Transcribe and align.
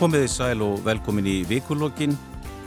Komiði 0.00 0.30
sæl 0.32 0.62
og 0.64 0.78
velkomin 0.80 1.26
í 1.28 1.32
vikulokkin. 1.44 2.14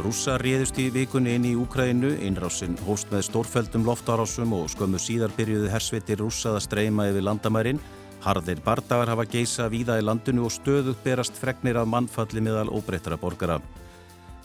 Rússa 0.06 0.36
réðust 0.38 0.78
í 0.78 0.84
vikunni 0.94 1.32
inn 1.34 1.48
í 1.50 1.56
Úkrænu, 1.58 2.12
innrásinn 2.22 2.76
hóst 2.86 3.10
með 3.10 3.24
stórfældum 3.26 3.88
loftarásum 3.88 4.52
og 4.54 4.68
skömmu 4.70 5.00
síðar 5.02 5.34
byrjuði 5.34 5.72
hersveitir 5.74 6.22
rússað 6.22 6.60
að 6.60 6.66
streyma 6.68 7.08
yfir 7.10 7.26
landamærin. 7.26 7.80
Harðir 8.22 8.62
bardagar 8.62 9.10
hafa 9.10 9.26
geisa 9.26 9.66
víða 9.74 9.96
í 9.98 10.06
landinu 10.06 10.46
og 10.46 10.54
stöðugt 10.54 11.02
berast 11.02 11.42
fregnir 11.42 11.80
af 11.82 11.90
mannfalli 11.90 12.44
meðal 12.46 12.70
óbreyttara 12.70 13.18
borgara. 13.18 13.58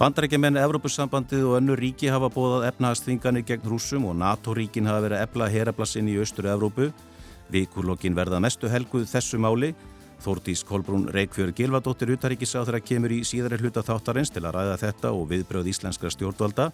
Bandarækjumenn, 0.01 0.57
Evrópussambandið 0.57 1.45
og 1.45 1.59
önnu 1.59 1.77
ríki 1.77 2.09
hafa 2.09 2.33
bóðað 2.33 2.71
efnahastvinganir 2.71 3.45
gegn 3.45 3.69
rúsum 3.69 4.09
og 4.09 4.17
NATO-ríkin 4.17 4.89
hafa 4.89 5.11
verið 5.11 5.27
efla 5.27 5.53
herablassin 5.53 6.09
í 6.09 6.17
austur 6.25 6.49
Evrópu. 6.55 6.89
Vikulokkin 7.53 8.17
verða 8.17 8.41
mestu 8.41 8.73
helguð 8.73 9.05
þessu 9.13 9.37
máli 9.45 9.75
Þórdís 10.19 10.65
Kolbrún 10.67 11.07
Reykjörg 11.15 11.55
Gilvadóttir 11.57 12.11
utaríkisáþur 12.17 12.79
að 12.79 12.87
kemur 12.91 13.15
í 13.15 13.21
síðari 13.27 13.61
hluta 13.61 13.85
þáttarins 13.87 14.33
til 14.35 14.43
að 14.43 14.57
ræða 14.57 14.77
þetta 14.83 15.13
og 15.15 15.29
viðbröð 15.31 15.71
íslenskra 15.71 16.11
stjórnvalda. 16.11 16.69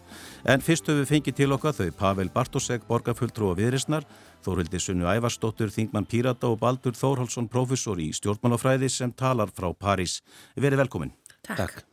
En 0.48 0.64
fyrst 0.64 0.88
höfum 0.88 1.02
við 1.02 1.12
fengið 1.12 1.38
til 1.42 1.50
okkar 1.56 1.77
þau 1.77 1.91
Pavel 1.98 2.30
Bartosek, 2.32 2.88
borgarfulltrú 2.88 3.52
og 3.52 3.60
viðrisnar, 3.60 4.08
Þórildi 4.44 4.80
Sunnu 4.80 5.08
Ævarsdóttir, 5.12 5.72
Þingmann 5.77 6.08
Pírata 6.08 6.48
og 6.48 6.60
Baldur 6.64 6.96
Þórhalsson, 6.96 7.50
professor 7.52 8.00
í 8.00 8.10
stjórnmálafræði 8.16 8.88
sem 8.92 9.12
talar 9.12 9.52
frá 9.52 9.70
París. 9.76 10.22
Verið 10.56 10.86
velkomin. 10.86 11.12
Takk. 11.44 11.84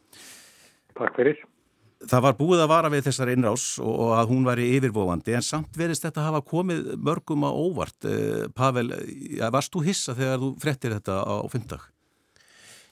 Takk 0.95 1.17
fyrir. 1.19 1.50
Það 2.09 2.23
var 2.25 2.37
búið 2.39 2.63
að 2.63 2.71
vara 2.71 2.89
við 2.89 3.05
þessar 3.05 3.29
innrás 3.29 3.65
og 3.83 4.15
að 4.17 4.31
hún 4.31 4.45
væri 4.47 4.71
yfirvofandi 4.77 5.35
en 5.37 5.45
samt 5.45 5.77
verist 5.77 6.05
þetta 6.05 6.23
að 6.23 6.29
hafa 6.31 6.43
komið 6.49 6.93
mörgum 6.97 7.45
á 7.45 7.51
óvart. 7.53 7.97
Eh, 8.09 8.47
Pavel, 8.57 8.89
varst 9.53 9.73
þú 9.73 9.83
hissa 9.85 10.15
þegar 10.17 10.41
þú 10.41 10.53
frettir 10.63 10.95
þetta 10.97 11.19
á 11.21 11.45
fymdag? 11.51 11.85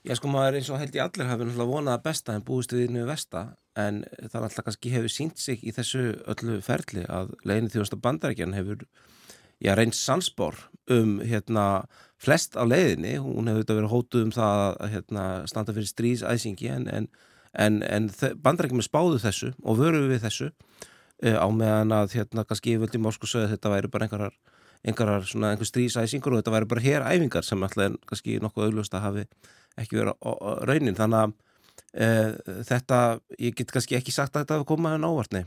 Já 0.07 0.13
sko 0.15 0.29
maður 0.31 0.59
eins 0.59 0.69
og 0.71 0.79
held 0.79 0.93
ég 0.95 1.03
allir 1.03 1.27
hafi 1.27 1.43
náttúrulega 1.43 1.73
vonað 1.73 1.97
að 1.97 2.03
besta 2.05 2.35
en 2.37 2.43
búist 2.47 2.71
við 2.71 2.85
innu 2.85 3.01
vesta 3.09 3.41
en 3.79 4.03
það 4.31 4.45
alltaf 4.45 4.67
kannski 4.67 4.91
hefur 4.93 5.11
sínt 5.11 5.41
sig 5.41 5.59
í 5.59 5.73
þessu 5.75 6.03
öllu 6.31 6.59
ferli 6.63 7.03
að 7.11 7.33
leginu 7.49 7.73
þjóðasta 7.73 7.99
bandarækjan 8.05 8.55
hefur 8.55 8.85
já 9.59 9.73
reyns 9.75 9.99
sansbór 9.99 10.55
um 10.95 11.17
hérna 11.19 11.65
flest 12.19 12.55
á 12.55 12.63
leiðinni, 12.63 13.17
hún 13.19 13.51
hefur 13.51 13.65
þetta 13.65 13.77
verið 13.81 13.93
hótuð 13.93 14.23
um 14.23 14.31
það 14.35 14.63
að 14.69 14.93
hérna, 14.95 15.25
standa 15.51 15.75
fyrir 15.75 15.91
strísæsingi 15.91 16.71
en, 16.71 16.87
en 16.87 17.09
en, 17.53 17.81
en 17.83 18.09
bandrækjum 18.43 18.81
er 18.81 18.87
spáðu 18.87 19.19
þessu 19.23 19.51
og 19.63 19.79
vöruðu 19.79 20.11
við 20.11 20.23
þessu 20.27 20.49
uh, 20.49 21.37
á 21.41 21.47
meðan 21.49 21.95
að 21.95 22.15
hérna 22.19 22.45
kannski 22.47 22.75
yfirvöldi 22.75 23.01
Moskú 23.01 23.29
sögðu 23.29 23.53
þetta 23.55 23.73
væri 23.73 23.91
bara 23.91 24.07
einhverjar, 24.07 24.37
einhverjar 24.85 25.27
svona 25.29 25.53
einhver 25.53 25.69
strísæsingur 25.69 26.35
og 26.35 26.43
þetta 26.43 26.55
væri 26.55 26.69
bara 26.69 26.85
hér 26.85 27.07
æfingar 27.09 27.47
sem 27.47 27.65
alltaf 27.65 27.97
kannski 28.09 28.39
nokkuð 28.43 28.69
augljóst 28.69 28.95
að 28.97 29.05
hafi 29.07 29.27
ekki 29.79 29.99
verið 29.99 30.31
raunin. 30.67 30.97
Þannig 30.97 31.19
að 31.19 31.35
uh, 32.05 32.63
þetta, 32.69 33.03
ég 33.39 33.57
get 33.57 33.75
kannski 33.75 33.99
ekki 33.99 34.15
sagt 34.15 34.35
að 34.35 34.45
þetta 34.45 34.59
hafi 34.59 34.71
komað 34.73 34.99
en 34.99 35.09
ávartni 35.09 35.45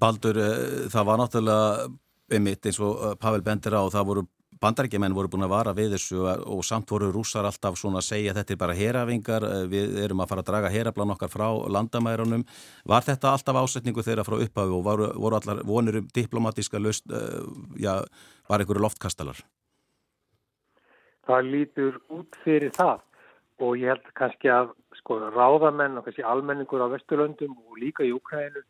Baldur, 0.00 0.40
uh, 0.40 0.88
það 0.92 1.10
var 1.10 1.20
náttúrulega 1.20 1.92
einmitt 2.32 2.66
eins 2.66 2.80
og 2.80 3.18
Pavel 3.20 3.44
bendir 3.44 3.76
á 3.76 3.84
það 3.92 4.08
voru 4.08 4.22
bandarækjumenn 4.64 5.14
voru 5.16 5.30
búin 5.32 5.44
að 5.46 5.52
vara 5.52 5.74
við 5.76 5.94
þessu 5.94 6.22
og 6.24 6.62
samt 6.66 6.90
voru 6.92 7.10
rúsar 7.12 7.46
alltaf 7.48 7.76
svona 7.78 8.00
að 8.00 8.08
segja 8.08 8.34
þetta 8.36 8.54
er 8.54 8.60
bara 8.62 8.76
herafingar, 8.78 9.46
eh, 9.48 9.64
við 9.70 9.98
erum 10.04 10.22
að 10.24 10.30
fara 10.32 10.44
að 10.44 10.50
draga 10.50 10.72
herablan 10.72 11.14
okkar 11.14 11.32
frá 11.32 11.48
landamærunum. 11.76 12.46
Var 12.84 13.02
þetta 13.08 13.32
alltaf 13.32 13.60
ásetningu 13.60 14.04
þeirra 14.06 14.24
frá 14.24 14.38
upphafi 14.40 14.76
og 14.78 14.84
voru, 14.84 15.10
voru 15.14 15.40
allar 15.40 15.62
vonir 15.64 16.00
um 16.00 16.08
diplomatíska 16.08 16.80
löst, 16.80 17.04
eh, 17.10 17.44
já, 17.78 18.04
var 18.48 18.60
einhverju 18.60 18.82
loftkastalar? 18.86 19.44
Það 21.28 21.50
lítur 21.50 22.00
út 22.10 22.36
fyrir 22.44 22.72
það 22.72 23.00
og 23.60 23.76
ég 23.78 23.92
held 23.92 24.08
kannski 24.14 24.48
að 24.50 24.74
sko 24.98 25.20
ráðamenn 25.32 25.98
og 25.98 26.04
kannski 26.04 26.24
almenningur 26.24 26.82
á 26.82 26.88
Vesturlöndum 26.92 27.54
og 27.54 27.78
líka 27.78 28.04
í 28.04 28.12
Ukraínu 28.12 28.62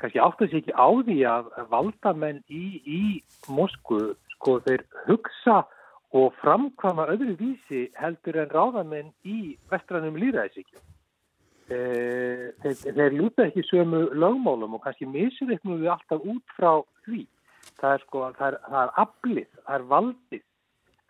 kannski 0.00 0.18
áttu 0.18 0.48
sig 0.48 0.62
ekki 0.62 0.74
á 0.74 0.88
því 0.88 1.18
að 1.28 1.50
valdamenn 1.70 2.42
í, 2.48 2.80
í 2.86 3.02
Moskvu 3.48 4.16
sko 4.40 4.56
þeir 4.64 4.86
hugsa 5.06 5.60
og 6.16 6.32
framkvama 6.40 7.06
öðru 7.12 7.36
vísi 7.38 7.84
heldur 8.00 8.40
en 8.42 8.50
ráðamenn 8.50 9.12
í 9.22 9.56
vestrannum 9.70 10.16
líðræðisíkjum. 10.18 10.86
E, 11.70 11.78
þeir, 12.64 12.78
þeir 12.96 13.18
ljúta 13.18 13.46
ekki 13.46 13.62
sömu 13.68 14.08
lögmálum 14.18 14.74
og 14.74 14.82
kannski 14.82 15.06
misreiknum 15.06 15.84
við 15.84 15.92
alltaf 15.94 16.24
út 16.24 16.56
frá 16.56 16.80
því. 17.04 17.26
Það 17.78 17.92
er 17.92 18.06
sko, 18.06 18.24
það 18.38 18.46
er, 18.48 18.56
það 18.66 18.80
er 18.82 18.94
aflið, 19.04 19.50
það 19.60 19.76
er 19.76 19.86
valdið 19.92 20.46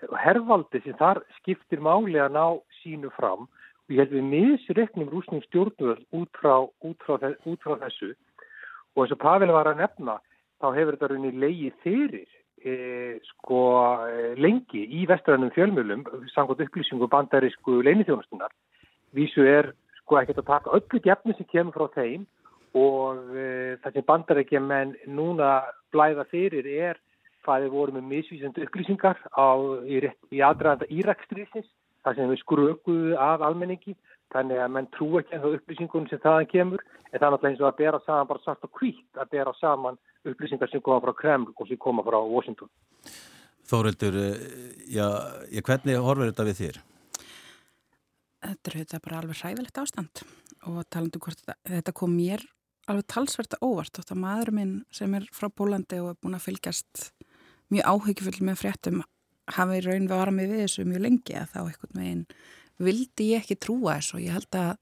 og 0.09 0.17
herrvaldið 0.17 0.87
sem 0.87 0.97
þar 1.01 1.21
skiptir 1.39 1.83
máli 1.85 2.21
að 2.21 2.37
ná 2.37 2.45
sínu 2.81 3.11
fram 3.17 3.47
og 3.47 3.93
ég 3.93 4.01
held 4.01 4.15
við 4.17 4.29
misreiknum 4.31 5.11
rúsning 5.13 5.45
stjórnvöld 5.49 6.05
út 6.17 6.41
frá, 6.41 6.55
út, 6.65 7.05
frá, 7.05 7.21
út 7.21 7.65
frá 7.65 7.77
þessu 7.85 8.15
og 8.95 9.05
eins 9.05 9.15
og 9.15 9.21
Pavel 9.21 9.53
var 9.53 9.69
að 9.69 9.83
nefna 9.83 10.17
þá 10.61 10.69
hefur 10.77 10.97
þetta 10.97 11.11
rauninni 11.13 11.43
leiði 11.43 11.73
e, 11.85 12.25
sko 12.61 13.61
e, 14.05 14.35
lengi 14.37 14.83
í 14.85 15.07
vestrænum 15.09 15.53
fjölmjölum 15.55 16.05
samkvæmt 16.35 16.67
upplýsingu 16.67 17.09
bandarísku 17.09 17.81
leinithjónustunar 17.83 18.53
vísu 19.17 19.47
er 19.47 19.73
sko 20.03 20.21
ekkert 20.21 20.43
að 20.43 20.51
taka 20.51 20.75
öllu 20.77 21.01
gefni 21.01 21.37
sem 21.39 21.49
kemur 21.49 21.73
frá 21.73 21.89
þeim 21.95 22.27
og 22.77 23.33
e, 23.33 23.77
það 23.83 23.95
sem 23.95 24.09
bandaríkja 24.13 24.61
menn 24.61 24.93
núna 25.09 25.63
blæða 25.93 26.27
fyrir 26.31 26.69
er 26.69 27.01
hvað 27.45 27.65
þeir 27.65 27.73
voru 27.73 27.97
með 27.97 28.09
misvísandi 28.13 28.67
upplýsingar 28.67 29.17
á, 29.33 29.49
í, 29.89 30.05
í 30.37 30.45
aðræðanda 30.45 30.91
Írakstrísins 30.93 31.71
það 32.05 32.17
sem 32.17 32.33
við 32.33 32.43
skrökuðu 32.45 33.17
af 33.17 33.41
almenningi 33.41 33.97
þannig 34.35 34.61
að 34.63 34.73
menn 34.77 34.89
trú 34.95 35.09
ekki 35.21 35.37
en 35.37 35.43
þá 35.43 35.49
upplýsingunum 35.57 36.09
sem 36.11 36.23
þaðan 36.23 36.51
kemur 36.51 36.85
en 36.85 37.19
það 37.19 37.27
er 37.27 37.33
náttúrulega 37.35 37.51
eins 37.51 37.63
og 37.63 37.69
að 37.71 37.81
bera 37.81 38.01
saman 38.05 38.31
bara 38.31 38.45
svart 38.45 38.67
og 38.67 38.79
hvít 38.79 39.21
að 39.21 39.33
bera 39.35 39.55
saman 39.59 39.99
upplýsingar 40.31 40.71
sem 40.71 40.85
koma 40.85 41.03
frá 41.05 41.15
Kreml 41.19 41.51
og 41.55 41.69
sem 41.69 41.81
koma 41.81 42.05
frá 42.07 42.19
Washington. 42.21 42.71
Þórildur, 43.71 44.17
eh, 44.19 44.39
já, 44.91 45.07
hvernig 45.63 46.01
horfur 46.03 46.31
þetta 46.31 46.47
við 46.49 46.61
þér? 46.63 46.81
Þetta 48.41 48.71
er 48.71 48.79
þetta 48.81 49.03
bara 49.05 49.21
alveg 49.21 49.43
hræðilegt 49.43 49.79
ástand 49.79 50.23
og 50.69 50.85
talandu 50.89 51.21
hvort 51.21 51.41
þetta, 51.41 51.57
þetta 51.69 51.93
kom 51.97 52.17
mér 52.17 52.45
alveg 52.91 53.07
talsverta 53.07 53.61
óvart 53.63 53.99
og 53.99 54.05
þetta 54.05 54.19
maður 54.19 54.53
minn 54.57 54.75
sem 54.95 55.15
er 55.15 55.27
frá 55.35 55.49
Pólandi 55.53 56.01
og 56.01 56.13
er 56.13 56.21
búin 56.23 56.37
að 56.39 56.47
fylgjast 56.49 57.11
mjög 57.71 57.87
áhyggjufull 57.87 58.47
með 58.49 58.63
fréttum 58.63 59.03
hafi 59.55 59.83
raun 59.85 60.09
við 60.09 60.15
að 60.15 60.23
vara 60.23 60.35
með 60.35 60.55
við 60.55 60.65
þessu 60.65 60.87
mjög 60.89 61.05
lengi 61.05 61.37
að 61.39 61.53
þá 61.53 61.61
einhvern 61.63 62.01
veginn 62.01 62.25
vildi 62.81 63.33
ég 63.35 63.45
ekki 63.45 63.59
trúa 63.61 63.99
þessu 63.99 64.19
og 64.19 64.25
ég 64.25 64.37
held 64.39 64.59
að 64.61 64.73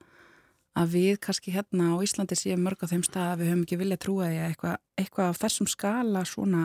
að 0.79 0.93
við 0.95 1.17
kannski 1.25 1.55
hérna 1.55 1.95
á 1.95 2.03
Íslandi 2.05 2.37
séum 2.39 2.63
mörg 2.63 2.85
á 2.85 2.91
þeim 2.91 3.03
stað 3.07 3.33
að 3.33 3.41
við 3.41 3.51
höfum 3.51 3.65
ekki 3.65 3.79
vilja 3.81 3.99
trúa 4.03 4.29
því 4.29 4.39
að 4.39 4.51
eitthvað, 4.53 4.77
eitthvað 5.01 5.31
á 5.33 5.41
þessum 5.41 5.71
skala 5.71 6.23
svona 6.29 6.63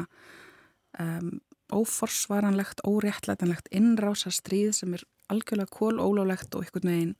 um, 1.02 1.32
óforsvaranlegt, 1.74 2.84
óréttlætanlegt 2.86 3.72
innrása 3.74 4.30
stríð 4.34 4.76
sem 4.78 4.94
er 4.94 5.06
algjörlega 5.34 5.74
kólólálegt 5.74 6.54
og 6.54 6.66
einhvern 6.66 6.92
veginn 6.92 7.16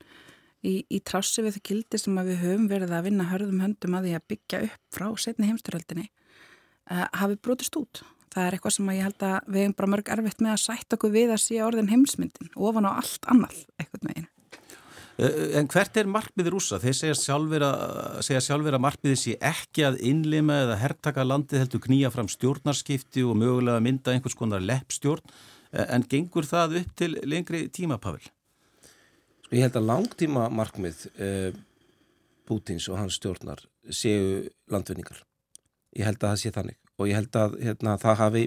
í, 0.62 0.84
í 0.86 1.00
trássi 1.06 1.44
við 1.44 1.58
það 1.58 1.68
kildi 1.70 2.02
sem 2.02 2.20
við 2.20 2.44
höfum 2.44 2.68
verið 2.72 2.94
að 2.94 3.08
vinna 3.10 3.30
hörðum 3.32 3.64
höndum 3.64 3.98
að 3.98 4.10
því 4.10 4.18
að 4.18 4.28
byggja 4.34 4.62
upp 4.68 4.98
frá 4.98 5.08
setni 5.26 5.50
heimsturöldinni 5.50 6.10
uh, 6.92 7.08
hafi 7.18 7.40
brotist 7.42 7.80
út. 7.80 8.04
Það 8.34 8.46
er 8.48 8.56
eitthvað 8.58 8.74
sem 8.74 8.94
ég 8.94 9.06
held 9.06 9.26
að 9.28 9.50
við 9.54 9.62
hefum 9.62 9.76
bara 9.80 9.92
mörg 9.94 10.14
erfitt 10.16 10.40
með 10.42 10.56
að 10.56 10.62
sætt 10.64 10.96
okkur 10.96 11.12
við 11.14 11.34
að 11.36 11.42
sé 11.44 11.60
orðin 11.62 11.92
heimsmyndin 11.92 12.54
ofan 12.58 12.88
á 12.90 12.92
allt 12.98 13.28
annað 13.30 13.60
einhvern 13.78 14.10
veginn. 14.10 14.30
Eh, 15.22 15.58
en 15.60 15.68
hvert 15.70 15.98
er 16.02 16.10
markmiður 16.10 16.58
úsa? 16.58 16.80
Þeir 16.82 16.96
segja 16.98 17.18
sjálfur 17.20 17.66
að, 17.68 17.84
segja 18.26 18.42
sjálfur 18.42 18.74
að 18.74 18.84
markmiður 18.88 19.20
sé 19.22 19.36
ekki 19.38 19.86
að 19.86 20.00
innlima 20.10 20.64
eða 20.64 20.80
herrtaka 20.82 21.26
landið 21.28 21.62
heldur 21.62 21.84
knýja 21.84 22.10
fram 22.14 22.32
stjórnarskipti 22.34 23.26
og 23.28 23.38
mögulega 23.38 23.84
mynda 23.86 24.16
einhvers 24.16 24.38
konar 24.40 24.66
leppstjórn. 24.66 25.36
Eh, 25.70 25.86
en 25.94 26.08
gengur 26.10 26.50
það 26.50 26.80
upp 26.82 26.96
til 26.98 27.12
lengri 27.30 27.68
tíma, 27.70 28.00
Pavel? 28.02 28.26
Sko 29.44 29.60
ég 29.60 29.68
held 29.68 29.78
að 29.78 29.90
langtíma 29.92 30.48
markmið 30.50 31.06
eh, 31.22 31.52
Pútins 32.50 32.90
og 32.90 32.98
hans 32.98 33.22
stjórnar 33.22 33.62
séu 33.94 34.48
landvinningar. 34.74 35.22
Ég 35.94 36.10
held 36.10 36.18
að 36.24 36.34
það 36.34 36.42
sé 36.42 36.58
þannig 36.58 36.83
og 37.00 37.10
ég 37.10 37.18
held 37.18 37.40
að 37.40 37.58
hérna, 37.64 37.98
það 38.02 38.20
hafi 38.22 38.44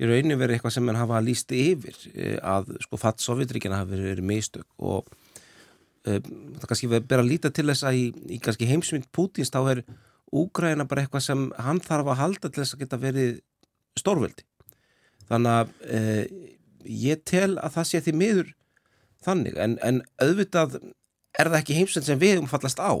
í 0.00 0.08
rauninu 0.08 0.36
verið 0.40 0.56
eitthvað 0.56 0.76
sem 0.76 0.86
mann 0.86 0.98
hafa 1.00 1.20
líst 1.24 1.52
yfir 1.52 1.96
eh, 2.14 2.38
að 2.38 2.74
sko 2.84 3.00
fatt 3.00 3.20
Sovjetríkina 3.24 3.82
hafi 3.82 3.98
verið 4.00 4.24
mistök. 4.24 4.68
Og 4.78 5.08
Eh, 6.08 6.20
það 6.24 6.68
kannski 6.68 6.88
verður 6.88 7.20
að 7.20 7.28
líta 7.28 7.50
til 7.52 7.66
þess 7.68 7.84
að 7.84 7.98
í, 7.98 8.04
í 8.32 8.38
kannski 8.40 8.68
heimsmynd 8.70 9.10
Pútins 9.12 9.52
þá 9.52 9.60
er 9.74 9.82
Úgræna 10.32 10.86
bara 10.88 11.04
eitthvað 11.04 11.26
sem 11.26 11.42
hann 11.58 11.80
þarf 11.84 12.12
að 12.12 12.20
halda 12.20 12.48
til 12.48 12.62
þess 12.62 12.76
að 12.76 12.82
geta 12.84 12.98
verið 13.02 13.32
stórveldi. 13.98 14.46
Þannig 15.28 15.56
að 15.58 15.72
e, 15.90 16.00
ég 17.02 17.24
tel 17.26 17.58
að 17.58 17.74
það 17.76 17.88
sé 17.90 18.00
því 18.06 18.14
miður 18.16 18.52
þannig. 19.26 19.58
En, 19.60 19.74
en 19.82 19.98
auðvitað 20.22 20.78
er 20.78 21.50
það 21.50 21.58
ekki 21.58 21.78
heimsmynd 21.80 22.06
sem 22.06 22.22
við 22.22 22.44
umfallast 22.44 22.80
á. 22.80 22.94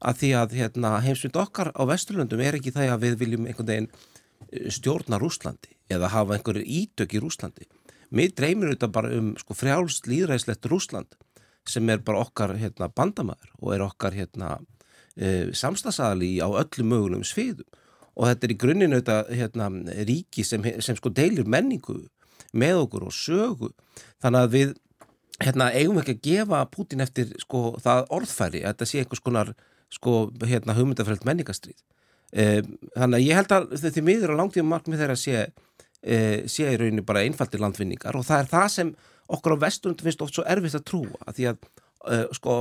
Að 0.00 0.22
því 0.22 0.30
að 0.38 0.56
hérna, 0.60 0.94
heimsmynd 1.04 1.40
okkar 1.42 1.72
á 1.74 1.82
Vesturlundum 1.90 2.44
er 2.46 2.56
ekki 2.56 2.72
það 2.72 2.94
að 2.94 3.04
við 3.08 3.18
viljum 3.24 3.50
einhvern 3.50 3.72
veginn 3.72 3.90
stjórna 4.50 5.18
Rúslandi 5.20 5.76
eða 5.90 6.10
hafa 6.14 6.36
einhverju 6.36 6.64
ítök 6.64 7.14
í 7.14 7.22
Rúslandi. 7.22 7.66
Mér 8.10 8.32
dreymir 8.34 8.72
þetta 8.72 8.90
bara 8.90 9.10
um 9.14 9.32
sko, 9.38 9.54
frjálst 9.54 10.08
líðræðislegt 10.10 10.66
Rúsland 10.70 11.18
sem 11.68 11.86
er 11.92 12.00
bara 12.02 12.24
okkar 12.24 12.56
hérna, 12.58 12.88
bandamæður 12.90 13.52
og 13.60 13.74
er 13.74 13.84
okkar 13.84 14.16
hérna, 14.16 14.56
e, 15.14 15.50
samstagsæðali 15.54 16.38
á 16.42 16.48
öllum 16.48 16.90
mögulegum 16.90 17.26
sviðum. 17.26 17.68
Og 18.18 18.26
þetta 18.26 18.46
er 18.46 18.54
í 18.54 18.58
grunninn 18.58 18.96
auðvitað 18.96 19.30
hérna, 19.38 19.68
ríki 20.08 20.44
sem, 20.44 20.64
sem 20.82 20.98
sko 20.98 21.12
deilir 21.14 21.46
menningu 21.46 22.00
með 22.50 22.84
okkur 22.86 23.06
og 23.06 23.14
sögu. 23.14 23.70
Þannig 24.22 24.40
að 24.40 24.56
við 24.56 24.74
hérna, 25.44 25.70
eigum 25.70 26.00
ekki 26.02 26.16
að 26.16 26.24
gefa 26.26 26.64
Putin 26.74 27.04
eftir 27.04 27.30
sko, 27.38 27.76
það 27.80 28.10
orðfæri 28.18 28.64
að 28.64 28.74
þetta 28.74 28.90
sé 28.90 29.04
einhvers 29.04 29.22
konar 29.22 29.54
sko, 29.94 30.16
hérna, 30.42 30.74
hugmyndafrælt 30.74 31.26
menningastrýð 31.28 31.78
þannig 32.30 33.16
að 33.18 33.24
ég 33.26 33.38
held 33.40 33.52
að 33.56 33.68
þetta 33.82 34.02
miður 34.06 34.34
á 34.36 34.40
langtíma 34.40 34.76
markmið 34.76 35.02
þeirra 35.02 35.18
sé, 35.18 35.44
e, 36.02 36.16
sé 36.46 36.68
í 36.70 36.78
rauninu 36.78 37.02
bara 37.06 37.24
einfaldir 37.26 37.62
landvinningar 37.62 38.18
og 38.18 38.26
það 38.28 38.44
er 38.44 38.50
það 38.52 38.66
sem 38.76 38.92
okkur 39.30 39.56
á 39.58 39.62
vesturund 39.66 40.02
finnst 40.04 40.22
oft 40.22 40.36
svo 40.38 40.44
erfitt 40.46 40.78
að 40.78 40.86
trúa 40.90 41.18
að 41.26 41.38
því 41.38 41.48
að 41.50 41.64
uh, 42.08 42.26
sko, 42.36 42.56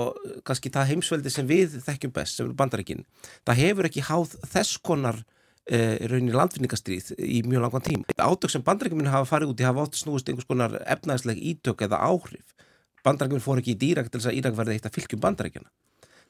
kannski 0.47 0.71
það 0.73 0.93
heimsveldi 0.93 1.33
sem 1.33 1.49
við 1.49 1.79
þekkjum 1.85 2.15
best, 2.15 2.37
sem 2.37 2.47
eru 2.47 2.57
bandarækin 2.57 3.05
það 3.47 3.61
hefur 3.63 3.89
ekki 3.89 4.05
háð 4.09 4.35
þess 4.53 4.79
konar 4.85 5.21
uh, 5.21 5.95
raunin 6.11 6.35
landfinningastrýð 6.35 7.13
í 7.17 7.41
mjög 7.47 7.65
langan 7.65 7.85
tím. 7.85 8.05
Átök 8.17 8.53
sem 8.53 8.65
bandarækjuminn 8.65 9.11
hafa 9.11 9.29
farið 9.29 9.53
út 9.53 9.63
í 9.63 9.67
hafa 9.67 9.85
átt 9.85 9.99
snúist 9.99 10.29
einhvers 10.29 10.49
konar 10.49 10.77
efnæðsleg 10.85 11.41
ítök 11.53 11.85
eða 11.87 12.01
áhrif 12.09 12.57
bandarækjuminn 13.05 13.45
fór 13.45 13.61
ekki 13.61 13.77
í 13.77 13.79
dýrak 13.79 14.09
til 14.09 14.19
þess 14.19 14.31
að 14.31 14.39
Írak 14.41 14.57
verði 14.57 14.77
eitt 14.77 14.87
að 14.89 14.97
fylgjum 14.97 15.23
bandarækjana 15.23 15.69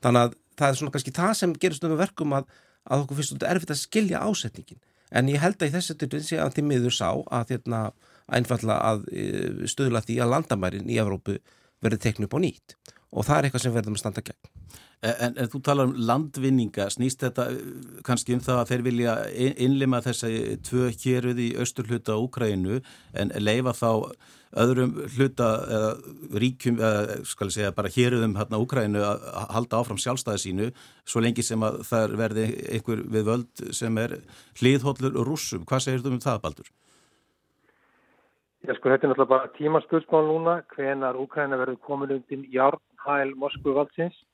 þannig 0.03 0.25
að 0.25 0.36
það 0.59 0.68
er 0.68 0.80
svona 0.80 0.94
kannski 0.95 1.15
það 1.15 1.31
sem 1.39 1.56
gerist 1.62 1.86
um 1.88 1.95
verkum 2.00 2.36
að, 2.38 2.50
að 2.89 3.06
okkur 3.06 3.19
finnst 3.19 3.36
þetta 3.36 3.51
erfitt 3.53 3.74
að 3.74 3.81
skilja 3.83 4.24
ásetningin 4.25 4.81
en 5.09 5.31
ég 5.31 5.41
held 5.41 5.57
að 5.62 5.71
í 5.71 5.74
þessu 5.77 5.95
tilfinn 5.97 6.25
sé 6.25 6.39
að 6.41 6.56
því 6.57 6.65
miður 6.69 6.95
sá 6.95 7.09
að 7.09 7.56
hérna 7.56 7.81
einfalla 8.30 8.77
að 8.91 9.07
e, 9.09 9.24
stöðla 9.69 10.03
því 10.06 10.19
að 10.21 10.33
landamærin 10.36 10.91
í 10.91 11.00
Evrópu 11.01 11.39
verði 11.81 12.01
teknu 12.06 12.30
upp 12.30 12.38
á 12.38 12.39
nýtt 12.44 12.75
og 13.09 13.25
það 13.25 13.38
er 13.38 13.47
eitthvað 13.47 13.63
sem 13.65 13.74
verðum 13.74 13.97
að 13.97 14.03
standa 14.03 14.25
gegn. 14.25 14.50
En, 15.00 15.38
en 15.40 15.48
þú 15.48 15.62
talar 15.63 15.88
um 15.88 15.94
landvinninga, 15.96 16.90
snýst 16.92 17.22
þetta 17.24 17.46
e, 17.54 17.60
kannski 18.04 18.36
um 18.36 18.42
það 18.44 18.57
að 18.60 18.72
þeir 18.74 18.81
vilja 18.84 19.13
innlima 19.63 20.01
þessa 20.04 20.28
tvö 20.68 20.90
héruð 20.92 21.40
í 21.40 21.48
austurhluta 21.62 22.18
Úkrænu 22.19 22.81
en 23.16 23.31
leifa 23.40 23.72
þá 23.78 23.92
öðrum 24.60 24.98
hluta 25.16 25.48
eða 25.78 25.90
ríkjum, 26.44 26.81
eða 26.84 27.18
skal 27.31 27.48
ég 27.48 27.56
segja 27.56 27.72
bara 27.78 27.94
héruðum 27.96 28.36
hérna 28.42 28.60
Úkrænu 28.60 29.06
að 29.07 29.24
halda 29.56 29.80
áfram 29.80 30.01
sjálfstæði 30.04 30.44
sínu 30.44 30.69
svo 31.07 31.24
lengi 31.24 31.48
sem 31.48 31.63
að 31.63 31.80
það 31.88 32.19
verði 32.25 32.46
einhver 32.75 33.07
við 33.16 33.28
völd 33.31 33.66
sem 33.80 34.04
er 34.04 34.19
hlýðhóllur 34.60 35.16
og 35.16 35.31
rúsum. 35.31 35.63
Hvað 35.69 35.86
segir 35.86 36.04
þú 36.04 36.18
um 36.18 36.24
það, 36.28 36.44
Baldur? 36.44 36.72
Já 38.68 38.74
sko 38.75 38.92
þetta 38.92 39.07
er 39.07 39.12
náttúrulega 39.13 39.31
bara 39.31 39.51
tímaspörsmál 39.56 40.25
núna 40.28 40.54
hvenar 40.74 41.16
Úkræna 41.16 41.57
verður 41.62 41.80
komin 41.86 42.18
undir 42.18 42.42
járnhæl 42.51 43.31
Moskvu 43.40 43.72
valdsins 43.78 44.18
e, 44.18 44.29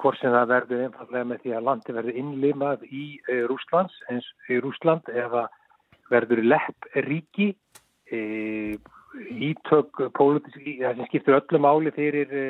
hvort 0.00 0.16
sem 0.20 0.32
það 0.32 0.52
verður 0.52 0.84
einfallega 0.86 1.28
með 1.28 1.40
því 1.42 1.54
að 1.56 1.66
landi 1.68 1.94
verður 1.96 2.20
innlimað 2.22 2.84
í 2.88 3.06
e, 3.28 3.40
Rúslands 3.50 3.96
eins 4.08 4.28
í 4.48 4.60
Rúsland 4.64 5.10
eða 5.12 5.48
verður 6.08 6.40
lepp 6.46 6.88
ríki 7.04 7.50
e, 8.08 8.20
ítök 9.28 10.00
pólitísk, 10.16 10.64
það 10.80 10.96
sem 11.02 11.10
skiptur 11.10 11.36
öllu 11.40 11.60
máli 11.60 11.92
fyrir 11.92 12.32
e, 12.32 12.46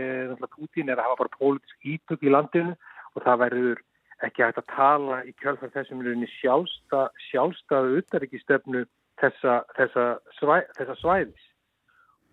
Putin 0.55 0.93
er 0.93 1.01
að 1.01 1.09
hafa 1.09 1.25
bara 1.25 1.37
pólitísk 1.41 1.91
ítök 1.97 2.23
í 2.23 2.35
landinu 2.35 2.77
og 3.15 3.27
það 3.27 3.43
verður 3.45 3.85
ekki 4.27 4.43
hægt 4.43 4.63
að 4.63 4.71
tala 4.75 5.19
í 5.27 5.35
kjálfar 5.39 5.75
þessum 5.75 6.03
sjálfsta, 6.39 7.05
sjálfstaðu 7.31 8.01
utarrikistöfnu 8.01 8.85
þessa, 9.21 9.63
þessa, 9.77 10.07
svæ, 10.39 10.57
þessa 10.79 10.97
svæðis. 11.03 11.47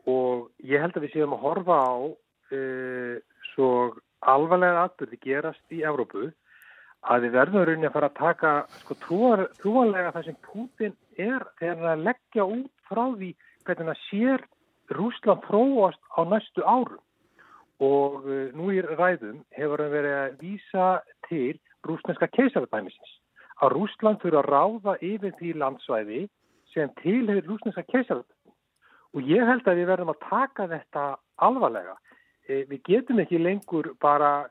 Og 0.10 0.50
ég 0.66 0.82
held 0.82 0.98
að 0.98 1.06
við 1.06 1.16
séum 1.16 1.34
að 1.34 1.46
horfa 1.46 1.78
á 1.82 1.96
uh, 2.06 3.16
svo 3.54 3.70
alvarlega 4.34 4.86
atbyrði 4.88 5.20
gerast 5.24 5.76
í 5.76 5.84
Evrópu 5.88 6.30
að 7.06 7.26
við 7.26 7.36
verðum 7.38 7.66
rauninni 7.68 7.90
að 7.90 7.96
fara 7.96 8.10
að 8.12 8.20
taka 8.20 8.54
sko 8.82 8.98
trúanlega 9.06 10.14
það 10.16 10.28
sem 10.28 10.38
Putin 10.48 10.96
er 11.22 11.46
þegar 11.60 11.92
að 11.94 12.06
leggja 12.10 12.46
út 12.46 12.72
frá 12.90 13.04
því 13.14 13.32
hvernig 13.66 13.92
það 13.92 14.02
sér 14.10 14.46
Rúsland 14.96 15.44
prófast 15.46 16.02
á 16.14 16.22
næstu 16.30 16.66
árum 16.66 17.02
og 17.84 18.24
uh, 18.24 18.50
nú 18.56 18.72
í 18.72 18.82
ræðum 18.82 19.44
hefur 19.58 19.84
hann 19.84 19.94
verið 19.94 20.18
að 20.22 20.42
vísa 20.42 20.88
til 21.28 21.58
rúsneska 21.86 22.30
keisarabæmisins 22.32 23.20
að 23.64 23.76
Rúsland 23.76 24.22
fyrir 24.24 24.42
að 24.42 24.50
ráða 24.52 24.96
yfir 25.04 25.36
því 25.40 25.54
landsvæði 25.62 26.22
sem 26.74 26.92
tilhefur 27.02 27.48
rúsneska 27.50 27.86
keisaröldum. 27.88 28.54
Og 29.16 29.30
ég 29.32 29.48
held 29.48 29.68
að 29.68 29.80
við 29.80 29.90
verðum 29.92 30.12
að 30.12 30.24
taka 30.28 30.68
þetta 30.72 31.04
alvarlega. 31.48 31.96
E, 32.48 32.64
við 32.70 32.82
getum 32.86 33.20
ekki 33.24 33.40
lengur 33.42 33.94
bara 34.02 34.50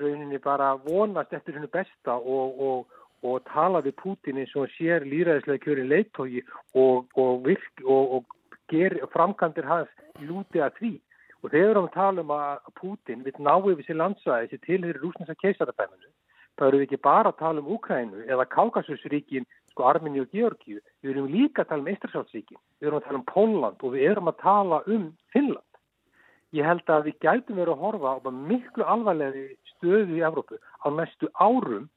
rauninni 0.00 0.38
bara 0.42 0.74
vonast 0.86 1.32
eftir 1.32 1.58
hennu 1.58 1.68
besta 1.72 2.16
og, 2.16 2.60
og, 2.68 3.00
og 3.22 3.42
tala 3.52 3.82
við 3.84 3.96
Putin 4.00 4.40
eins 4.40 4.54
og 4.56 4.72
sér 4.74 5.04
líraðislega 5.06 5.62
kjörin 5.64 5.90
leittógi 5.92 6.42
og, 6.74 7.06
og 7.14 7.46
framkantir 9.12 9.68
hans 9.68 9.92
lúti 10.20 10.62
að 10.64 10.80
því. 10.80 10.94
Og 11.44 11.52
þegar 11.52 11.64
við 11.66 11.70
erum 11.70 11.88
að 11.90 11.96
tala 11.98 12.24
um 12.24 12.32
að 12.32 12.72
Putin 12.80 13.24
vil 13.26 13.34
ná 13.38 13.54
yfir 13.60 13.84
sér 13.86 14.00
landsvæði 14.00 14.50
sem 14.50 14.62
tilhefur 14.64 15.02
rúsneska 15.02 15.36
keisaröldum, 15.42 16.14
þá 16.56 16.66
eru 16.66 16.80
við 16.80 16.86
ekki 16.88 17.02
bara 17.04 17.34
að 17.34 17.40
tala 17.42 17.60
um 17.60 17.68
Úkrænu 17.76 18.24
eða 18.24 18.48
Kákasusríkin 18.48 19.44
sko 19.74 19.84
Arminni 19.90 20.22
og 20.22 20.32
Georgiu, 20.32 20.80
við 21.02 21.10
erum 21.10 21.28
líka 21.28 21.62
að 21.62 21.68
tala 21.68 21.84
um 21.84 21.92
Ístrasálsvíkin, 21.92 22.60
við 22.80 22.88
erum 22.88 23.00
að 23.00 23.06
tala 23.08 23.20
um 23.20 23.28
Pónland 23.28 23.84
og 23.84 23.92
við 23.92 24.10
erum 24.10 24.30
að 24.32 24.40
tala 24.40 24.80
um 24.86 25.10
Finnland. 25.34 25.73
Ég 26.54 26.66
held 26.68 26.90
að 26.92 27.08
við 27.08 27.16
gætum 27.24 27.58
verið 27.58 27.72
að 27.74 27.80
horfa 27.82 28.10
á 28.14 28.30
miklu 28.30 28.84
alvarlegri 28.86 29.46
stöðu 29.72 30.18
í 30.18 30.22
Evrópu 30.22 30.58
á 30.60 30.86
næstu 30.94 31.30
árum 31.34 31.88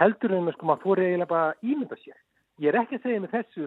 heldur 0.00 0.32
en 0.36 0.52
sko 0.54 0.68
maður 0.68 0.84
fór 0.84 1.02
eiginlega 1.02 1.32
bara 1.32 1.56
ímynda 1.60 1.98
sér. 2.00 2.16
Ég 2.60 2.72
er 2.72 2.78
ekki 2.80 2.96
að 2.96 3.04
segja 3.04 3.24
með 3.24 3.34
þessu 3.36 3.66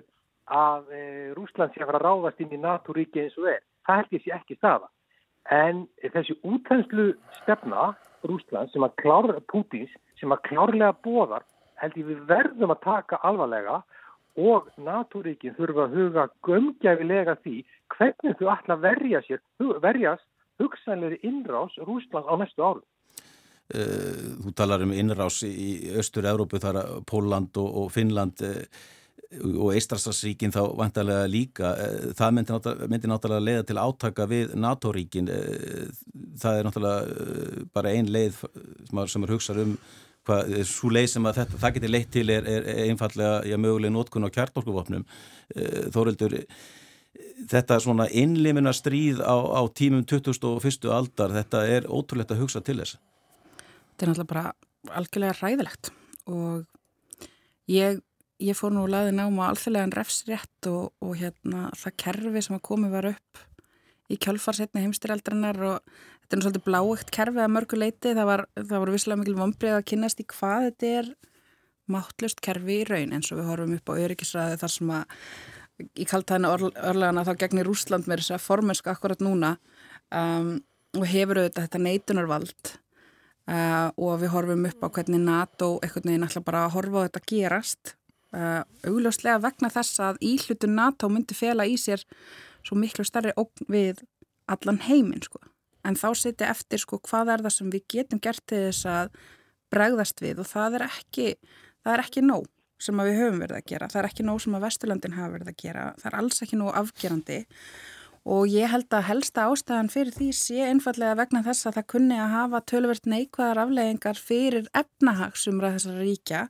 að 0.50 0.90
e, 0.90 1.02
Rúsland 1.38 1.74
sé 1.74 1.84
að 1.84 1.92
fara 1.92 2.00
að 2.00 2.06
ráðast 2.08 2.42
inn 2.42 2.56
í 2.56 2.62
NATO-ríki 2.64 3.22
eins 3.22 3.38
og 3.38 3.50
er. 3.52 3.62
Það 3.86 4.00
held 4.00 4.16
ég 4.16 4.24
sé 4.24 4.34
ekki 4.40 4.58
staða. 4.58 4.90
En 5.54 5.84
þessi 6.16 6.38
útænslu 6.42 7.08
stefna 7.44 7.86
Rúsland 8.26 8.74
sem 8.74 8.86
að 8.86 8.98
klára 9.04 9.38
Pútins, 9.52 9.94
sem 10.18 10.34
að 10.34 10.44
klárlega 10.50 10.96
bóðar 11.06 11.46
held 11.80 12.02
ég 12.02 12.10
við 12.10 12.26
verðum 12.30 12.74
að 12.74 12.84
taka 12.88 13.22
alvarlega 13.22 13.80
og 14.40 14.68
natúríkin 14.82 15.56
þurfa 15.58 15.86
að 15.86 15.96
huga 16.00 16.26
gömgæfilega 16.48 17.38
því 17.44 17.56
hvernig 17.94 18.38
þú 18.40 18.52
ætla 18.54 18.78
að 18.78 18.86
verja 18.90 19.22
sér, 19.28 19.42
verjast 19.84 20.26
hugsanleiri 20.60 21.20
innrás 21.28 21.76
Rúsland 21.88 22.30
á 22.30 22.34
næstu 22.40 22.64
árum. 22.66 22.86
Eh, 23.70 24.38
þú 24.44 24.54
talar 24.58 24.86
um 24.86 24.94
innrás 24.94 25.44
í 25.46 25.92
Östur-Európu 26.02 26.62
þar 26.62 26.82
að 26.84 26.96
Póland 27.10 27.60
og, 27.62 27.70
og 27.84 27.92
Finnland 27.94 28.42
eh, 28.42 28.66
og 29.54 29.76
Eistrastarsríkin 29.78 30.56
þá 30.56 30.62
vantarlega 30.80 31.30
líka. 31.30 31.74
Eh, 31.78 32.12
það 32.18 32.36
myndi 32.36 32.56
náttúrulega, 32.56 32.92
myndi 32.92 33.12
náttúrulega 33.12 33.46
leiða 33.46 33.70
til 33.70 33.80
átaka 33.84 34.28
við 34.30 34.54
NATO-ríkin. 34.58 35.32
Það 36.42 36.60
er 36.60 36.70
náttúrulega 36.70 37.66
bara 37.74 37.94
ein 37.94 38.10
leið 38.10 38.44
sem 39.06 39.28
er 39.28 39.36
hugsað 39.36 39.66
um 39.68 39.76
hvað, 40.30 40.56
svo 40.68 40.92
leið 40.94 41.08
sem 41.14 41.30
að 41.30 41.40
þetta, 41.42 41.62
það 41.62 41.78
getur 41.78 41.94
leitt 41.94 42.12
til 42.14 42.34
er, 42.34 42.50
er 42.50 42.68
einfallega, 42.88 43.40
já, 43.50 43.58
möguleg 43.62 43.94
nótkun 43.94 44.28
á 44.28 44.36
kjartnorkuvopnum 44.36 45.06
eh, 45.06 45.88
Þórildur 45.94 46.38
þetta 47.50 47.80
svona 47.84 48.10
innlimina 48.12 48.74
stríð 48.76 49.22
á, 49.24 49.36
á 49.36 49.62
tímum 49.76 50.04
2001. 50.08 50.90
aldar, 50.94 51.34
þetta 51.36 51.64
er 51.68 51.88
ótrúlegt 51.88 52.34
að 52.36 52.44
hugsa 52.44 52.64
til 52.64 52.80
þess 52.82 53.00
Þetta 53.00 54.06
er 54.06 54.12
náttúrulega 54.12 54.34
bara 54.34 55.00
algjörlega 55.00 55.38
ræðilegt 55.42 55.92
og 56.30 56.64
ég 57.68 58.00
ég 58.40 58.56
fór 58.56 58.72
nú 58.74 58.86
að 58.88 58.94
laði 58.94 59.16
náma 59.18 59.50
alþjóðlegan 59.50 59.96
refsrétt 59.98 60.70
og, 60.72 60.94
og 61.04 61.16
hérna 61.20 61.68
það 61.78 61.98
kerfi 62.06 62.44
sem 62.46 62.56
að 62.56 62.66
komi 62.70 62.92
var 62.92 63.10
upp 63.12 63.42
í 64.10 64.18
kjálfarsetni 64.18 64.86
heimstyrjaldarinnar 64.86 65.60
og 65.68 65.92
þetta 66.24 66.32
er 66.32 66.40
nú 66.40 66.46
svolítið 66.46 66.66
bláegt 66.70 67.12
kerfið 67.14 67.44
að 67.44 67.54
mörgu 67.56 67.80
leiti, 67.80 68.14
það 68.16 68.30
var, 68.32 68.46
það 68.56 68.76
voru 68.78 68.96
visslega 68.96 69.22
mikil 69.22 69.38
vombrið 69.42 69.76
að 69.76 69.88
kynast 69.92 70.24
í 70.24 70.28
hvað 70.32 70.70
þetta 70.70 70.94
er 71.02 71.12
máttlust 71.90 72.42
kerfi 72.46 72.80
í 72.80 72.88
raun 72.88 73.16
eins 73.18 73.32
og 73.34 73.42
við 73.42 73.50
horfum 73.50 73.76
upp 73.76 73.92
á 73.92 74.00
öryggisræði 74.06 74.60
þar 74.62 74.74
sem 74.76 74.94
að 74.96 75.18
í 75.80 76.06
kaltæðinu 76.08 76.72
örlegana 76.76 77.26
þá 77.28 77.34
gegnir 77.44 77.70
Úsland 77.72 78.10
með 78.10 78.24
þess 78.24 78.36
að 78.36 78.46
formenska 78.46 78.94
akkurat 78.94 79.22
núna 79.24 79.56
um, 80.12 80.58
og 80.98 81.06
hefur 81.08 81.42
auðvitað 81.42 81.66
þetta 81.68 81.82
neitunarvald 81.86 82.72
uh, 83.50 83.88
og 83.96 84.20
við 84.24 84.34
horfum 84.34 84.68
upp 84.70 84.86
á 84.86 84.88
hvernig 84.98 85.24
NATO 85.24 85.72
eitthvað 85.80 86.10
neina 86.10 86.28
alltaf 86.28 86.46
bara 86.48 86.66
að 86.66 86.76
horfa 86.78 87.04
á 87.04 87.06
þetta 87.08 87.26
gerast 87.32 87.94
uh, 88.36 88.62
augljóslega 88.88 89.42
vegna 89.46 89.72
þess 89.74 90.04
að 90.10 90.22
íhlutun 90.32 90.78
NATO 90.78 91.10
myndi 91.12 91.38
fela 91.38 91.68
í 91.68 91.78
sér 91.80 92.04
svo 92.66 92.78
miklu 92.80 93.06
starri 93.08 93.34
ógn 93.40 93.70
við 93.72 94.04
allan 94.50 94.82
heiminn 94.84 95.24
sko. 95.24 95.40
En 95.86 95.96
þá 95.96 96.10
setja 96.18 96.50
eftir 96.52 96.82
sko 96.82 97.00
hvað 97.06 97.36
er 97.36 97.44
það 97.46 97.56
sem 97.56 97.74
við 97.74 97.86
getum 97.94 98.22
gert 98.22 98.44
til 98.50 98.66
þess 98.68 98.88
að 98.90 99.20
bregðast 99.72 100.24
við 100.24 100.42
og 100.42 100.50
það 100.50 100.80
er 100.80 100.86
ekki, 100.90 101.28
það 101.86 101.94
er 101.94 102.04
ekki 102.04 102.26
nóg 102.26 102.50
sem 102.80 103.04
við 103.04 103.20
höfum 103.20 103.42
verið 103.44 103.60
að 103.60 103.70
gera, 103.74 103.90
það 103.92 104.02
er 104.02 104.10
ekki 104.10 104.26
nóg 104.28 104.42
sem 104.44 104.58
að 104.58 104.66
Vesturlandin 104.68 105.16
hafa 105.18 105.34
verið 105.36 105.52
að 105.52 105.62
gera, 105.64 105.86
það 106.00 106.12
er 106.12 106.20
alls 106.22 106.44
ekki 106.46 106.60
nóg 106.60 106.76
afgerandi 106.80 107.40
og 108.28 108.50
ég 108.52 108.70
held 108.72 108.92
að 108.94 109.08
helsta 109.08 109.46
ástæðan 109.50 109.92
fyrir 109.92 110.16
því 110.16 110.30
sé 110.36 110.66
einfallega 110.68 111.18
vegna 111.20 111.44
þess 111.46 111.70
að 111.70 111.78
það 111.80 111.88
kunni 111.94 112.18
að 112.20 112.34
hafa 112.34 112.62
tölvert 112.72 113.10
neikvæðar 113.10 113.62
afleggingar 113.64 114.20
fyrir 114.20 114.70
efnahagsumra 114.76 115.72
þessara 115.76 116.04
ríkja 116.04 116.42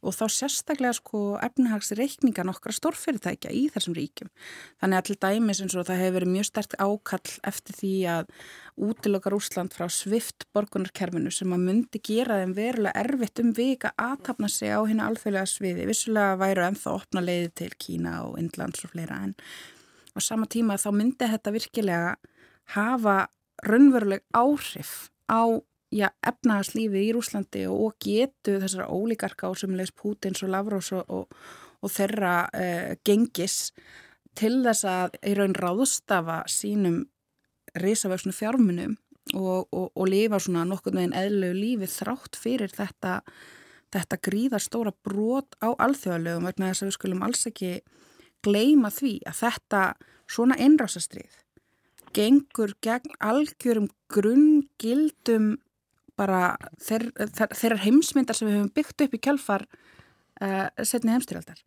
og 0.00 0.16
þá 0.16 0.24
sérstaklega 0.36 0.96
sko 0.96 1.22
efnahagsreikninga 1.44 2.46
nokkra 2.48 2.74
stórfyrirtækja 2.76 3.52
í 3.52 3.66
þessum 3.74 3.96
ríkjum. 3.98 4.30
Þannig 4.80 5.00
að 5.00 5.08
til 5.10 5.18
dæmis 5.26 5.62
eins 5.64 5.76
og 5.76 5.88
það 5.88 6.02
hefur 6.04 6.18
verið 6.20 6.34
mjög 6.36 6.48
sterkt 6.48 6.78
ákall 6.80 7.34
eftir 7.50 7.78
því 7.80 7.94
að 8.14 8.32
útilokar 8.80 9.36
Úsland 9.36 9.74
frá 9.76 9.86
svift 9.92 10.46
borgunarkerfinu 10.56 11.32
sem 11.34 11.52
að 11.52 11.66
myndi 11.66 12.00
gera 12.04 12.40
þeim 12.40 12.54
verulega 12.56 13.04
erfitt 13.04 13.42
um 13.42 13.52
vika 13.56 13.92
aðtapna 14.00 14.48
sig 14.48 14.72
á 14.72 14.80
hérna 14.80 15.10
alþjóðlega 15.10 15.50
sviði. 15.52 15.90
Vissulega 15.90 16.38
væru 16.40 16.64
ennþá 16.70 16.96
opna 16.96 17.24
leiði 17.24 17.52
til 17.60 17.70
Kína 17.76 18.22
og 18.28 18.40
Indlands 18.40 18.86
og 18.86 18.94
fleira 18.94 19.20
en 19.26 19.36
á 20.16 20.18
sama 20.22 20.48
tíma 20.50 20.78
þá 20.80 20.90
myndi 20.96 21.30
þetta 21.30 21.54
virkilega 21.54 22.12
hafa 22.74 23.16
raunveruleg 23.66 24.22
áhrif 24.34 25.10
á 25.30 25.42
já, 25.90 26.08
efnaðarslífi 26.26 27.02
í 27.08 27.12
Rúslandi 27.14 27.66
og 27.70 27.96
getu 28.02 28.58
þessara 28.62 28.88
ólíkarka 28.90 29.50
á 29.50 29.52
sem 29.58 29.74
leis 29.76 29.92
Pútins 29.92 30.42
og 30.44 30.52
Lavrós 30.54 30.92
og, 30.96 31.04
og, 31.08 31.40
og 31.82 31.92
þeirra 31.92 32.34
eh, 32.54 32.96
gengis 33.06 33.72
til 34.38 34.60
þess 34.64 34.86
að 34.86 35.16
í 35.26 35.34
raun 35.38 35.56
ráðstafa 35.58 36.42
sínum 36.50 37.04
risavöksnu 37.78 38.34
fjármunum 38.34 38.96
og, 39.34 39.66
og 39.70 40.06
lifa 40.08 40.40
svona 40.42 40.64
nokkur 40.66 40.94
með 40.94 41.08
einn 41.08 41.18
eðlögu 41.24 41.58
lífi 41.58 41.90
þrátt 41.90 42.38
fyrir 42.38 42.72
þetta, 42.74 43.20
þetta 43.94 44.18
gríðar 44.26 44.64
stóra 44.64 44.94
brot 45.06 45.58
á 45.62 45.74
alþjóðalögum 45.74 46.48
vegna 46.48 46.70
þess 46.70 46.84
að 46.84 46.90
við 46.90 46.96
skulum 46.98 47.26
alls 47.26 47.46
ekki 47.50 47.72
gleima 48.44 48.90
því 48.94 49.14
að 49.28 49.38
þetta 49.44 49.82
svona 50.30 50.58
einrásastrið 50.60 51.38
gengur 52.16 52.74
gegn 52.82 53.14
algjörum 53.22 53.88
grunngildum 54.10 55.54
bara 56.18 56.56
þeir, 56.82 57.08
þeirrar 57.54 57.84
heimsmyndar 57.84 58.36
sem 58.36 58.48
við 58.48 58.58
höfum 58.58 58.74
byggt 58.76 59.04
upp 59.06 59.16
í 59.16 59.22
kjálfar 59.22 59.66
uh, 59.70 60.68
setni 60.82 61.14
heimstyrjaldar 61.14 61.62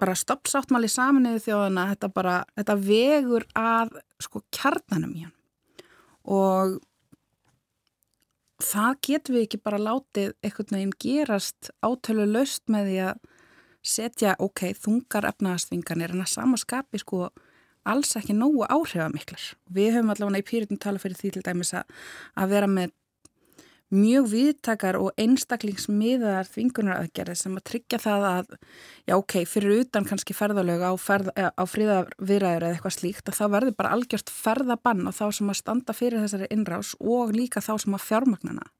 bara 0.00 0.16
stoppsáttmáli 0.18 0.88
saminuðu 0.90 1.42
þjóðana 1.44 1.90
þetta 1.92 2.10
bara, 2.14 2.36
þetta 2.58 2.76
vegur 2.82 3.46
að 3.58 3.98
sko 4.22 4.42
kjarnanum 4.54 5.12
í 5.14 5.26
hann 5.26 5.36
og 6.30 6.78
það 8.60 8.96
getur 9.06 9.36
við 9.36 9.46
ekki 9.46 9.62
bara 9.64 9.80
látið 9.80 10.32
einhvern 10.44 10.76
veginn 10.76 10.96
gerast 11.04 11.70
átölu 11.84 12.26
löst 12.28 12.64
með 12.72 12.90
því 12.90 12.98
að 13.08 13.22
setja, 13.82 14.36
ok, 14.38 14.70
þungar 14.76 15.28
efnaðastvinganir 15.32 16.14
en 16.14 16.24
að 16.24 16.34
samaskapi 16.34 17.00
sko 17.02 17.28
alls 17.88 18.16
ekki 18.18 18.36
nógu 18.36 18.66
áhrifamiklar. 18.68 19.42
Við 19.72 19.94
höfum 19.96 20.12
allavega 20.12 20.42
í 20.42 20.48
pyrirtum 20.50 20.80
tala 20.80 21.00
fyrir 21.00 21.18
því 21.18 21.34
til 21.36 21.44
dæmis 21.46 21.72
að, 21.76 22.00
að 22.36 22.52
vera 22.54 22.68
með 22.70 22.96
mjög 23.90 24.26
viðtakar 24.30 24.96
og 25.00 25.16
einstaklingsmiðar 25.18 26.46
þvingunaraðgerði 26.52 27.34
sem 27.38 27.56
að 27.58 27.64
tryggja 27.72 27.98
það 27.98 28.26
að, 28.28 28.52
já 29.10 29.14
ok, 29.16 29.34
fyrir 29.50 29.80
utan 29.82 30.06
kannski 30.06 30.36
ferðalög 30.36 30.84
á, 30.86 30.92
ferð, 30.94 31.32
á 31.34 31.64
fríðavirðaður 31.66 32.68
eða 32.68 32.76
eitthvað 32.76 32.96
slíkt 33.00 33.32
að 33.32 33.40
þá 33.40 33.44
verður 33.56 33.76
bara 33.80 33.94
algjört 33.96 34.30
ferðabann 34.30 35.10
á 35.10 35.12
þá 35.16 35.24
sem 35.40 35.50
að 35.50 35.58
standa 35.58 35.96
fyrir 35.96 36.22
þessari 36.22 36.50
innrás 36.54 36.92
og 37.02 37.34
líka 37.34 37.64
þá 37.64 37.72
sem 37.82 37.98
að 37.98 38.06
fjármagnana 38.06 38.70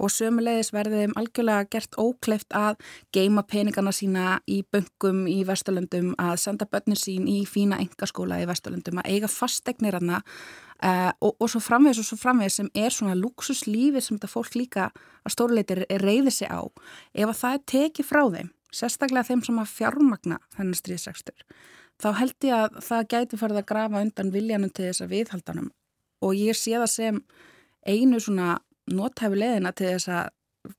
og 0.00 0.10
sömulegis 0.12 0.72
verði 0.74 1.04
þeim 1.04 1.14
algjörlega 1.20 1.68
gert 1.70 1.98
ókleift 2.00 2.54
að 2.56 2.80
geima 3.14 3.44
peningana 3.46 3.92
sína 3.94 4.38
í 4.50 4.62
böngum 4.74 5.24
í 5.30 5.42
Vesturlundum, 5.46 6.12
að 6.18 6.40
senda 6.42 6.68
börnir 6.70 6.98
sín 7.00 7.28
í 7.30 7.42
fína 7.48 7.78
engaskóla 7.82 8.40
í 8.42 8.48
Vesturlundum, 8.50 9.02
að 9.02 9.10
eiga 9.12 9.30
fastegnir 9.30 9.98
hana 10.00 10.22
uh, 10.22 11.12
og, 11.20 11.36
og 11.38 11.52
svo 11.52 11.62
framvegis 11.62 12.02
og 12.02 12.08
svo 12.10 12.18
framvegis 12.20 12.58
sem 12.60 12.72
er 12.74 12.94
svona 12.94 13.14
luxuslífi 13.18 14.02
sem 14.02 14.18
þetta 14.18 14.32
fólk 14.32 14.58
líka 14.58 14.90
að 15.24 15.36
stórleitir 15.36 15.84
reyði 16.02 16.34
sig 16.34 16.50
á. 16.50 16.62
Ef 17.14 17.30
að 17.30 17.40
það 17.42 17.56
er 17.58 17.64
tekið 17.74 18.10
frá 18.10 18.22
þeim, 18.34 18.50
sérstaklega 18.74 19.30
þeim 19.30 19.46
sem 19.46 19.62
að 19.62 19.72
fjármagna 19.78 20.42
þennan 20.56 20.80
stríðsregstur, 20.82 21.46
þá 22.02 22.10
held 22.18 22.50
ég 22.50 22.58
að 22.58 22.82
það 22.82 23.08
gæti 23.14 23.40
farið 23.40 23.62
að 23.62 23.70
grafa 23.70 24.02
undan 24.02 24.34
viljanum 24.34 24.74
til 24.74 24.90
þess 24.90 25.04
að 25.04 25.14
viðhaldanum 25.14 25.72
og 26.24 26.38
ég 26.38 26.56
sé 26.58 26.74
það 26.76 26.90
sem 26.90 27.20
einu 27.84 28.20
svona 28.22 28.58
nótæfi 28.90 29.38
leðina 29.38 29.72
til 29.76 29.92
þess 29.92 30.10
að 30.12 30.32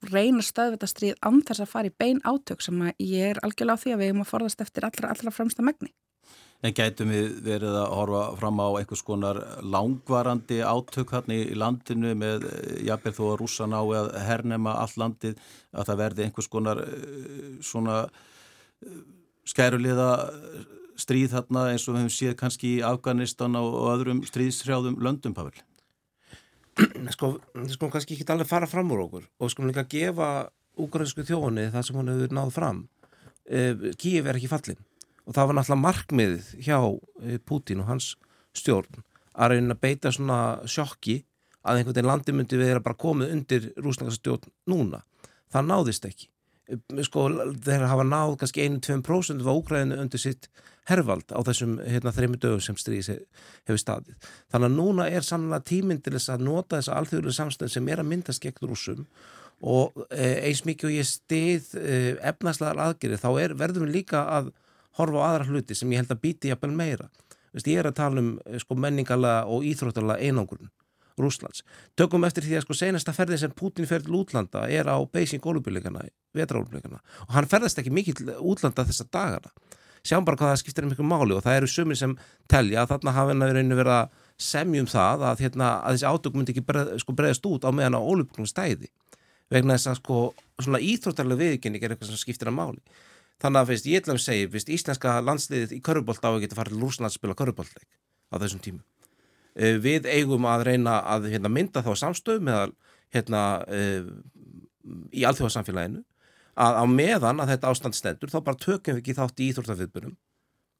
reyna 0.09 0.41
stöðvitastrið 0.45 1.19
andars 1.25 1.61
að 1.61 1.69
fara 1.69 1.91
í 1.91 1.93
bein 1.93 2.21
átök 2.25 2.63
sem 2.65 2.79
ég 2.97 3.35
er 3.35 3.41
algjörlega 3.45 3.77
á 3.77 3.81
því 3.83 3.93
að 3.93 4.01
við 4.01 4.11
erum 4.11 4.23
að 4.23 4.31
forðast 4.31 4.63
eftir 4.65 4.87
allra, 4.87 5.11
allra 5.13 5.33
fremsta 5.33 5.65
megni. 5.65 5.91
En 6.65 6.73
gætum 6.73 7.11
við 7.13 7.33
verið 7.45 7.75
að 7.77 7.91
horfa 7.93 8.21
fram 8.39 8.61
á 8.63 8.67
einhvers 8.79 9.03
konar 9.05 9.39
langvarandi 9.61 10.61
átök 10.65 11.11
hérna 11.13 11.35
í 11.37 11.57
landinu 11.57 12.15
með 12.17 12.47
jafnveg 12.87 13.17
þó 13.17 13.25
að 13.27 13.35
rúsa 13.41 13.67
ná 13.69 13.77
að 13.83 14.09
hernema 14.25 14.77
all 14.81 14.95
landið 14.97 15.35
að 15.75 15.91
það 15.91 16.01
verði 16.01 16.25
einhvers 16.25 16.49
konar 16.49 16.81
eh, 16.81 17.59
svona 17.61 17.99
eh, 18.07 18.97
skæruliða 19.45 20.09
stríð 20.97 21.35
þarna 21.35 21.67
eins 21.73 21.85
og 21.85 21.93
við 21.93 22.05
hefum 22.05 22.17
séð 22.17 22.35
kannski 22.39 22.75
í 22.79 22.83
Afganistan 22.87 23.59
og 23.59 23.77
öðrum 23.91 24.23
stríðshrjáðum 24.25 24.97
löndum, 25.03 25.35
Pavel? 25.37 25.53
sko, 27.15 27.35
sko 27.71 27.89
kannski 27.91 28.17
ekki 28.17 28.27
allir 28.33 28.49
fara 28.49 28.67
fram 28.69 28.91
úr 28.91 29.05
okkur 29.05 29.29
og 29.39 29.51
sko 29.51 29.67
líka 29.67 29.85
gefa 29.89 30.49
úgrænsku 30.81 31.23
þjóni 31.27 31.69
það 31.73 31.87
sem 31.87 31.99
hann 31.99 32.11
hefur 32.11 32.35
náð 32.35 32.51
fram. 32.55 32.83
Eh, 33.45 33.93
Kíf 33.99 34.25
er 34.25 34.39
ekki 34.39 34.51
fallin 34.51 34.81
og 35.25 35.33
það 35.33 35.47
var 35.49 35.57
náttúrulega 35.59 35.85
markmiðið 35.85 36.51
hjá 36.65 36.77
eh, 36.81 37.39
Putin 37.39 37.81
og 37.83 37.89
hans 37.93 38.13
stjórn 38.55 39.03
að 39.35 39.55
reyna 39.55 39.75
að 39.75 39.81
beita 39.83 40.11
svona 40.13 40.39
sjokki 40.69 41.21
að 41.65 41.79
einhvern 41.79 41.95
veginn 41.95 42.11
landi 42.11 42.35
myndi 42.35 42.59
við 42.59 42.71
er 42.71 42.79
að 42.79 42.85
bara 42.87 43.01
komið 43.01 43.33
undir 43.33 43.67
rúsnækastjórn 43.81 44.51
núna. 44.69 45.01
Það 45.51 45.69
náðist 45.71 46.07
ekki. 46.07 46.29
Sko 47.05 47.25
þeir 47.65 47.85
hafa 47.89 48.05
náð 48.05 48.37
kannski 48.41 48.65
1-2% 48.65 49.41
af 49.45 49.51
Úgræðinu 49.53 49.99
undir 50.01 50.21
sitt 50.21 50.49
hervald 50.89 51.31
á 51.33 51.39
þessum 51.45 51.77
hérna, 51.81 52.13
þrejum 52.13 52.37
dögum 52.41 52.61
sem 52.63 52.77
stríðis 52.79 53.09
hefur 53.65 53.81
staðið. 53.81 54.29
Þannig 54.53 54.69
að 54.69 54.77
núna 54.77 55.07
er 55.09 55.25
sannlega 55.25 55.65
tíminn 55.65 56.01
til 56.03 56.13
þess 56.15 56.33
að 56.35 56.45
nota 56.45 56.79
þessa 56.79 56.99
alþjóðlega 56.99 57.39
samstöð 57.39 57.73
sem 57.73 57.89
er 57.89 58.03
að 58.03 58.09
myndast 58.11 58.43
gegn 58.43 58.69
rúsum 58.69 59.03
og 59.65 60.05
e, 60.09 60.29
eins 60.49 60.63
mikið 60.67 60.89
og 60.89 60.95
ég 60.97 61.09
stið 61.09 61.75
e, 61.79 61.99
efnarslegar 62.31 62.81
aðgerið 62.85 63.23
þá 63.23 63.29
er, 63.41 63.57
verðum 63.57 63.87
við 63.87 63.99
líka 64.01 64.25
að 64.37 64.51
horfa 64.99 65.21
á 65.21 65.27
aðra 65.29 65.49
hluti 65.49 65.77
sem 65.77 65.91
ég 65.91 66.03
held 66.03 66.13
að 66.13 66.23
býti 66.23 66.51
jafnvel 66.51 66.75
meira. 66.75 67.09
Vist, 67.55 67.69
ég 67.71 67.79
er 67.79 67.89
að 67.89 67.99
tala 68.01 68.21
um 68.21 68.33
e, 68.43 68.59
sko, 68.61 68.77
menningala 68.77 69.37
og 69.49 69.65
íþróttalega 69.67 70.21
einangurinn 70.21 70.73
Rúslands. 71.15 71.63
Tökum 71.95 72.25
eftir 72.27 72.43
því 72.43 72.57
að 72.57 72.65
sko 72.65 72.75
senasta 72.75 73.13
ferði 73.15 73.37
sem 73.39 73.53
Putin 73.55 73.87
fer 73.87 74.03
til 74.03 74.17
útlanda 74.19 74.65
er 74.67 74.89
á 74.91 74.99
Beijing-ólubíleikana, 74.99 76.03
vetraólubíleikana 76.35 76.99
og 77.23 77.31
hann 77.37 77.47
ferðast 77.47 77.79
ekki 77.79 77.93
mikið 77.95 78.19
til 78.19 78.33
útlanda 78.43 78.83
þessa 78.83 79.07
dagana 79.07 79.53
sjáum 80.05 80.27
bara 80.27 80.39
hvað 80.39 80.53
það 80.53 80.61
skiptir 80.61 80.85
um 80.85 80.93
ykkur 80.93 81.09
máli 81.09 81.35
og 81.35 81.43
það 81.45 81.57
eru 81.61 81.71
sumir 81.71 81.99
sem 81.99 82.13
telja 82.51 82.83
að 82.83 82.93
þarna 82.93 83.15
hafa 83.15 83.33
hennar 83.33 83.53
verið 83.53 83.79
verið 83.79 83.95
að 83.95 84.21
semjum 84.45 84.87
það 84.91 85.25
að, 85.29 85.43
hérna, 85.45 85.71
að 85.81 85.97
þessi 85.97 86.11
átök 86.11 86.37
myndi 86.37 86.53
ekki 86.53 86.65
breð, 86.67 86.93
sko, 87.01 87.15
breyðast 87.15 87.49
út 87.49 87.65
á 87.65 87.71
meðan 87.71 87.97
á 87.97 88.01
ólupnum 88.03 88.47
stæði. 88.49 88.91
Vegna 89.53 89.77
þess 89.77 89.91
að 89.93 89.99
sko, 90.01 90.21
svona 90.59 90.81
íþróttarlega 90.83 91.41
viðkynning 91.41 91.83
er 91.85 91.93
eitthvað 91.93 92.11
sem 92.11 92.19
skiptir 92.19 92.51
að 92.51 92.57
máli. 92.57 92.81
Þannig 93.43 93.61
að 93.61 93.71
veist, 93.71 93.87
ég 93.89 94.01
ætla 94.01 94.15
að 94.15 94.23
segja, 94.23 94.49
veist, 94.51 94.71
íslenska 94.71 95.15
landsliðið 95.23 95.75
í 95.75 95.81
körubólt 95.83 96.23
á 96.23 96.31
að 96.31 96.41
geta 96.45 96.57
farið 96.57 96.75
til 96.75 96.83
Rúsland 96.83 97.09
að 97.09 97.15
spila 97.17 97.37
körubóltleik 97.37 97.87
á 98.31 98.35
þessum 98.41 98.61
tímu 98.63 98.81
eh, 99.55 99.75
við 99.81 100.07
eigum 100.09 100.47
að 100.49 100.65
reyna 100.69 100.99
að 101.15 101.29
hérna, 101.33 101.51
mynda 101.51 101.83
þá 101.85 101.91
samstöð 101.99 102.43
meðal 102.47 102.71
hérna, 103.15 103.41
eh, 103.67 104.07
í 105.11 105.25
alþjóðarsamfélaginu 105.27 106.03
að 106.55 106.79
á 106.79 106.85
meðan 106.87 107.41
að 107.43 107.51
þetta 107.53 107.71
ástand 107.71 107.97
stendur 107.97 108.31
þá 108.31 108.39
bara 108.45 108.61
tökum 108.61 108.95
við 108.95 109.01
ekki 109.01 109.17
þátt 109.17 109.41
í 109.43 109.49
íþórtafiðbunum 109.51 110.15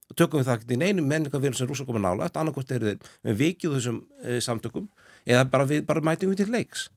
og 0.05 0.17
tökum 0.20 0.41
við 0.41 0.51
ekki 0.53 0.75
í 0.75 0.79
neinu 0.79 1.05
menningarverðin 1.05 1.58
sem 1.58 1.70
rúsa 1.70 1.86
koma 1.88 2.01
nála, 2.01 2.27
þetta 2.27 2.44
annarkort 2.44 2.74
er 2.75 2.86
við 3.25 3.39
vikið 3.39 3.77
þessum 3.77 4.03
e, 4.22 4.38
samtökum 4.44 4.89
eða 5.25 5.48
bara 5.50 5.65
við 5.70 5.86
bara 5.88 6.03
mætum 6.05 6.32
við 6.32 6.44
til 6.44 6.51
leiks. 6.53 6.89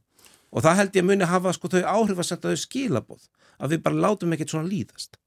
Og 0.52 0.64
það 0.64 0.78
held 0.80 0.98
ég 0.98 1.04
að 1.04 1.08
muni 1.10 1.28
hafa 1.28 1.54
sko 1.56 1.70
þau 1.72 1.80
áhrif 1.84 2.20
að 2.20 2.28
senda 2.28 2.52
þau 2.52 2.60
skilabóð 2.64 3.24
að 3.58 3.74
við 3.74 3.82
bara 3.86 4.02
látum 4.04 4.36
ekkert 4.36 4.54
svona 4.54 4.68
líðast. 4.68 5.18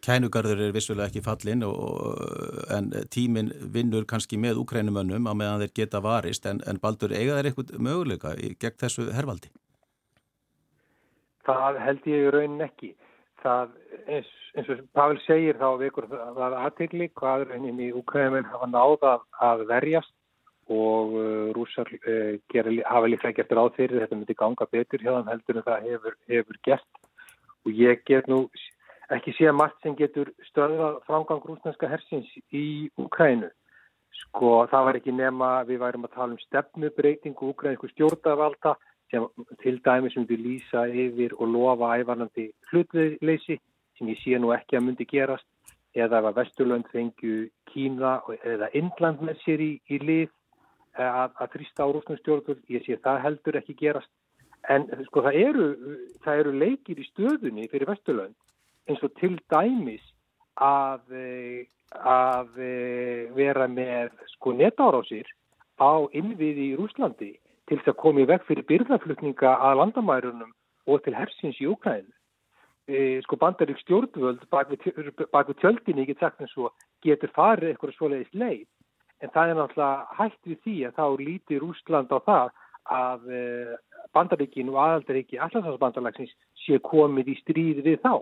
Kænugarður 0.00 0.62
er 0.64 0.72
vissulega 0.72 1.10
ekki 1.10 1.22
fallin 1.22 1.62
og, 1.66 2.20
en 2.72 2.88
tímin 3.12 3.50
vinnur 3.74 4.06
kannski 4.08 4.38
með 4.40 4.62
úkrænumönnum 4.62 5.28
á 5.28 5.34
meðan 5.36 5.64
þeir 5.64 5.74
geta 5.82 6.00
varist 6.04 6.46
en, 6.48 6.62
en 6.66 6.80
Baldur 6.80 7.12
eiga 7.12 7.36
þeir 7.36 7.50
eitthvað 7.50 7.74
möguleika 7.84 8.32
gegn 8.38 8.78
þessu 8.80 9.10
hervaldi? 9.12 9.52
Það 11.48 11.78
held 11.84 12.08
ég 12.10 12.26
í 12.26 12.32
raunin 12.34 12.64
ekki. 12.66 12.94
Það, 13.40 13.70
eins, 14.04 14.30
eins 14.54 14.70
og 14.72 14.80
Pavel 14.96 15.20
segir 15.24 15.56
þá 15.56 15.68
vekur 15.80 16.08
það 16.12 16.56
aðtegli 16.60 17.06
hvað 17.16 17.46
raunin 17.48 17.80
í 17.80 17.92
Ukraínin 17.96 18.48
hafa 18.50 18.68
náða 18.68 19.14
að 19.40 19.64
verjast 19.70 20.12
og 20.70 21.14
uh, 21.18 21.46
rúsar 21.56 21.88
uh, 21.90 22.36
gera, 22.52 22.74
hafa 22.86 23.08
líka 23.10 23.32
gert 23.34 23.54
ráð 23.56 23.72
fyrir 23.78 24.04
þetta 24.04 24.18
myndi 24.18 24.36
ganga 24.38 24.66
betur 24.70 25.02
hjá 25.02 25.14
þann 25.16 25.32
heldur 25.32 25.58
en 25.58 25.66
það 25.66 25.88
hefur, 25.88 26.18
hefur 26.30 26.60
gert 26.68 27.00
og 27.64 27.80
ég 27.80 28.04
get 28.06 28.28
nú 28.30 28.44
ekki 29.10 29.34
sé 29.34 29.48
að 29.50 29.56
margt 29.58 29.80
sem 29.82 29.96
getur 29.98 30.30
stöða 30.46 30.92
framgang 31.08 31.42
rúsnænska 31.42 31.90
hersins 31.90 32.30
í 32.54 32.90
Ukraínu 33.00 33.50
sko 34.20 34.52
það 34.70 34.86
var 34.86 35.00
ekki 35.00 35.16
nema 35.16 35.50
við 35.66 35.82
værum 35.82 36.06
að 36.06 36.14
tala 36.14 36.36
um 36.36 36.44
stefnubreitingu 36.44 37.50
ukrainsku 37.50 37.90
stjórnavalda 37.90 38.76
sem 39.10 39.26
til 39.62 39.80
dæmis 39.84 40.16
myndi 40.16 40.36
lýsa 40.38 40.86
yfir 41.04 41.34
og 41.38 41.48
lofa 41.54 41.96
ævarnandi 41.98 42.50
hlutleysi 42.70 43.58
sem 43.98 44.08
ég 44.08 44.20
sé 44.22 44.38
nú 44.38 44.52
ekki 44.54 44.78
að 44.78 44.86
myndi 44.86 45.06
gerast 45.10 45.46
eða 45.94 46.20
að 46.22 46.36
Vesturlönd 46.38 46.86
fengju 46.92 47.48
Kína 47.70 48.20
eða 48.44 48.70
Indland 48.78 49.22
með 49.26 49.40
sér 49.44 49.62
í, 49.64 49.72
í 49.90 49.98
lið 49.98 50.28
eh, 50.28 51.10
að, 51.10 51.34
að 51.42 51.56
þrýsta 51.56 51.86
á 51.86 51.88
rúsnum 51.90 52.20
stjórnvöld, 52.20 52.62
ég 52.70 52.86
sé 52.86 52.98
það 53.02 53.22
heldur 53.24 53.58
ekki 53.58 53.76
gerast. 53.80 54.10
En 54.70 54.86
sko 55.08 55.24
það 55.24 55.38
eru, 55.40 55.66
það 56.24 56.42
eru 56.42 56.54
leikir 56.62 57.00
í 57.00 57.08
stöðunni 57.10 57.66
fyrir 57.72 57.90
Vesturlönd 57.90 58.36
eins 58.90 59.02
og 59.06 59.14
til 59.18 59.36
dæmis 59.50 60.04
að, 60.60 61.02
eh, 61.16 61.66
að 61.96 62.58
eh, 62.62 63.30
vera 63.34 63.66
með 63.70 64.14
sko 64.36 64.54
netáráðsir 64.54 65.26
á 65.80 66.06
innviði 66.14 66.70
í 66.70 66.76
Rúslandi 66.78 67.32
til 67.70 67.78
þess 67.78 67.92
að 67.92 68.00
koma 68.02 68.24
í 68.24 68.26
veg 68.26 68.46
fyrir 68.48 68.66
byrðaflutninga 68.66 69.52
að 69.68 69.76
landamærunum 69.78 70.50
og 70.90 71.04
til 71.04 71.14
hersins 71.14 71.60
í 71.62 71.68
Ukraínu. 71.70 72.10
E, 72.90 73.20
sko 73.22 73.38
bandarík 73.38 73.78
stjórnvöld 73.84 74.42
bak 74.50 74.72
við, 74.72 74.88
við 74.90 75.58
tjöldinni, 75.60 76.02
ég 76.02 76.10
get 76.10 76.24
sagt 76.24 76.42
eins 76.42 76.56
og 76.58 76.74
getur 77.06 77.30
farið 77.36 77.70
eitthvað 77.70 77.94
svoleiðis 77.94 78.34
leið. 78.34 78.66
En 79.22 79.30
það 79.30 79.52
er 79.52 79.58
náttúrulega 79.60 80.18
hægt 80.18 80.50
við 80.50 80.58
því 80.64 80.76
að 80.88 80.98
þá 80.98 81.06
lítir 81.20 81.62
Rúsland 81.62 82.10
á 82.10 82.18
það 82.26 82.50
að 82.90 83.30
e, 83.30 83.44
bandaríkin 84.16 84.72
og 84.72 84.80
aðaldaríki 84.82 85.38
allarsvarsbandarlagsins 85.38 86.34
sé 86.64 86.80
komið 86.82 87.30
í 87.30 87.38
stríði 87.44 87.86
við 87.86 88.00
þá 88.02 88.14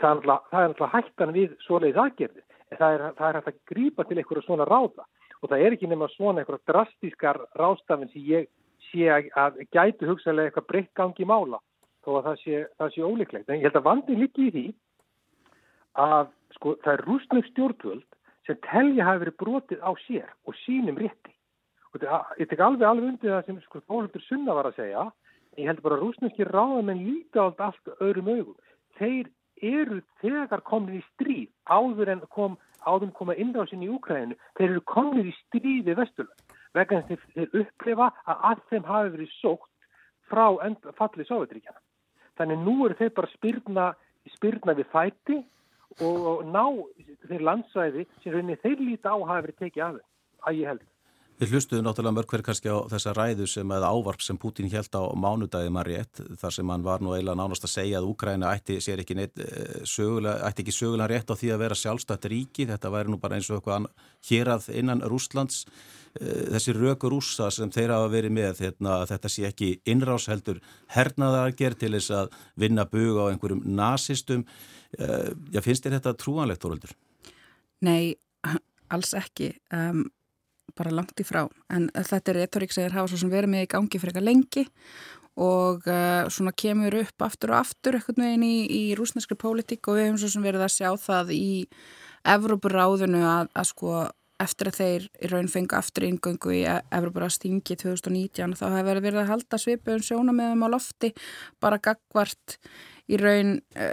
það 0.00 0.08
er 0.08 0.22
náttúrulega 0.24 0.92
hættan 0.94 1.34
við 1.34 1.56
svoleiðis 1.66 2.00
aðgerði 2.00 2.44
en 2.70 2.78
það 2.78 2.94
er, 2.94 3.04
það 3.18 3.28
er 3.28 3.38
hægt 3.38 3.50
að 3.50 3.60
grípa 3.68 4.06
til 4.08 4.18
einhverja 4.18 4.46
svona 4.46 4.68
ráða 4.68 5.04
og 5.44 5.50
það 5.52 5.62
er 5.64 5.76
ekki 5.76 5.90
nema 5.90 6.08
svona 6.14 6.40
einhverja 6.40 6.72
drastískar 6.72 7.42
rástafinn 7.60 8.08
sem 8.14 8.24
ég 8.24 8.48
sé 8.88 9.10
að, 9.12 9.28
að 9.36 9.60
gætu 9.74 10.08
hugsaðlega 10.08 10.50
eitthvað 10.50 10.68
breytt 10.70 10.92
gangi 10.96 11.28
mála. 11.28 11.60
Þó 12.04 12.10
að 12.18 12.26
það 12.28 12.40
sé, 12.40 12.62
það 12.80 12.94
sé 12.94 13.04
ólíklegt. 13.04 13.48
En 13.48 13.60
ég 13.60 13.68
held 13.68 13.78
að 13.80 13.86
vandin 13.88 14.20
líki 14.22 14.48
í 14.48 14.54
því 14.54 14.64
að 16.04 16.32
sko 16.56 16.74
það 16.84 16.92
er 16.94 17.04
rúsnögg 17.08 17.50
stjórnvöld 17.50 18.18
sem 18.48 18.58
telja 18.66 19.06
hafi 19.08 19.22
verið 19.24 19.38
brotið 19.40 19.84
á 19.84 19.90
sér 20.04 20.32
og 20.48 20.56
sínum 20.64 20.98
rétti. 21.00 21.32
Og 21.94 22.02
ég 22.40 22.48
tek 22.50 22.64
alveg 22.64 22.88
alveg 22.88 23.12
undir 23.12 23.36
það 23.36 23.46
sem 23.46 23.60
sko 23.68 23.84
Þóruldur 23.84 24.24
Sunna 24.26 24.56
var 24.56 24.68
að 24.68 24.80
segja. 24.80 25.06
Ég 25.60 25.70
held 25.70 25.84
bara 25.84 25.98
að 25.98 26.04
rúsnöggir 26.04 26.50
ráðamenn 26.50 27.04
líka 27.06 27.46
allt 27.46 27.92
öðrum 28.00 28.32
augum. 28.32 28.56
Þeir 28.98 29.30
eru 29.62 30.00
þegar 30.20 30.64
komin 30.66 30.98
í 30.98 31.04
stríð 31.12 31.50
áður 31.70 32.10
en 32.16 32.24
kom, 32.34 32.56
áður 32.86 33.08
en 33.08 33.16
koma 33.18 33.36
innrásin 33.40 33.84
í 33.84 33.90
Úkræðinu, 33.92 34.36
þeir 34.58 34.70
eru 34.70 34.84
komin 34.90 35.30
í 35.30 35.34
stríð 35.44 35.88
við 35.88 35.98
Vesturland 36.02 36.54
vegna 36.74 37.02
þeir, 37.08 37.24
þeir 37.34 37.58
upplefa 37.62 38.10
að 38.26 38.46
að 38.50 38.62
þeim 38.70 38.86
hafi 38.88 39.12
verið 39.14 39.34
sótt 39.38 39.70
frá 40.30 40.46
fallið 40.98 41.28
Sovjetríkjana. 41.28 41.82
Þannig 42.38 42.64
nú 42.64 42.74
eru 42.86 42.98
þeir 42.98 43.12
bara 43.14 43.32
spyrna, 43.34 43.84
spyrna 44.34 44.74
við 44.74 44.90
fæti 44.92 45.38
og, 46.00 46.16
og 46.32 46.42
ná 46.50 46.64
þeir 47.28 47.46
landsvæði 47.50 48.06
sem 48.24 48.56
þeir 48.64 48.82
líta 48.82 49.14
á 49.14 49.18
hafi 49.22 49.46
verið 49.46 49.60
tekið 49.62 49.86
af 49.86 49.96
þeim, 49.98 50.08
að 50.48 50.60
ég 50.60 50.72
held. 50.72 50.88
Við 51.34 51.50
hlustuðum 51.50 51.88
náttúrulega 51.88 52.14
mörg 52.14 52.30
hverjir 52.30 52.46
kannski 52.46 52.70
á 52.70 52.78
þessa 52.92 53.12
ræðu 53.16 53.46
sem 53.50 53.72
eða 53.74 53.88
ávarp 53.90 54.22
sem 54.22 54.36
Putin 54.38 54.68
held 54.70 54.94
á 54.94 55.02
mánudagi 55.18 55.72
maður 55.74 55.90
rétt 55.90 56.20
þar 56.38 56.54
sem 56.54 56.70
hann 56.70 56.84
var 56.86 57.02
nú 57.02 57.10
eiginlega 57.10 57.40
nánast 57.40 57.66
að 57.66 57.72
segja 57.72 57.98
að 57.98 58.06
Úkræna 58.12 58.52
ætti 58.54 58.76
ekki 58.78 59.16
neitt 59.18 59.42
eh, 59.42 59.82
sögulega, 59.82 60.46
ætti 60.46 60.62
ekki 60.62 60.76
sögulega 60.76 61.10
rétt 61.10 61.34
á 61.34 61.38
því 61.40 61.50
að 61.50 61.60
vera 61.64 61.80
sjálfstætt 61.80 62.30
ríki, 62.30 62.68
þetta 62.70 62.94
væri 62.94 63.10
nú 63.10 63.18
bara 63.18 63.40
eins 63.40 63.50
og 63.50 63.58
eitthvað 63.58 63.90
hér 64.30 64.52
að 64.54 64.70
innan 64.78 65.02
Rúslands 65.10 65.66
eh, 66.20 66.46
þessi 66.54 66.78
rökur 66.78 67.16
rúsa 67.16 67.50
sem 67.50 67.74
þeir 67.74 67.96
hafa 67.98 68.14
verið 68.14 68.38
með 68.38 68.64
hérna, 68.68 69.02
þetta 69.10 69.34
sé 69.34 69.50
ekki 69.50 69.74
innrás 69.90 70.30
heldur 70.30 70.62
hernaðarger 70.94 71.74
til 71.82 71.96
þess 71.98 72.14
að 72.14 72.42
vinna 72.54 72.86
bug 72.86 73.24
á 73.26 73.34
einhverjum 73.34 73.66
nazistum 73.74 74.46
eh, 75.00 75.32
Já, 75.50 75.64
finnst 75.66 75.82
þér 75.82 75.98
þetta 75.98 76.18
trúanlegt, 76.22 76.62
Þorvaldur? 76.62 76.94
Nei, 77.82 78.14
alls 78.94 79.18
ekki. 79.18 79.56
Um 79.74 80.06
bara 80.78 80.94
langt 80.94 81.20
í 81.20 81.26
frá. 81.26 81.44
En 81.72 81.90
þetta 81.94 82.32
er 82.32 82.40
retorík 82.42 82.74
sem 82.74 82.86
er 82.86 82.96
hafa 82.96 83.12
svo 83.12 83.20
sem 83.20 83.32
verið 83.32 83.54
með 83.54 83.66
í 83.66 83.70
gangi 83.74 84.00
fyrir 84.00 84.14
eitthvað 84.14 84.28
lengi 84.30 84.66
og 85.34 85.86
uh, 85.90 86.26
svona 86.30 86.52
kemur 86.54 86.94
upp 87.00 87.24
aftur 87.26 87.54
og 87.54 87.64
aftur 87.64 87.98
eitthvað 87.98 88.20
neginn 88.22 88.44
í, 88.46 88.56
í 88.70 88.82
rúsneskri 88.98 89.36
pólitík 89.38 89.88
og 89.90 89.98
við 89.98 90.08
hefum 90.08 90.20
svo 90.22 90.30
sem 90.30 90.44
verið 90.46 90.66
að 90.66 90.74
sjá 90.76 90.90
það 91.06 91.32
í 91.34 91.48
Evrópuráðinu 92.34 93.20
að, 93.26 93.50
að 93.52 93.66
sko 93.68 93.96
eftir 94.44 94.70
að 94.70 94.78
þeir 94.78 95.06
í 95.22 95.30
raun 95.30 95.50
fengu 95.50 95.76
aftur 95.78 96.06
yngöngu 96.06 96.54
í 96.54 96.62
Evrópuráðstingi 96.66 97.76
2019 97.82 98.56
þá 98.58 98.64
hefur 98.78 99.02
verið 99.02 99.22
að 99.24 99.30
halda 99.32 99.60
svipun 99.60 100.04
sjónameðum 100.06 100.66
á 100.66 100.68
lofti 100.70 101.10
bara 101.62 101.82
gagvart 101.82 102.58
í 103.10 103.18
raun 103.18 103.58
uh, 103.74 103.90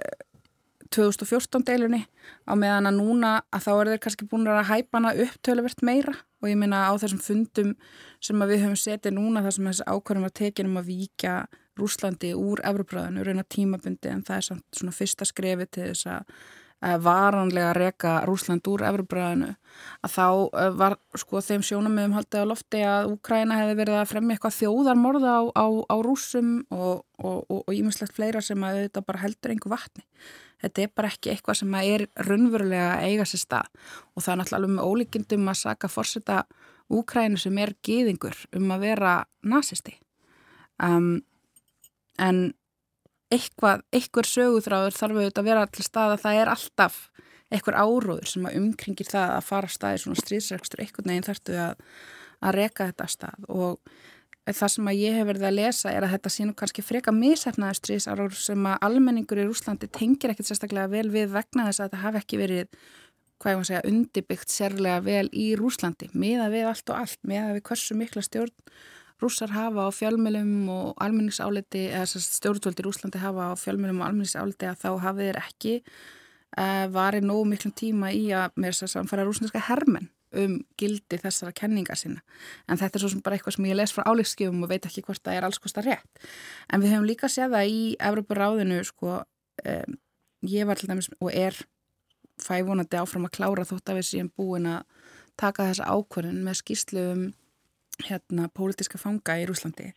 2014 0.92 1.66
deilunni 1.66 2.04
á 2.46 2.54
meðan 2.54 2.90
að 2.90 3.00
núna 3.00 3.38
að 3.50 3.66
þá 3.66 3.72
er 3.74 3.92
þeir 3.94 4.04
kannski 4.06 4.28
búin 4.30 4.50
að 4.52 4.68
hæpa 4.70 5.00
hana 5.00 5.16
upp 5.26 5.38
töluvert 5.46 5.86
meira 5.86 6.18
og 6.42 6.50
ég 6.50 6.58
minna 6.60 6.88
á 6.90 6.94
þessum 6.98 7.22
fundum 7.22 7.76
sem 8.22 8.46
við 8.46 8.66
höfum 8.66 8.80
setið 8.80 9.18
núna 9.18 9.44
þar 9.46 9.58
sem 9.58 9.70
þessi 9.70 9.88
ákvarðum 9.88 10.28
var 10.28 10.38
tekin 10.42 10.72
um 10.72 10.80
að 10.82 10.90
víkja 10.92 11.36
Rúslandi 11.80 12.34
úr 12.36 12.60
Evropraðinu, 12.68 13.24
reyna 13.24 13.46
tímabundi 13.48 14.12
en 14.12 14.26
það 14.28 14.38
er 14.42 14.48
samt 14.50 14.66
svona 14.76 14.96
fyrsta 14.96 15.26
skrefi 15.26 15.70
til 15.72 15.88
þess 15.88 16.10
að 16.12 17.00
varanlega 17.06 17.74
reka 17.78 18.12
Rúsland 18.26 18.66
úr 18.68 18.82
Evropraðinu 18.88 19.52
að 20.02 20.14
þá 20.16 20.26
eh, 20.58 20.70
var 20.80 20.96
sko 21.22 21.42
þeim 21.46 21.66
sjónamöðum 21.66 22.16
haldið 22.18 22.42
á 22.42 22.50
lofti 22.50 22.82
að 22.90 23.12
Úkræna 23.14 23.60
hefði 23.60 23.76
verið 23.84 24.00
að 24.00 24.10
fremja 24.10 24.36
eitthvað 24.36 24.58
þjóðarmorða 24.58 25.36
á, 25.38 25.42
á, 25.62 25.66
á 25.94 25.96
rúsum 26.02 26.56
og 26.74 27.70
ímislegt 27.76 28.18
fleira 28.18 28.42
sem 28.42 28.66
að 28.66 28.88
þetta 28.88 29.06
bara 29.06 29.22
heldur 29.22 29.54
einhver 29.54 29.76
vatni 29.76 30.08
þetta 30.62 30.84
er 30.84 30.94
bara 30.96 31.12
ekki 31.12 31.34
eitthvað 31.34 31.60
sem 31.62 31.76
er 31.82 32.06
raunverulega 32.28 32.94
að 32.96 33.08
eiga 33.10 33.28
sér 33.30 33.44
stað. 33.44 33.72
Og 34.16 34.24
það 34.26 34.34
er 34.34 34.42
náttúrulega 34.42 34.62
alveg 34.62 34.76
með 34.78 34.92
ólíkindum 34.92 35.52
að 35.52 35.62
saka 35.62 35.92
fórseta 35.92 36.44
Úkrænu 36.92 37.40
sem 37.40 37.58
er 37.64 37.72
gýðingur 37.88 38.36
um 38.58 38.72
að 38.76 38.82
vera 38.84 39.12
nazisti 39.48 39.94
um, 40.84 41.22
en 42.20 42.42
eitthvað, 43.32 43.86
eitthvað 43.96 44.28
söguþráður 44.28 44.98
þarf 44.98 45.20
auðvitað 45.20 45.44
að 45.44 45.50
vera 45.50 45.68
til 45.72 45.86
stað 45.88 46.16
að 46.16 46.24
það 46.26 46.40
er 46.42 46.52
alltaf 46.52 46.98
eitthvað 47.52 47.80
áróður 47.80 48.32
sem 48.32 48.48
umkringir 48.48 49.08
það 49.08 49.36
að 49.38 49.48
fara 49.48 49.72
staði 49.72 50.02
svona 50.04 50.22
stríðsregstur 50.22 50.84
eitthvað 50.84 51.10
neginn 51.10 51.28
þarftu 51.28 51.58
að, 51.60 51.86
að 52.42 52.58
reka 52.58 52.88
þetta 52.92 53.08
stað. 53.12 53.48
Og 53.52 53.96
það 54.50 54.72
sem 54.74 54.90
að 54.90 55.00
ég 55.00 55.18
hef 55.20 55.28
verið 55.30 55.46
að 55.48 55.58
lesa 55.58 55.92
er 55.94 56.06
að 56.06 56.14
þetta 56.16 56.32
sé 56.34 56.46
nú 56.48 56.56
kannski 56.58 56.84
freka 56.86 57.14
misefnaður 57.14 57.78
stríðsárar 57.78 58.38
sem 58.38 58.66
að 58.66 58.88
almenningur 58.88 59.42
í 59.42 59.46
Rúslandi 59.46 59.90
tengir 59.94 60.34
ekkert 60.34 60.50
sérstaklega 60.50 60.90
vel 60.92 61.10
við 61.14 61.30
vegna 61.36 61.68
þess 61.68 61.84
að 61.84 61.92
þetta 61.92 62.02
hafi 62.06 62.22
ekki 62.22 62.40
verið 62.42 62.80
hvað 63.42 63.54
ég 63.54 63.62
að 63.62 63.68
segja, 63.70 63.84
undibyggt 63.90 64.54
sérlega 64.54 65.04
vel 65.06 65.28
í 65.34 65.52
Rúslandi, 65.58 66.10
miða 66.14 66.50
við 66.54 66.68
allt 66.70 66.90
og 66.94 67.04
allt 67.04 67.22
miða 67.26 67.54
við 67.56 67.64
hversu 67.70 67.98
mikla 67.98 68.24
stjórn 68.26 68.54
rússar 69.22 69.54
hafa 69.54 69.86
á 69.86 69.90
fjölmjölum 69.94 70.70
og 70.74 71.02
almenningsáleti, 71.02 71.88
eða 71.94 72.08
stjórnvöldi 72.10 72.82
í 72.82 72.86
Rúslandi 72.88 73.22
hafa 73.22 73.52
á 73.54 73.56
fjölmjölum 73.62 74.02
og 74.02 74.08
almenningsáleti 74.08 74.70
að 74.70 74.82
þá 74.82 74.90
hafið 75.06 75.30
þeir 75.30 75.40
ekki 75.42 75.76
uh, 76.58 76.88
varið 76.94 77.28
nógu 77.30 77.46
miklum 77.52 77.76
tíma 77.78 78.10
í 78.14 78.26
að 78.34 78.58
með 78.58 78.74
þess 78.74 78.88
að 78.88 78.94
samfara 78.96 79.28
rúsneska 79.28 79.62
hermenn 79.70 80.10
um 80.38 80.58
gildi 80.80 81.20
þessara 81.20 81.54
kenninga 81.56 81.96
sinna. 82.00 82.22
En 82.70 82.80
þetta 82.80 82.98
er 82.98 83.04
svo 83.04 83.12
sem 83.14 83.24
bara 83.24 83.38
eitthvað 83.38 83.58
sem 83.58 83.68
ég 83.68 83.78
les 83.78 83.94
frá 83.96 84.06
álíkskjöfum 84.08 84.64
og 84.66 84.72
veit 84.72 84.88
ekki 84.88 85.04
hvort 85.08 85.24
það 85.24 85.38
er 85.38 85.48
alls 85.48 85.60
hvort 85.60 85.78
það 85.78 85.90
rétt. 85.92 86.24
En 86.72 86.84
við 86.84 86.96
hefum 86.96 87.10
líka 87.10 87.30
séð 87.32 87.56
það 87.58 87.74
í 87.74 87.84
Evroparáðinu, 88.12 88.80
sko, 88.88 89.20
um, 89.66 90.00
ég 90.48 90.70
var 90.70 90.80
til 90.80 90.90
dæmis 90.92 91.12
og 91.20 91.32
er 91.34 91.58
fævonandi 92.42 92.98
áfram 92.98 93.28
að 93.28 93.36
klára 93.38 93.68
þótt 93.68 93.92
að 93.92 94.02
við 94.02 94.10
séum 94.10 94.32
búin 94.38 94.70
að 94.70 94.86
taka 95.40 95.68
þessa 95.70 95.90
ákvörðin 95.92 96.44
með 96.46 96.62
skýrslu 96.62 97.06
um 97.12 97.26
hérna 98.02 98.48
pólitiska 98.56 99.00
fanga 99.02 99.38
í 99.38 99.46
Rúslandi 99.50 99.92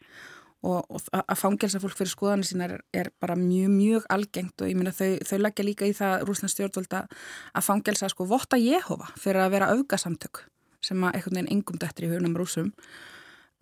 og, 0.65 0.87
og 0.89 1.09
að 1.21 1.39
fangelsa 1.39 1.81
fólk 1.83 1.99
fyrir 1.99 2.13
skoðanir 2.13 2.49
sína 2.49 2.69
er, 2.69 2.79
er 2.97 3.11
bara 3.23 3.37
mjög, 3.39 3.71
mjög 3.75 4.09
algengt 4.15 4.65
og 4.65 4.71
ég 4.71 4.79
minna 4.79 4.95
þau, 4.95 5.19
þau 5.27 5.39
leggja 5.43 5.67
líka 5.67 5.89
í 5.89 5.95
það 5.97 6.25
rúslands 6.29 6.57
stjórnvölda 6.57 7.05
að 7.53 7.67
fangelsa 7.67 8.11
sko 8.13 8.27
votta 8.31 8.61
Jehova 8.61 9.11
fyrir 9.21 9.45
að 9.45 9.57
vera 9.57 9.73
augasamtök 9.75 10.45
sem 10.85 11.05
að 11.05 11.19
einhvern 11.19 11.41
veginn 11.41 11.53
engum 11.59 11.81
dættir 11.81 12.09
í 12.09 12.13
hurnum 12.13 12.37
rúsum 12.39 12.73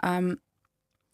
um, 0.07 0.35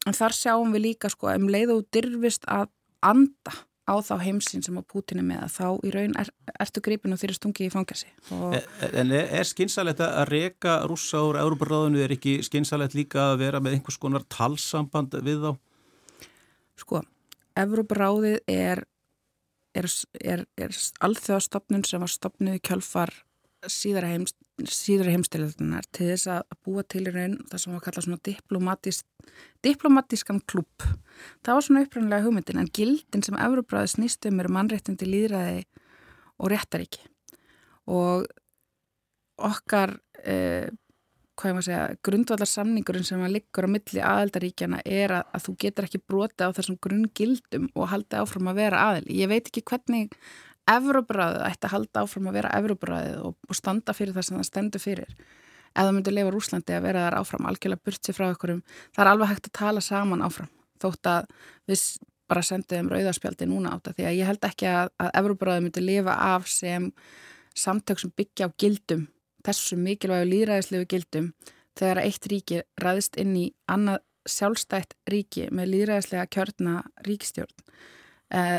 en 0.07 0.19
þar 0.21 0.37
sjáum 0.37 0.77
við 0.77 0.91
líka 0.91 1.13
sko 1.13 1.33
um 1.35 1.49
leið 1.53 1.75
og 1.77 1.89
dirfist 1.95 2.49
að 2.49 2.69
anda 3.05 3.55
á 3.89 3.97
þá 4.05 4.19
heimsinn 4.21 4.63
sem 4.65 4.77
á 4.77 4.83
Pútinu 4.85 5.23
með 5.25 5.47
að 5.47 5.55
þá 5.55 5.69
í 5.89 5.93
raun 5.95 6.17
er, 6.21 6.29
ertu 6.61 6.83
gripin 6.85 7.15
og 7.15 7.21
þeir 7.21 7.31
eru 7.31 7.39
stungið 7.39 7.69
í 7.69 7.73
fangelsi. 7.73 8.11
En 8.93 9.15
er, 9.17 9.31
er 9.41 9.49
skynsalegt 9.49 10.03
að 10.05 10.27
reyka 10.29 10.75
rúsa 10.85 11.23
úr 11.25 11.39
Európaráðinu, 11.41 12.03
er 12.05 12.13
ekki 12.19 12.39
skynsalegt 12.45 12.97
líka 12.99 13.31
að 13.31 13.47
vera 13.47 13.63
með 13.65 13.79
einhvers 13.79 13.97
konar 14.03 14.27
talsamband 14.29 15.17
við 15.25 15.47
þá? 15.47 15.51
Sko, 16.79 17.03
Evróparáðið 17.59 18.37
er, 18.53 18.85
er, 19.75 19.89
er, 20.23 20.45
er 20.61 20.77
alþjóðastofnun 21.05 21.87
sem 21.89 22.05
var 22.05 22.13
stopnuð 22.13 22.61
í 22.61 22.63
kjölfar 22.69 23.15
síðara 23.67 24.13
heims, 24.13 24.35
síður 24.71 25.11
heimstælunar 25.11 25.87
til 25.95 26.13
þess 26.13 26.29
að 26.31 26.57
búa 26.63 26.85
til 26.87 27.05
í 27.09 27.13
raun 27.15 27.37
það 27.51 27.63
sem 27.63 27.75
var 27.75 27.85
kallað 27.85 28.07
svona 28.07 28.21
diplomatísk, 28.29 29.07
diplomatískan 29.67 30.41
klubb. 30.51 30.87
Það 31.43 31.59
var 31.59 31.67
svona 31.67 31.85
upprænlega 31.87 32.27
hugmyndin 32.27 32.63
en 32.63 32.71
gildin 32.79 33.25
sem 33.27 33.39
Euróbráði 33.43 33.95
snýstum 33.97 34.43
eru 34.43 34.55
mannréttindi 34.55 35.09
líðræði 35.09 35.65
og 36.39 36.53
réttaríki 36.53 37.03
og 37.91 38.29
okkar 39.49 39.97
eh, 40.23 40.69
hvað 41.39 41.51
ég 41.51 41.57
maður 41.57 41.67
segja, 41.69 41.97
grundvallarsamningurinn 42.07 43.07
sem 43.07 43.23
að 43.23 43.35
liggur 43.37 43.69
á 43.69 43.75
milli 43.75 44.03
aðeldaríkjana 44.03 44.81
er 44.85 45.15
að, 45.21 45.31
að 45.37 45.45
þú 45.47 45.55
getur 45.65 45.87
ekki 45.87 46.01
brota 46.03 46.49
á 46.51 46.57
þessum 46.57 46.79
grunngildum 46.83 47.69
og 47.79 47.91
halda 47.93 48.23
áfram 48.25 48.51
að 48.51 48.59
vera 48.59 48.85
aðel. 48.89 49.07
Ég 49.15 49.31
veit 49.31 49.47
ekki 49.47 49.65
hvernig 49.71 50.19
Evróbræðið 50.69 51.45
ætti 51.47 51.65
að 51.65 51.73
halda 51.73 52.03
áfram 52.05 52.29
að 52.29 52.37
vera 52.37 52.53
Evróbræðið 52.59 53.23
og, 53.25 53.37
og 53.49 53.57
standa 53.57 53.95
fyrir 53.97 54.17
það 54.17 54.27
sem 54.27 54.37
það 54.41 54.49
stendur 54.51 54.83
fyrir. 54.83 55.15
Ef 55.73 55.79
það 55.79 55.95
myndi 55.95 56.11
að 56.11 56.19
lifa 56.19 56.35
Rúslandi 56.35 56.77
að 56.77 56.85
vera 56.85 57.05
þar 57.07 57.17
áfram, 57.23 57.49
algjörlega 57.49 57.85
burt 57.89 58.05
sér 58.05 58.17
frá 58.17 58.27
okkurum, 58.29 58.61
það 58.93 59.03
er 59.05 59.11
alveg 59.13 59.31
hægt 59.33 59.49
að 59.49 59.55
tala 59.61 59.85
saman 59.85 60.25
áfram. 60.27 60.51
Þótt 60.83 61.11
að 61.13 61.31
við 61.71 61.85
bara 62.29 62.45
sendum 62.45 62.91
rauðarspjaldi 62.93 63.49
núna 63.49 63.73
á 63.73 63.77
þetta 63.79 63.95
því 63.97 64.09
að 64.11 64.19
ég 64.19 64.29
held 64.29 64.47
ekki 64.51 64.69
að, 64.69 64.91
að 65.01 65.13
Evróbræðið 65.23 65.65
myndi 65.65 65.85
lifa 65.85 66.17
af 66.35 66.49
sem 66.53 66.91
samtök 67.57 68.03
sem 68.03 68.13
byggja 68.19 68.51
á 68.53 68.57
gildum, 68.61 69.07
þessu 69.47 69.79
mikilvægu 69.81 70.29
líðræðislegu 70.33 70.89
gildum, 70.91 71.31
þegar 71.79 72.03
eitt 72.03 72.27
ríki 72.31 72.63
ræðist 72.83 73.19
inn 73.21 73.37
í 73.39 73.47
annað 73.71 74.03
sjálfstætt 74.29 74.97
ríki 75.09 75.47
með 75.55 75.73
líðræðislega 75.75 76.27
kjörna 76.35 76.83
ríkistjórn. 77.07 77.65
Uh, 78.29 78.59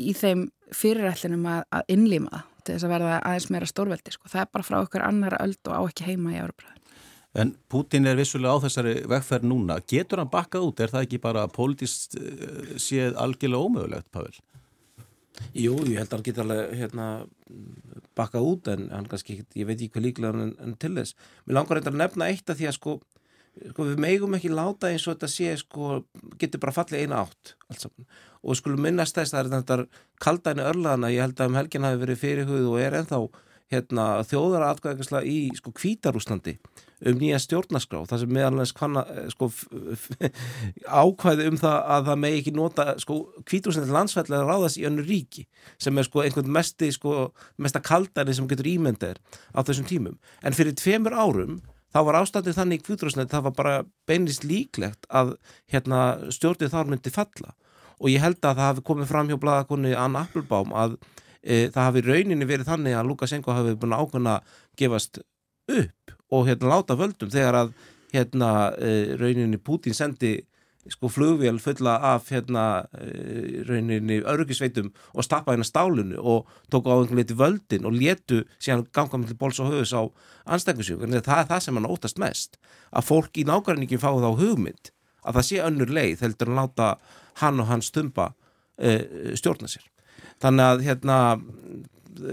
í 0.00 0.14
þeim 0.16 0.46
fyrirætlinum 0.72 1.44
að, 1.50 1.66
að 1.76 1.92
innlýma 1.92 2.32
það 2.32 2.48
til 2.62 2.76
þess 2.76 2.86
að 2.86 2.94
verða 2.94 3.16
aðeins 3.26 3.48
meira 3.52 3.68
stórveldi 3.68 4.14
sko. 4.14 4.30
það 4.30 4.44
er 4.44 4.52
bara 4.54 4.66
frá 4.66 4.78
okkur 4.78 5.04
annara 5.06 5.42
öld 5.42 5.68
og 5.68 5.74
á 5.74 5.80
ekki 5.88 6.06
heima 6.06 6.34
í 6.34 6.38
Európa 6.40 6.78
En 7.32 7.54
Putin 7.72 8.06
er 8.06 8.18
vissulega 8.18 8.60
á 8.60 8.64
þessari 8.66 8.94
vegferð 9.08 9.46
núna 9.48 9.78
getur 9.88 10.20
hann 10.20 10.32
bakkað 10.32 10.66
út? 10.66 10.80
Er 10.84 10.90
það 10.92 11.06
ekki 11.06 11.20
bara 11.22 11.46
politist 11.48 12.18
uh, 12.20 12.74
séð 12.76 13.16
algjörlega 13.16 13.68
ómögulegt, 13.68 14.10
Pavel? 14.12 14.34
Jú, 15.56 15.78
ég 15.88 15.96
held 15.96 16.10
að 16.10 16.18
hann 16.18 16.26
geta 16.26 16.44
alveg 16.44 16.74
hérna, 16.76 17.06
bakkað 18.18 18.48
út 18.48 18.68
en 18.72 18.88
hann 18.92 19.08
kannski, 19.10 19.40
ég 19.58 19.68
veit 19.68 19.78
ekki 19.78 19.96
hvað 19.96 20.06
líklega 20.08 20.44
en, 20.46 20.54
en 20.62 20.76
til 20.80 20.92
þess. 20.96 21.16
Mér 21.46 21.58
langar 21.60 21.82
að 21.82 21.98
nefna 21.98 22.30
eitt 22.32 22.50
að 22.50 22.62
því 22.62 22.70
að 22.70 22.78
sko 22.78 22.98
sko 23.52 23.86
við 23.90 23.98
megum 24.00 24.36
ekki 24.36 24.50
láta 24.52 24.88
eins 24.88 25.04
og 25.06 25.16
þetta 25.16 25.28
sé 25.28 25.54
sko 25.60 26.02
getur 26.40 26.62
bara 26.62 26.74
fallið 26.74 27.04
eina 27.04 27.22
átt 27.26 27.54
og 28.42 28.56
skulum 28.58 28.80
minnast 28.86 29.18
þess 29.18 29.36
að 29.36 29.52
þetta 29.52 29.76
er 29.76 29.82
kaldæni 30.22 30.64
örlaðana, 30.64 31.12
ég 31.12 31.22
held 31.26 31.40
að 31.40 31.50
um 31.50 31.58
helgin 31.60 31.86
hafi 31.86 32.00
verið 32.00 32.22
fyrirhuð 32.22 32.70
og 32.70 32.78
er 32.80 32.96
ennþá 33.02 33.20
hérna, 33.72 34.06
þjóðara 34.28 34.72
atkvæðingasla 34.72 35.22
í 35.28 35.36
sko 35.58 35.72
kvítarúslandi 35.76 36.56
um 37.08 37.18
nýja 37.18 37.40
stjórnaskrá 37.42 38.02
það 38.06 38.22
sem 38.22 38.32
meðalans 38.36 38.72
sko, 39.32 39.48
ákvæði 41.02 41.48
um 41.50 41.58
það 41.60 41.78
að 41.96 42.08
það 42.08 42.20
megi 42.24 42.40
ekki 42.42 42.54
nota 42.56 42.86
sko 43.02 43.18
kvítarúslandi 43.48 43.94
landsfællega 43.94 44.46
ráðast 44.46 44.78
í 44.80 44.86
önnu 44.88 45.04
ríki 45.06 45.46
sem 45.82 45.98
er 45.98 46.06
sko 46.06 46.22
einhvern 46.22 46.52
mesti 46.54 46.92
sko 46.94 47.32
mesta 47.62 47.82
kaldæni 47.82 48.36
sem 48.36 48.48
getur 48.50 48.70
ímyndir 48.70 49.18
á 49.50 49.60
þessum 49.60 49.88
tímum. 49.88 50.18
En 50.46 50.54
fyrir 50.56 50.76
tveimur 50.78 51.16
árum 51.16 51.58
þá 51.92 52.00
var 52.06 52.20
ástandið 52.22 52.58
þannig 52.60 52.80
í 52.82 52.84
kvítrósnett 52.86 53.32
það 53.32 53.48
var 53.48 53.56
bara 53.58 53.74
beinist 54.08 54.46
líklegt 54.46 55.08
að 55.10 55.34
hérna, 55.72 56.30
stjórnið 56.32 56.72
þar 56.72 56.92
myndi 56.92 57.12
falla. 57.14 57.56
Og 58.02 58.10
ég 58.10 58.22
held 58.22 58.40
að 58.40 58.56
það 58.56 58.68
hafi 58.68 58.86
komið 58.86 59.10
fram 59.10 59.28
hjá 59.30 59.38
bladakunni 59.42 59.92
Ann 59.94 60.16
Appelbaum 60.18 60.72
að 60.74 60.96
e, 61.42 61.68
það 61.70 61.84
hafi 61.84 62.04
rauninni 62.06 62.48
verið 62.48 62.70
þannig 62.70 62.96
að 62.98 63.10
Lukashenko 63.10 63.54
hafi 63.54 63.76
búin 63.78 63.94
að 63.94 64.06
ákveðna 64.06 64.38
gefast 64.80 65.20
upp 65.70 66.01
og 66.32 66.48
hérna 66.48 66.72
láta 66.72 66.96
völdum 66.98 67.32
þegar 67.32 67.58
að 67.60 67.74
hérna 68.12 68.50
e, 68.76 69.16
rauninni 69.20 69.60
Putin 69.60 69.96
sendi 69.96 70.38
sko 70.90 71.08
flugvél 71.08 71.60
fulla 71.62 71.94
af 72.14 72.30
hérna 72.32 72.84
eh, 72.98 73.62
rauninni 73.68 74.18
örgisveitum 74.26 74.90
og 75.14 75.24
stappa 75.24 75.54
hérna 75.54 75.66
stálunu 75.66 76.18
og 76.18 76.48
tók 76.74 76.88
á 76.90 76.98
einhvern 76.98 77.20
veit 77.20 77.30
völdin 77.38 77.86
og 77.86 77.94
létu 77.94 78.42
síðan 78.58 78.88
ganga 78.92 79.20
með 79.22 79.36
bóls 79.38 79.60
og 79.62 79.70
höfus 79.70 79.94
á 79.94 80.02
anstækningssjöku 80.44 81.06
en 81.06 81.22
það 81.22 81.38
er 81.38 81.50
það 81.52 81.62
sem 81.62 81.78
hann 81.78 81.86
ótast 81.86 82.18
mest 82.18 82.58
að 82.90 83.06
fólk 83.06 83.38
í 83.38 83.46
nákvæmningin 83.46 84.02
fáið 84.02 84.26
á 84.26 84.32
hugmynd 84.34 84.90
að 85.22 85.38
það 85.38 85.46
sé 85.46 85.62
önnur 85.62 85.94
leið 85.94 86.26
heldur 86.26 86.50
að 86.50 86.58
láta 86.58 86.88
hann 87.38 87.62
og 87.62 87.70
hann 87.70 87.82
stumpa 87.82 88.32
e, 88.76 88.98
stjórna 89.38 89.70
sér. 89.70 89.86
Þannig 90.42 90.66
að 90.66 90.82
hérna 90.88 91.18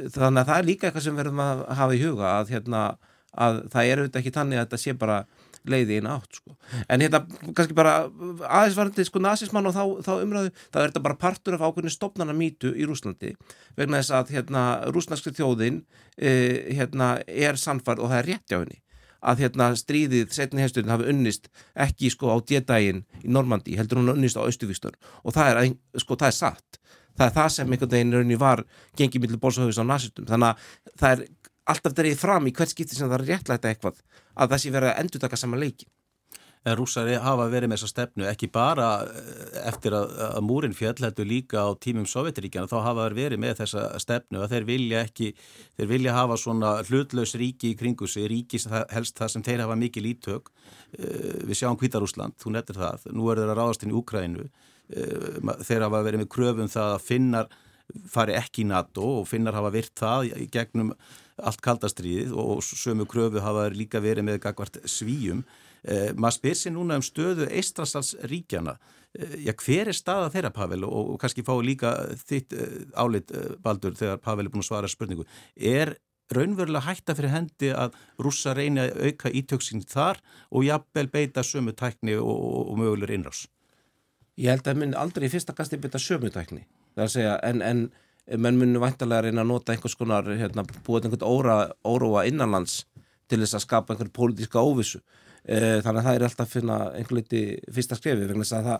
þannig 0.09 0.41
að 0.41 0.49
það 0.49 0.57
er 0.57 0.65
líka 0.65 0.87
eitthvað 0.87 1.05
sem 1.05 1.21
verðum 1.21 1.43
að 1.43 1.61
hafa 1.77 1.95
í 1.95 2.01
huga 2.01 2.33
að 2.39 2.55
hérna 2.55 2.81
að 3.39 3.61
það 3.73 3.91
er 3.91 4.01
auðvitað 4.01 4.21
ekki 4.21 4.35
tannig 4.35 4.59
að 4.59 4.65
þetta 4.67 4.81
sé 4.83 4.95
bara 4.99 5.19
leiði 5.69 5.99
eina 5.99 6.15
átt 6.15 6.39
sko. 6.39 6.55
en 6.87 7.03
hérna 7.03 7.21
kannski 7.55 7.75
bara 7.75 7.95
aðeins 8.47 8.77
varandi 8.77 9.05
sko 9.07 9.21
nazismann 9.23 9.67
og 9.67 9.75
þá, 9.75 9.83
þá 10.05 10.11
umræðu 10.23 10.51
þá 10.57 10.77
er 10.79 10.85
þetta 10.85 11.05
bara 11.07 11.19
partur 11.19 11.57
af 11.57 11.65
ákveðinu 11.65 11.93
stopnana 11.93 12.35
mýtu 12.35 12.71
í 12.75 12.87
Rúslandi 12.87 13.33
vegna 13.77 13.99
þess 13.99 14.15
að 14.15 14.35
hérna 14.37 14.65
rúsnarskri 14.95 15.35
þjóðin 15.35 15.81
eh, 16.17 16.69
hérna 16.79 17.17
er 17.27 17.59
sannfærd 17.59 18.03
og 18.03 18.13
það 18.13 18.21
er 18.21 18.31
rétt 18.31 18.55
á 18.55 18.59
henni 18.61 18.79
að 19.19 19.43
hérna 19.43 19.69
stríðið 19.75 20.31
setni 20.35 20.63
hefsturinn 20.63 20.93
hafi 20.93 21.09
unnist 21.11 21.49
ekki 21.75 22.11
sko 22.13 22.31
á 22.31 22.37
djedægin 22.39 23.03
í 23.23 23.31
Normandi 23.31 23.75
heldur 23.79 23.99
hún 24.01 24.13
unnist 24.15 24.39
á 24.39 24.47
Östuvíkstur 24.47 24.95
og 25.23 25.35
það 25.35 25.51
er, 25.51 25.73
sko, 25.99 26.15
það 26.15 26.31
er 26.31 26.37
satt. 26.37 26.79
Það 27.19 27.25
er 27.25 27.33
það 27.35 27.49
sem 27.51 27.73
einhvern 27.73 27.91
veginn 27.91 28.39
var 28.39 28.61
gengið 28.95 29.25
millir 29.25 29.41
bólsahauðis 29.43 29.81
á 29.83 29.89
nazistum 29.89 30.27
þannig 30.29 30.53
að 30.53 30.93
það 31.01 31.11
er 31.11 31.23
alltaf 31.71 31.95
dreyið 31.97 32.19
fram 32.19 32.49
í 32.49 32.55
hvert 32.55 32.73
skipti 32.73 32.97
sem 32.97 33.09
það 33.09 33.21
er 33.21 33.29
réttlægt 33.33 33.69
eitthvað 33.69 34.03
að 34.35 34.51
það 34.51 34.61
sé 34.63 34.75
verið 34.75 34.91
að 34.91 35.01
endur 35.03 35.25
taka 35.25 35.39
saman 35.39 35.63
leiki. 35.63 35.89
En 36.67 36.75
rússari 36.75 37.13
hafa 37.23 37.45
verið 37.47 37.71
með 37.71 37.79
þessa 37.79 37.89
stefnu 37.93 38.25
ekki 38.27 38.49
bara 38.51 38.87
eh, 39.07 39.59
eftir 39.69 39.93
að, 39.95 40.09
að 40.25 40.41
múrin 40.43 40.73
fjallhættu 40.75 41.23
líka 41.23 41.61
á 41.63 41.71
tímum 41.79 42.07
Sovjetiríkjana 42.09 42.67
þá 42.67 42.75
hafa 42.83 43.05
þeir 43.05 43.15
verið 43.15 43.41
með 43.45 43.53
þessa 43.61 43.83
stefnu 44.03 44.41
að 44.43 44.55
þeir 44.55 44.67
vilja 44.67 45.03
ekki, 45.07 45.29
þeir 45.79 45.89
vilja 45.93 46.17
hafa 46.17 46.37
svona 46.41 46.73
hlutlaus 46.89 47.37
ríki 47.39 47.71
í 47.71 47.77
kringu 47.79 48.09
sig, 48.11 48.27
ríki 48.27 48.59
helst 48.91 49.21
það 49.21 49.31
sem 49.35 49.47
þeir 49.47 49.63
hafa 49.63 49.79
mikið 49.79 50.07
lítök. 50.09 50.51
Eh, 50.99 51.39
við 51.47 51.61
sjáum 51.61 51.79
Kvítarúsland, 51.79 52.35
þú 52.43 52.53
nettir 52.57 52.81
það, 52.81 53.07
nú 53.15 53.31
er 53.31 53.39
þeir 53.39 53.53
að 53.55 53.59
ráðast 53.61 53.87
inn 53.87 53.95
í 53.95 53.97
Úkrænu, 54.01 54.49
eh, 54.91 55.41
þeir 55.63 55.87
hafa 55.87 56.05
verið 56.09 56.25
með 56.25 56.31
kröfum 56.35 56.75
það 56.75 56.97
að 56.97 57.07
finnar 57.07 57.51
fari 58.09 58.35
ekki 58.37 58.65
í 58.65 58.69
NATO 58.69 59.05
og 59.21 59.27
finnar 59.29 59.55
hafa 59.57 59.71
virt 59.73 59.95
það 59.97 60.33
gegnum 60.53 60.91
allt 61.45 61.61
kaldastriðið 61.65 62.35
og 62.37 62.61
sömu 62.65 63.07
kröfu 63.09 63.41
hafa 63.43 63.69
líka 63.73 64.01
verið 64.03 64.27
með 64.27 64.39
gagvart 64.43 64.79
svíjum. 64.89 65.43
Eh, 65.83 66.11
maður 66.15 66.37
spyr 66.39 66.57
sér 66.59 66.75
núna 66.75 66.97
um 66.99 67.05
stöðu 67.05 67.47
Eistrasalsríkjana. 67.47 68.75
Eh, 69.17 69.39
já, 69.47 69.53
hver 69.57 69.89
er 69.89 69.97
staða 69.97 70.29
þeirra, 70.33 70.51
Pavel? 70.53 70.83
Og, 70.85 71.13
og 71.15 71.21
kannski 71.21 71.45
fái 71.45 71.55
líka 71.65 71.93
þitt 72.19 72.53
eh, 72.53 72.75
álit, 72.99 73.31
eh, 73.31 73.55
Baldur, 73.63 73.95
þegar 73.97 74.19
Pavel 74.21 74.45
er 74.45 74.53
búin 74.53 74.65
að 74.65 74.69
svara 74.69 74.91
spurningu. 74.91 75.25
Er 75.55 75.95
raunverulega 76.35 76.85
hætta 76.85 77.15
fyrir 77.17 77.33
hendi 77.33 77.71
að 77.73 77.95
rússa 78.21 78.53
reyni 78.53 78.83
að 78.83 78.99
auka 79.07 79.31
ítöksinn 79.33 79.81
þar 79.89 80.19
og 80.51 80.67
jafnvel 80.67 81.09
beita 81.09 81.41
sömu 81.47 81.73
tækni 81.73 82.19
og, 82.19 82.29
og, 82.29 82.67
og 82.73 82.83
mögulegur 82.83 83.15
innrás? 83.15 83.47
Ég 84.39 84.53
held 84.53 84.69
að 84.69 84.83
minn 84.83 84.93
aldrei 84.95 85.25
í 85.25 85.31
fyrsta 85.33 85.55
gasti 85.57 85.79
beita 85.81 85.99
sömu 85.99 86.29
tækni. 86.31 86.67
Það 86.93 87.01
er 87.01 87.09
að 87.09 87.17
segja, 87.17 87.39
en... 87.49 87.65
en 87.65 87.89
menn 88.37 88.59
munu 88.59 88.81
vantarlega 88.81 89.27
reyna 89.27 89.43
að 89.45 89.51
nota 89.51 89.73
einhvers 89.73 89.97
konar, 89.97 90.27
hérna, 90.39 90.65
búið 90.85 91.07
einhvern 91.09 91.27
óra, 91.29 91.57
óróa 91.87 92.25
innanlands 92.29 92.83
til 93.29 93.41
þess 93.41 93.57
að 93.57 93.65
skapa 93.65 93.93
einhvern 93.93 94.13
pólitíska 94.13 94.61
óvissu. 94.61 95.01
E, 95.43 95.79
þannig 95.85 96.01
að 96.01 96.05
það 96.07 96.17
er 96.17 96.25
alltaf 96.27 96.45
að 96.45 96.55
finna 96.57 96.79
einhvern 96.97 97.21
liti 97.21 97.43
fyrsta 97.73 97.97
skrefi 97.97 98.27
að 98.27 98.73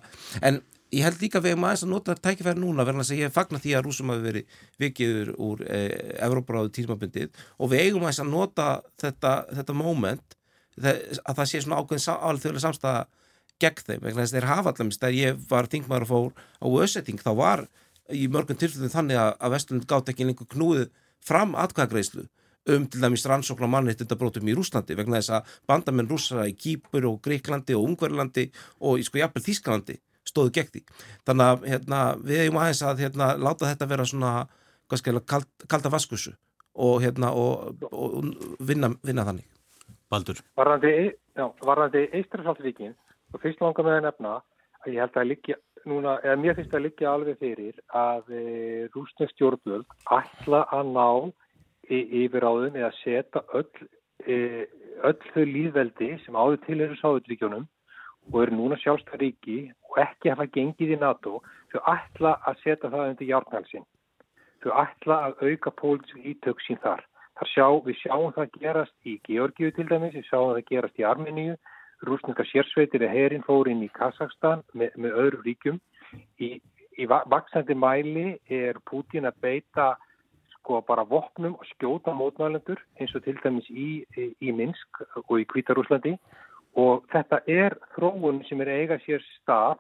en 0.46 0.60
ég 0.92 1.06
held 1.06 1.22
líka 1.22 1.42
við 1.42 1.56
maður 1.62 1.86
að 1.86 1.94
nota 1.94 2.16
tækifæri 2.18 2.60
núna 2.60 2.86
þess 2.88 3.14
að 3.14 3.22
ég 3.22 3.34
fagnar 3.34 3.62
því 3.64 3.76
að 3.78 3.86
rúsum 3.86 4.12
hafi 4.12 4.26
verið 4.26 4.58
vikiður 4.82 5.32
úr 5.38 5.64
e, 5.66 5.80
Evróparáðu 6.26 6.74
tímabindið 6.76 7.46
og 7.58 7.72
við 7.72 7.86
eigum 7.86 8.06
að 8.10 8.34
nota 8.34 8.68
þetta, 9.02 9.34
þetta 9.54 9.78
moment 9.78 10.38
að 10.80 11.40
það 11.40 11.50
sé 11.52 11.62
svona 11.64 11.80
ákveðin 11.80 12.04
alþjóðlega 12.30 12.66
samstæða 12.66 13.06
gegn 13.60 13.86
þeim, 13.86 14.06
að 14.08 14.34
þegar 15.04 15.18
ég 15.18 15.40
var 15.50 15.68
þingmaður 15.72 16.06
að 16.06 16.12
fór 16.14 16.44
á 16.64 16.68
össetting 16.86 17.20
þá 17.24 17.32
var 17.40 17.66
í 18.16 18.28
mörgum 18.32 18.58
tilfellum 18.60 18.92
þannig 18.94 19.20
að, 19.22 19.32
að 19.40 19.56
Vestlund 19.56 19.88
gátt 19.90 20.12
ekki 20.12 20.28
lengur 20.28 20.50
knúið 20.50 20.90
fram 21.26 21.56
atkvæðagreyslu 21.60 22.26
um 22.70 22.86
til 22.92 23.02
dæmis 23.02 23.26
rannsókn 23.30 23.66
á 23.66 23.74
mannreittindabrótum 23.74 24.50
í 24.50 24.56
Rúslandi 24.58 24.98
vegna 24.98 25.20
þess 25.20 25.34
að 25.38 25.56
bandamenn 25.70 26.10
rússara 26.10 26.46
í 26.50 26.56
Kýpur 26.58 27.08
og 27.10 27.22
Greiklandi 27.26 27.78
og 27.78 27.88
Ungverlandi 27.88 28.50
og 28.86 29.00
í 29.00 29.06
sko 29.08 29.22
jafnvel 29.22 29.46
Þísklandi 29.46 29.98
stóðu 30.30 30.54
gegn 30.58 30.72
því. 30.74 30.84
Þannig 31.28 31.52
að 31.52 31.64
hérna, 31.72 32.02
við 32.22 32.44
hefum 32.44 32.60
aðeins 32.62 32.84
að 32.86 33.04
hérna, 33.06 33.30
láta 33.40 33.70
þetta 33.70 33.90
vera 33.90 34.06
svona 34.06 34.34
skilja, 34.94 35.24
kald, 35.26 35.48
kalda 35.72 35.92
vaskussu 35.94 36.36
og, 36.76 37.00
hérna, 37.04 37.32
og, 37.34 37.82
og 37.90 38.30
vinna, 38.66 38.92
vinna 39.06 39.26
þannig. 39.28 39.48
Baldur. 40.10 40.42
Varðandi 40.58 42.06
Eistræsaldsvíkin 42.18 42.96
og 43.34 43.42
fyrst 43.44 43.62
langar 43.62 43.86
með 43.86 44.00
að 44.00 44.08
nefna 44.08 44.38
að 44.84 44.94
ég 44.96 45.04
held 45.04 45.20
að 45.20 45.30
líkja 45.30 45.60
núna, 45.88 46.18
eða 46.24 46.38
mér 46.42 46.58
finnst 46.58 46.74
að 46.76 46.86
liggja 46.88 47.14
alveg 47.14 47.40
fyrir 47.40 47.78
að 47.96 48.32
e, 48.36 48.44
rúsnest 48.96 49.36
stjórnvöld 49.36 49.88
ætla 50.16 50.64
að 50.76 50.92
ná 50.96 51.08
yfiráðum 51.90 52.78
eða 52.78 52.92
setja 53.00 53.44
öll, 53.58 53.88
e, 54.26 54.66
öll 55.08 55.20
þau 55.34 55.46
líðveldi 55.50 56.10
sem 56.26 56.38
áður 56.38 56.60
til 56.66 56.80
eru 56.86 56.98
sáðutríkjónum 57.00 57.68
og 58.32 58.42
eru 58.44 58.58
núna 58.58 58.78
sjálfstæðaríki 58.84 59.60
og 59.90 60.02
ekki 60.04 60.34
hafa 60.34 60.50
gengið 60.54 60.96
í 60.98 61.00
NATO, 61.02 61.40
þau 61.72 61.80
ætla 61.96 62.36
að 62.46 62.60
setja 62.66 62.92
það 62.92 63.08
undir 63.14 63.32
hjárnhalsin. 63.32 63.88
Þau 64.64 64.72
ætla 64.84 65.22
að 65.30 65.48
auka 65.48 65.74
pólitísk 65.80 66.28
ítök 66.34 66.62
sín 66.66 66.82
þar 66.84 67.06
sjá, 67.48 67.68
við 67.86 68.00
sjáum 68.04 68.34
það 68.36 68.56
gerast 68.60 69.08
í 69.08 69.20
Georgiðu 69.28 69.76
til 69.76 69.88
dæmis, 69.90 70.16
við 70.16 70.26
sjáum 70.28 70.54
það 70.54 70.66
gerast 70.70 71.00
í 71.00 71.06
Armeníu, 71.08 71.56
rúsninga 72.06 72.46
sérsveitir 72.48 73.04
er 73.04 73.14
herin 73.14 73.46
fórin 73.46 73.84
í 73.84 73.90
Kazakstan 73.94 74.64
með, 74.74 74.94
með 74.96 75.18
öðru 75.24 75.42
ríkjum. 75.46 75.80
Í, 76.42 76.60
í 77.00 77.08
vaksandi 77.10 77.76
mæli 77.78 78.38
er 78.50 78.80
Putin 78.90 79.28
að 79.30 79.42
beita 79.44 79.90
sko 80.56 80.82
bara 80.88 81.06
vopnum 81.08 81.58
og 81.58 81.68
skjóta 81.74 82.14
mótmælendur 82.16 82.82
eins 83.00 83.16
og 83.16 83.24
til 83.26 83.38
dæmis 83.44 83.68
í, 83.70 84.04
í, 84.18 84.32
í 84.40 84.56
Minsk 84.56 85.04
og 85.26 85.36
í 85.40 85.48
Kvítarúslandi 85.50 86.16
og 86.80 87.06
þetta 87.14 87.42
er 87.50 87.76
þróun 87.96 88.44
sem 88.48 88.62
er 88.62 88.74
eiga 88.80 89.00
sér 89.06 89.24
stað 89.40 89.80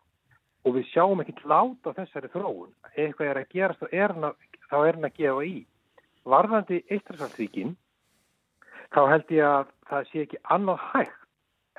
og 0.65 0.75
við 0.75 0.89
sjáum 0.91 1.21
ekki 1.23 1.35
láta 1.47 1.93
þessari 1.95 2.31
þróun. 2.33 2.71
Eitthvað 2.95 3.29
er 3.29 3.41
að 3.41 3.51
gerast 3.53 3.85
og 3.85 3.93
er 3.95 4.13
hana, 4.15 4.33
þá 4.69 4.77
er 4.79 4.97
hann 4.97 5.07
að 5.07 5.19
gefa 5.19 5.45
í. 5.47 5.59
Varðandi 6.29 6.81
Eistrasaldsvíkin 6.91 7.77
þá 8.93 9.01
held 9.13 9.31
ég 9.33 9.45
að 9.47 9.71
það 9.89 10.09
sé 10.09 10.25
ekki 10.25 10.41
annað 10.55 10.83
hægt 10.91 11.17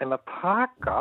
en 0.01 0.17
að 0.17 0.27
taka 0.41 0.99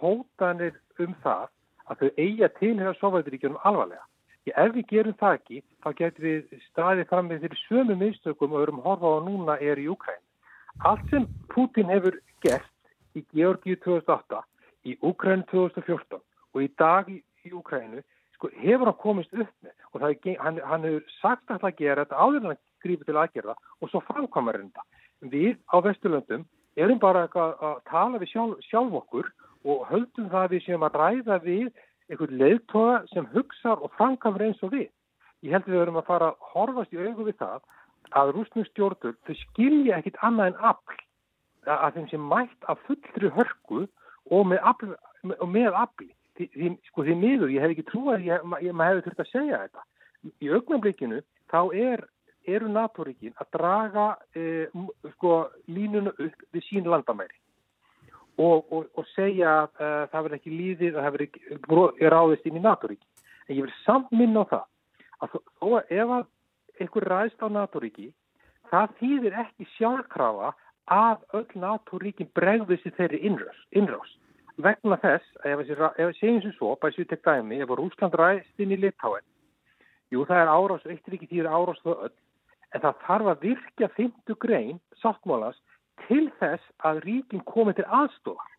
hótanir 0.00 0.76
um 1.02 1.14
það 1.24 1.48
að 1.90 2.02
þau 2.02 2.10
eiga 2.24 2.48
tilhera 2.58 2.94
Sovjetiríkjunum 3.00 3.62
alvarlega. 3.68 4.04
Ég, 4.46 4.54
ef 4.58 4.72
við 4.74 4.86
gerum 4.90 5.16
það 5.20 5.36
ekki, 5.38 5.60
þá 5.82 5.88
getur 6.00 6.26
við 6.26 6.54
staðið 6.68 7.08
fram 7.10 7.28
með 7.30 7.44
þeirri 7.44 7.60
sömu 7.62 7.96
mistökum 8.00 8.56
og 8.56 8.64
erum 8.64 8.80
horfað 8.82 9.18
á 9.18 9.26
núna 9.26 9.58
er 9.62 9.78
í 9.78 9.88
Ukræn. 9.92 10.22
Allt 10.88 11.04
sem 11.12 11.28
Putin 11.52 11.92
hefur 11.92 12.16
gert 12.42 13.18
í 13.18 13.22
Georgíu 13.34 13.76
2008, 13.84 14.40
í 14.88 14.96
Ukræn 15.06 15.44
2014 15.52 16.18
og 16.18 16.64
í 16.64 16.68
dag 16.80 17.10
í, 17.12 17.20
Ukrænu, 17.52 18.02
sko, 18.36 18.50
hefur 18.62 18.90
hann 18.90 18.98
komist 19.02 19.32
upp 19.34 19.52
með 19.62 19.74
og 19.92 20.02
er, 20.08 20.18
hann, 20.42 20.58
hann 20.66 20.88
hefur 20.88 21.14
sagt 21.20 21.50
að 21.52 21.62
það 21.66 21.78
gera 21.78 22.04
þetta 22.04 22.18
áður 22.18 22.40
en 22.40 22.50
hann 22.50 22.60
grífið 22.82 23.08
til 23.08 23.20
aðgerða 23.22 23.56
og 23.78 23.92
svo 23.92 24.02
framkvæmur 24.08 24.58
þetta. 24.58 24.86
Við 25.30 25.54
á 25.70 25.76
Vesturlöndum 25.86 26.46
erum 26.76 27.00
bara 27.02 27.26
að 27.28 27.80
tala 27.90 28.20
við 28.20 28.32
sjálf, 28.32 28.60
sjálf 28.68 28.98
okkur 29.02 29.28
og 29.68 29.86
höldum 29.90 30.30
það 30.32 30.50
við 30.54 30.64
sem 30.66 30.86
að 30.86 30.98
ræða 31.02 31.38
við 31.44 31.68
einhvern 32.10 32.38
leiðtoga 32.40 32.96
sem 33.12 33.28
hugsa 33.34 33.76
og 33.76 33.92
framkvæmur 33.98 34.46
eins 34.48 34.62
og 34.62 34.72
við. 34.74 34.88
Ég 35.42 35.54
held 35.54 35.66
að 35.66 35.74
við 35.74 35.82
verum 35.82 36.00
að 36.00 36.08
fara 36.08 36.32
að 36.32 36.50
horfast 36.52 36.92
í 36.94 37.00
augu 37.02 37.26
við 37.28 37.38
það 37.40 37.62
að 38.18 38.32
rúsningstjórnur 38.36 39.16
þau 39.26 39.34
skilja 39.40 39.98
ekkit 39.98 40.18
annað 40.26 40.52
en 40.52 40.60
afl 40.72 40.98
að 41.72 41.96
þeim 41.96 42.08
sem 42.10 42.26
mætt 42.32 42.68
af 42.70 42.80
fullri 42.88 43.30
hörku 43.36 43.86
og 44.30 44.46
með 44.50 44.66
afli, 44.70 44.96
með 45.22 45.78
afli. 45.78 46.10
Því, 46.38 46.48
því, 46.54 46.68
sko 46.88 47.04
því 47.04 47.14
miður, 47.20 47.52
ég 47.52 47.62
hef 47.62 47.74
ekki 47.74 47.86
trúið 47.90 48.14
að 48.14 48.26
ég, 48.26 48.44
ég, 48.64 48.72
maður 48.72 48.98
hefði 48.98 49.04
þurft 49.06 49.22
að 49.22 49.30
segja 49.30 49.58
þetta. 49.62 49.82
Í 50.40 50.50
augnablikinu 50.56 51.18
þá 51.52 51.58
er 51.76 52.04
eru 52.46 52.68
NATO-ríkin 52.72 53.34
að 53.40 53.50
draga 53.56 54.06
eh, 54.34 54.72
sko, 55.14 55.38
línuna 55.70 56.12
upp 56.16 56.44
við 56.52 56.68
sín 56.68 56.90
landamæri 56.90 57.38
og, 58.38 58.72
og, 58.72 58.86
og 58.96 59.06
segja 59.14 59.50
að 59.62 59.68
uh, 59.76 60.04
það 60.12 60.24
verður 60.26 60.38
ekki 60.38 60.52
líðið 60.56 60.96
að 60.96 61.04
það 61.04 61.16
verður 61.16 62.14
ráðist 62.14 62.46
inn 62.48 62.58
í 62.58 62.64
NATO-ríki. 62.64 63.06
En 63.48 63.56
ég 63.58 63.66
vil 63.66 63.74
samt 63.82 64.12
minna 64.14 64.46
á 64.46 64.50
það 64.52 64.64
að 65.22 65.36
þó 65.60 65.66
að 65.68 65.92
ef 65.98 66.14
einhver 66.82 67.08
ræðst 67.12 67.44
á 67.44 67.48
NATO-ríki, 67.52 68.08
það 68.72 68.96
þýðir 69.00 69.38
ekki 69.44 69.68
sjálfkrafa 69.76 70.54
að 70.92 71.26
öll 71.38 71.60
NATO-ríkin 71.62 72.30
bregður 72.34 72.80
sér 72.82 72.96
þeirri 72.98 73.22
innrás. 73.28 74.16
Vegna 74.62 74.98
þess, 75.00 75.28
ef 75.48 75.62
við 75.62 76.18
segjum 76.18 76.42
sem 76.44 76.54
svo, 76.56 76.74
bæs 76.80 76.98
við 76.98 77.12
tek 77.12 77.22
dæmi, 77.24 77.62
ef 77.62 77.70
Rúsland 77.72 78.16
ræðst 78.18 78.60
inn 78.60 78.74
í 78.74 78.80
Litáen, 78.80 79.24
jú 80.12 80.26
það 80.28 80.42
er 80.42 80.50
árás, 80.52 80.84
eitt 80.92 81.08
ríki 81.08 81.28
þýðir 81.30 81.48
árás 81.48 81.80
þau 81.80 81.94
öll, 81.94 82.12
en 82.72 82.84
það 82.84 83.04
þarf 83.06 83.30
að 83.32 83.44
virkja 83.48 83.88
50 83.98 84.38
grein 84.44 84.80
sáttmálans 85.02 85.60
til 86.06 86.24
þess 86.40 86.64
að 86.88 87.02
ríkin 87.06 87.44
komi 87.48 87.74
til 87.76 87.86
aðstofar 87.86 88.50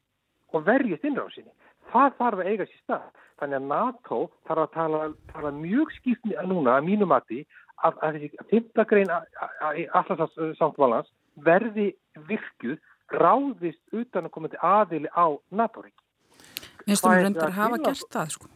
og 0.54 0.66
verjast 0.68 1.06
innrásinni. 1.08 1.52
Það 1.92 2.16
þarf 2.20 2.42
að 2.42 2.50
eiga 2.52 2.68
sér 2.70 2.82
stað. 2.84 3.10
Þannig 3.42 3.60
að 3.60 3.68
NATO 3.72 4.20
þarf 4.48 4.64
að 4.64 4.72
tala, 4.78 5.02
tala 5.34 5.52
mjög 5.58 5.92
að 6.38 6.48
núna, 6.48 6.78
að 6.78 6.88
mínum 6.88 7.14
að 7.14 7.28
því, 7.30 7.42
að, 7.84 8.00
að 8.06 8.18
þessi 8.18 8.30
50 8.54 8.90
grein 8.92 9.14
alltaf 9.14 10.38
sáttmálans 10.60 11.12
verði 11.44 11.90
virkuð 12.30 12.78
ráðist 13.14 13.82
utan 13.94 14.30
að 14.30 14.34
koma 14.34 14.50
til 14.50 14.62
aðili 14.64 15.10
á 15.14 15.26
NATO-ríki. 15.52 16.00
Mér 16.84 16.98
finnst 16.98 17.08
reyndar 17.08 17.50
að 17.50 17.58
hafa 17.58 17.82
gert 17.84 18.10
það, 18.12 18.36
sko. 18.38 18.50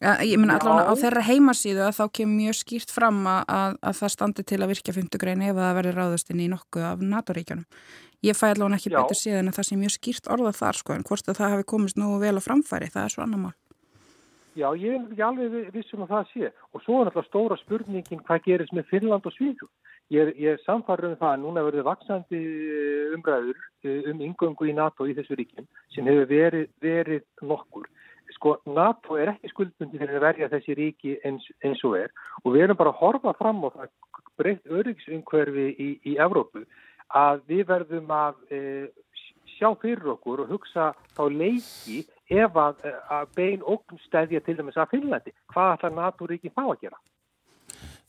Ja, 0.00 0.14
ég 0.24 0.38
menna 0.40 0.56
allavega 0.56 0.92
á 0.92 0.94
þeirra 0.96 1.22
heimasíðu 1.26 1.82
að 1.84 1.96
þá 1.98 2.04
kemur 2.16 2.38
mjög 2.38 2.54
skýrt 2.56 2.92
fram 2.94 3.18
að, 3.28 3.74
að 3.84 3.98
það 3.98 4.12
standi 4.14 4.44
til 4.48 4.58
að 4.62 4.70
virka 4.72 4.94
50 4.96 5.20
grein 5.20 5.42
ef 5.44 5.58
það 5.58 5.74
verður 5.76 5.98
ráðustinn 6.00 6.40
í 6.40 6.46
nokkuð 6.48 6.86
af 6.88 7.02
NATO-ríkjanum. 7.04 7.66
Ég 8.24 8.36
fæ 8.36 8.46
allavega 8.48 8.78
ekki 8.78 8.94
betur 8.94 9.18
síðan 9.20 9.50
að 9.52 9.58
það 9.58 9.68
sé 9.68 9.76
mjög 9.80 9.92
skýrt 9.98 10.30
orðað 10.32 10.56
þar 10.56 10.78
sko 10.80 10.96
en 10.96 11.04
hvort 11.04 11.28
að 11.28 11.38
það 11.42 11.52
hefði 11.54 11.68
komist 11.74 12.00
nú 12.00 12.14
vel 12.22 12.32
á 12.40 12.42
framfæri, 12.46 12.88
það 12.94 13.04
er 13.04 13.14
svo 13.14 13.26
annar 13.26 13.42
mál. 13.44 13.52
Já, 14.56 14.66
ég 14.72 14.96
er 14.96 15.04
ekki 15.04 15.22
alveg 15.22 15.70
vissum 15.76 16.02
að 16.06 16.12
það 16.14 16.32
sé 16.32 16.48
og 16.48 16.82
svo 16.86 16.96
er 17.02 17.12
alltaf 17.12 17.28
stóra 17.28 17.60
spurningin 17.60 18.24
hvað 18.24 18.44
gerist 18.48 18.74
með 18.76 18.88
Finnland 18.88 19.28
og 19.28 19.36
Svíðu. 19.36 19.68
Ég, 20.10 20.32
ég 20.40 20.56
er 20.56 20.64
samfarið 20.64 21.12
um 21.12 21.20
það 21.20 21.36
að 21.36 21.42
núna 21.44 21.62
verður 21.68 21.86
vaksandi 21.86 22.40
umræður 23.14 23.60
um 24.10 24.24
yngöngu 24.26 24.72
í 24.72 24.74
NATO 24.74 25.06
í 25.06 25.14
þessu 25.14 25.36
ríkjum 25.38 25.68
sem 25.94 26.08
hefur 26.08 26.26
verið, 26.32 26.66
verið 26.82 27.28
nokkur 27.44 27.86
sko 28.40 28.56
NATO 28.64 29.18
er 29.20 29.34
ekki 29.34 29.52
skuldbundi 29.52 30.00
fyrir 30.00 30.16
að 30.16 30.24
verja 30.24 30.48
þessi 30.48 30.76
ríki 30.78 31.18
eins, 31.28 31.44
eins 31.60 31.82
og 31.84 31.98
er 31.98 32.08
og 32.42 32.54
við 32.54 32.64
erum 32.64 32.78
bara 32.80 32.94
að 32.94 33.02
horfa 33.02 33.36
fram 33.36 33.60
á 33.64 33.68
það 33.76 33.90
breytt 34.40 34.72
öryggsumhverfi 34.72 35.66
í, 35.76 35.88
í 36.08 36.16
Evrópu 36.16 36.64
að 37.20 37.42
við 37.50 37.66
verðum 37.68 38.12
að 38.14 38.40
e, 38.48 38.60
sjá 39.58 39.68
fyrir 39.82 40.14
okkur 40.14 40.44
og 40.44 40.54
hugsa 40.54 40.92
þá 41.18 41.22
leiki 41.34 42.00
ef 42.32 42.56
að, 42.56 42.80
að 43.12 43.32
bein 43.36 43.64
okkur 43.66 44.00
stæðja 44.06 44.40
til 44.46 44.56
dæmis 44.56 44.78
að 44.78 44.94
Finnlandi. 44.94 45.34
Hvað 45.52 45.74
ætlar 45.74 45.96
NATO 45.98 46.28
ríki 46.30 46.52
fá 46.54 46.62
að 46.64 46.86
gera? 46.86 47.00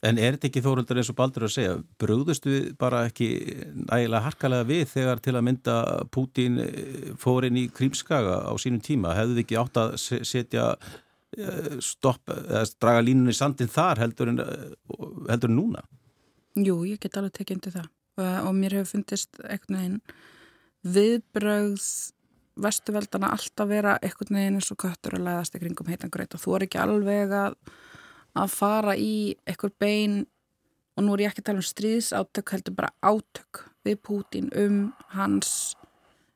En 0.01 0.17
er 0.17 0.33
þetta 0.33 0.47
ekki 0.49 0.63
þóruldur 0.65 0.97
eins 0.97 1.11
og 1.11 1.17
Baldur 1.19 1.45
að 1.45 1.53
segja, 1.53 1.73
brúðust 2.01 2.47
við 2.49 2.71
bara 2.81 3.03
ekki 3.05 3.27
ægilega 3.85 4.23
harkalega 4.25 4.65
við 4.65 4.83
þegar 4.95 5.21
til 5.21 5.35
að 5.35 5.45
mynda 5.45 5.75
Pútín 6.09 6.57
eh, 6.63 7.11
fór 7.21 7.45
inn 7.45 7.59
í 7.61 7.67
Krímskaga 7.69 8.39
á 8.49 8.53
sínum 8.61 8.81
tíma? 8.81 9.13
Hefðu 9.13 9.37
þið 9.37 9.43
ekki 9.43 9.59
átt 9.61 9.77
að 9.77 9.93
setja 10.01 10.65
eh, 11.37 11.75
stopp, 11.85 12.33
eða 12.33 12.63
draga 12.81 13.03
línunni 13.05 13.35
sandin 13.37 13.69
þar 13.69 14.01
heldur 14.01 14.33
en, 14.33 14.41
eh, 14.41 14.95
heldur 15.29 15.53
núna? 15.53 15.85
Jú, 16.57 16.81
ég 16.89 16.97
get 17.03 17.21
alveg 17.21 17.37
tekið 17.37 17.59
undir 17.59 17.77
það 17.77 17.91
og 18.21 18.57
mér 18.57 18.73
hefur 18.75 18.89
fundist 18.97 19.37
eitthvað 19.45 19.85
einn 19.85 20.01
viðbröð 20.81 21.85
vestuveldana 22.61 23.31
alltaf 23.35 23.69
vera 23.69 23.95
eitthvað 24.01 24.33
einn 24.33 24.57
eins 24.57 24.73
og 24.73 24.81
köttur 24.81 25.15
að 25.17 25.29
læðast 25.29 25.55
í 25.55 25.61
kringum 25.61 25.93
heitan 25.93 26.11
greit 26.11 26.33
og 26.35 26.41
þú 26.41 26.57
er 26.57 26.67
ekki 26.67 26.81
alveg 26.81 27.37
að 27.37 27.55
að 28.37 28.53
fara 28.53 28.95
í 28.95 29.35
einhver 29.49 29.73
bein 29.81 30.23
og 30.95 31.05
nú 31.05 31.15
er 31.15 31.25
ég 31.25 31.31
ekki 31.31 31.43
að 31.43 31.49
tala 31.49 31.61
um 31.61 31.67
stríðsátök 31.67 32.53
heldur 32.55 32.77
bara 32.77 32.93
átök 33.01 33.65
við 33.85 34.01
Pútin 34.05 34.49
um 34.57 34.81
hans 35.15 35.75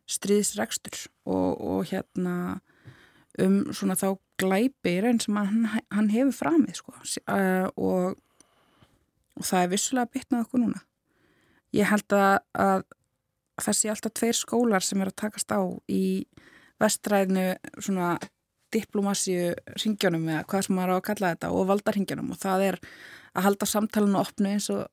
stríðsregstur 0.10 1.08
og, 1.26 1.62
og 1.62 1.90
hérna 1.90 2.62
um 3.42 3.62
svona 3.76 3.98
þá 4.00 4.16
glæpir 4.40 5.08
eins 5.10 5.28
sem 5.28 5.38
hann, 5.38 5.66
hann 5.92 6.12
hefur 6.12 6.36
framið 6.36 6.80
sko. 6.80 6.96
Uh, 7.28 7.68
og, 7.76 8.20
og 9.36 9.48
það 9.48 9.64
er 9.64 9.72
vissulega 9.74 10.12
bitnað 10.14 10.46
okkur 10.46 10.64
núna. 10.64 10.84
Ég 11.76 11.90
held 11.90 12.16
að, 12.16 12.38
að 12.56 12.86
þessi 13.66 13.92
alltaf 13.92 14.16
tveir 14.16 14.38
skólar 14.38 14.86
sem 14.86 15.02
er 15.02 15.12
að 15.12 15.20
takast 15.24 15.52
á 15.52 15.62
í 15.92 16.26
vestræðinu 16.82 17.56
svona 17.80 18.16
diplomasíu 18.74 19.54
ringjónum 19.82 20.30
eða 20.30 20.46
hvað 20.50 20.68
sem 20.68 20.78
maður 20.78 20.96
á 20.96 20.98
að 20.98 21.06
kalla 21.10 21.34
þetta 21.34 21.52
og 21.54 21.68
valdarringjónum 21.72 22.32
og 22.34 22.40
það 22.42 22.66
er 22.70 22.80
að 23.36 23.48
halda 23.50 23.68
samtalenu 23.70 24.20
opnu 24.20 24.54
eins 24.56 24.70
og, 24.74 24.86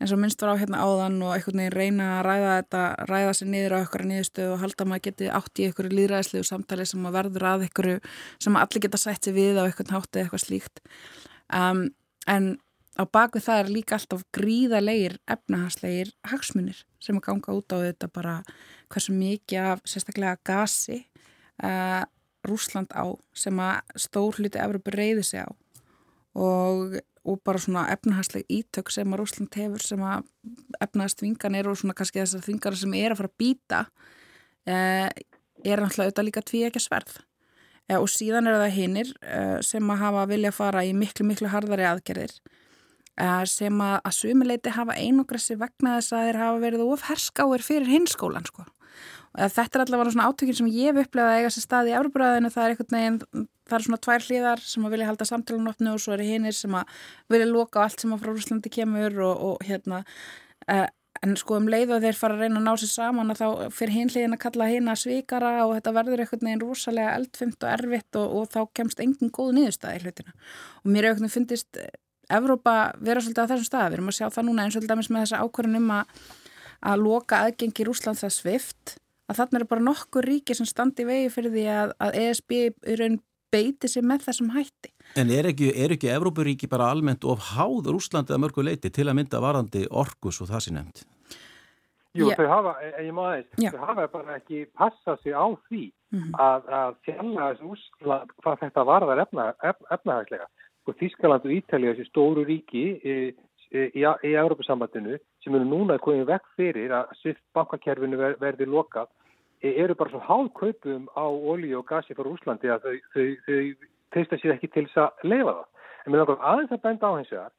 eins 0.00 0.12
og 0.12 0.20
minnst 0.20 0.42
var 0.42 0.54
á 0.56 0.60
hérna 0.60 0.82
áðan 0.84 1.18
og 1.24 1.34
einhvern 1.34 1.62
veginn 1.62 1.76
reyna 1.76 2.08
að 2.18 2.26
ræða 2.28 2.52
þetta, 2.58 2.82
ræða 3.10 3.32
sér 3.38 3.50
niður 3.52 3.76
á 3.76 3.78
einhverja 3.80 4.10
niðurstöðu 4.10 4.52
og 4.52 4.62
halda 4.62 4.84
að 4.84 4.90
maður 4.92 5.04
geti 5.08 5.30
átt 5.38 5.62
í 5.62 5.68
einhverju 5.68 5.96
líðræðislegu 6.00 6.48
samtali 6.50 6.86
sem 6.86 7.02
maður 7.02 7.18
verður 7.20 7.48
að 7.50 7.66
einhverju 7.66 7.98
sem 8.46 8.60
allir 8.60 8.84
geta 8.86 9.00
sætt 9.00 9.28
sér 9.28 9.36
við 9.36 9.60
á 9.60 9.64
einhvern 9.64 9.96
hátti 9.96 10.20
eða 10.20 10.26
eitthvað 10.26 10.44
slíkt. 10.44 10.82
Um, 11.56 11.82
en 12.28 12.56
á 12.96 13.04
bakvið 13.04 13.46
það 13.46 13.62
er 13.62 13.72
líka 13.72 13.96
alltaf 13.96 14.24
gríðalegir 14.36 15.16
efnahagslegir 15.30 16.12
hagsmunir 16.30 16.82
sem 17.02 17.18
að 17.18 17.26
ganga 17.28 17.56
út 17.56 17.72
á 17.72 17.78
þetta 17.84 18.08
bara 18.12 18.36
hversu 18.92 19.14
mikið 19.16 19.70
af 19.72 19.82
sérstaklega 19.88 20.40
gasi 20.46 21.02
uh, 21.64 22.04
Rúsland 22.50 22.94
á 22.96 23.04
sem 23.36 23.60
að 23.62 24.00
stór 24.06 24.40
hluti 24.40 24.60
Evropa 24.62 24.94
reyði 24.94 25.24
sig 25.26 25.44
á. 25.44 25.50
Og, 26.36 26.98
og 27.24 27.38
bara 27.46 27.60
svona 27.62 27.86
efnahagsleg 27.94 28.44
ítök 28.52 28.92
sem 28.92 29.12
að 29.12 29.22
Rúsland 29.22 29.56
hefur 29.56 29.84
sem 29.84 30.02
að 30.04 30.26
efnaðast 30.84 31.22
þvinganir 31.22 31.70
og 31.70 31.78
svona 31.80 31.96
kannski 31.96 32.20
þessar 32.20 32.44
þvingar 32.44 32.76
sem 32.76 32.98
er 32.98 33.14
að 33.14 33.22
fara 33.22 33.32
að 33.32 33.40
býta 33.40 33.80
uh, 33.86 35.08
er 35.64 35.80
náttúrulega 35.80 36.10
auðvitað 36.10 36.28
líka 36.28 36.44
tví 36.44 36.62
ekki 36.66 36.82
að 36.82 36.86
sverð 36.86 37.16
uh, 37.16 37.98
og 38.02 38.10
síðan 38.12 38.50
er 38.50 38.60
það 38.60 38.76
hinnir 38.76 39.14
sem 39.64 39.90
að 39.94 40.02
hafa 40.04 40.28
vilja 40.28 40.52
að 40.52 40.60
fara 40.60 40.84
í 40.84 40.92
miklu 40.96 41.26
miklu 41.30 41.50
harðari 41.50 41.88
aðgerðir 41.88 42.36
sem 43.48 43.80
að 43.80 43.94
að 44.04 44.12
sumileiti 44.12 44.72
hafa 44.76 44.96
einogressi 45.00 45.56
vegna 45.56 45.96
þess 45.96 46.12
að 46.12 46.26
þeir 46.26 46.38
hafa 46.42 46.58
verið 46.60 46.82
of 46.84 47.04
herskáir 47.08 47.64
fyrir 47.64 47.88
hinskólan 47.88 48.44
sko 48.44 48.66
Þetta 49.36 49.78
er 49.78 49.82
allavega 49.84 50.12
svona 50.14 50.30
átökinn 50.30 50.56
sem 50.56 50.68
ég 50.72 50.94
hef 50.94 51.06
upplegað 51.06 51.30
að 51.34 51.38
eiga 51.42 51.52
sér 51.52 51.64
stað 51.66 51.90
í 51.90 51.94
Európaræðinu, 51.98 52.50
það 52.54 52.62
er 52.62 52.72
einhvern 52.72 52.96
veginn, 52.96 53.48
það 53.68 53.76
er 53.76 53.84
svona 53.84 53.98
tvær 54.06 54.26
hlýðar 54.26 54.62
sem 54.64 54.86
að 54.86 54.94
vilja 54.94 55.08
halda 55.10 55.26
samtalunopnu 55.28 55.92
og 55.92 56.00
svo 56.00 56.14
er 56.14 56.22
hinnir 56.24 56.56
sem 56.56 56.76
að 56.78 56.94
vilja 57.34 57.48
loka 57.50 57.82
allt 57.82 58.00
sem 58.00 58.14
að 58.16 58.22
frá 58.22 58.30
Rúslandi 58.32 58.72
kemur 58.72 59.18
og, 59.26 59.42
og 59.50 59.66
hérna, 59.68 60.00
uh, 60.72 60.86
en 61.20 61.36
sko 61.36 61.58
um 61.60 61.68
leið 61.68 61.92
og 61.96 62.06
þeir 62.06 62.16
fara 62.16 62.38
að 62.38 62.46
reyna 62.46 62.62
að 62.62 62.64
ná 62.64 62.80
sér 62.80 62.92
saman 62.92 63.34
að 63.34 63.42
þá 63.42 63.76
fyrir 63.76 63.94
hinn 63.98 64.14
hlýðin 64.14 64.36
að 64.38 64.42
kalla 64.46 64.70
hinn 64.72 64.90
að 64.92 65.00
svíkara 65.02 65.52
og 65.66 65.76
þetta 65.76 65.94
verður 65.98 66.24
einhvern 66.24 66.48
veginn 66.48 66.64
rosalega 66.64 67.14
eldfimt 67.20 67.60
og 67.60 67.72
erfitt 67.72 68.18
og, 68.20 68.34
og 68.40 68.50
þá 68.52 68.60
kemst 68.80 69.00
engin 69.04 69.32
góð 69.32 69.54
nýðustæði 69.56 70.02
hlutina. 70.04 70.36
Og 70.84 70.92
mér 70.92 71.08
er 71.08 71.14
auðvitað 71.14 71.36
fundist 71.36 71.80
Evrópa 72.36 72.76
vera 72.98 73.22
svolítið 73.22 73.46
á 73.46 73.50
þessum 73.52 73.68
stað, 73.68 73.88
við 73.88 73.96
erum 74.00 74.10
að 74.10 74.16
sjá 74.18 74.28
það 74.34 74.46
núna 74.48 74.66
eins 74.66 74.76
og 74.76 74.82
alltaf 74.82 75.10
með 75.14 75.24
þessa 75.24 75.42
ákvörðun 75.44 75.78
um 75.78 75.92
að, 75.94 76.22
að 76.90 77.04
loka 77.04 77.42
aðgengi 77.46 77.86
Rúslands 77.86 78.24
að 78.26 78.34
svift 78.34 78.96
að 79.26 79.40
þarna 79.40 79.60
eru 79.60 79.70
bara 79.70 79.86
nokkur 79.86 80.26
ríki 80.26 80.54
sem 80.54 80.68
standi 80.68 81.06
vegi 81.08 81.32
fyrir 81.34 81.54
því 81.54 81.64
að, 81.72 81.96
að 82.06 82.20
ESB 82.22 82.54
í 82.60 83.00
raun 83.00 83.18
beiti 83.52 83.88
sig 83.90 84.04
með 84.06 84.26
þessum 84.28 84.52
hætti. 84.54 84.92
En 85.18 85.30
er 85.32 85.48
ekki, 85.50 85.70
er 85.72 85.94
ekki 85.94 86.10
Evrópuríki 86.12 86.68
bara 86.70 86.90
almennt 86.92 87.24
of 87.24 87.52
háð 87.54 87.92
Rúslandi 87.94 88.34
að 88.34 88.42
mörgu 88.42 88.64
leiti 88.66 88.90
til 88.92 89.06
að 89.06 89.20
mynda 89.20 89.42
varandi 89.42 89.86
orkus 89.90 90.40
og 90.42 90.50
það 90.50 90.64
sé 90.64 90.74
nefnd? 90.74 91.04
Jú, 92.16 92.30
yeah. 92.30 92.38
þau 92.38 92.48
hafa, 92.48 92.74
ég 93.04 93.12
maður 93.14 93.42
þess, 93.42 93.62
yeah. 93.62 93.74
þau 93.74 93.88
hafa 93.90 94.06
bara 94.14 94.36
ekki 94.38 94.62
passað 94.78 95.18
sig 95.22 95.34
á 95.36 95.46
því 95.68 95.82
mm 95.84 96.20
-hmm. 96.20 96.36
að, 96.46 96.70
að 96.80 96.94
fjalla 97.04 97.48
þessu 97.50 97.72
Úsland 97.74 98.32
hvað 98.42 98.62
þetta 98.62 98.84
varðar 98.90 99.22
efna, 99.26 99.48
efnahagslega. 99.96 100.46
Og 100.86 100.96
Þískaland 101.00 101.44
og 101.44 101.52
Ítalið, 101.52 101.92
þessi 101.92 102.08
stóru 102.08 102.44
ríki 102.46 102.84
í, 102.96 103.16
í, 103.74 103.82
í, 104.00 104.02
í 104.06 104.32
Európa-sambandinu 104.32 105.18
sem 105.46 105.54
eru 105.54 105.66
núna 105.68 106.00
komið 106.02 106.26
vekk 106.32 106.48
fyrir 106.58 106.92
að 106.96 107.12
svift 107.20 107.42
bankakerfinu 107.54 108.18
ver, 108.18 108.34
verði 108.42 108.66
lokað 108.66 109.06
e, 109.62 109.70
eru 109.70 109.94
bara 109.94 110.10
svo 110.10 110.22
hálfkaupum 110.26 111.06
á 111.14 111.22
olíu 111.22 111.78
og 111.80 111.86
gasi 111.86 112.16
frá 112.18 112.26
Úslandi 112.26 112.72
að 112.72 112.88
þau, 112.88 112.96
þau, 113.14 113.28
þau 113.46 113.60
teista 114.16 114.38
sér 114.42 114.56
ekki 114.56 114.72
til 114.74 114.86
þess 114.88 115.04
að 115.04 115.30
leifa 115.30 115.54
það. 115.54 115.68
En 116.02 116.12
mér 116.12 116.22
langar 116.22 116.42
aðeins 116.50 116.74
að 116.74 116.82
benda 116.88 117.12
á 117.14 117.18
hins 117.18 117.30
vegar 117.34 117.54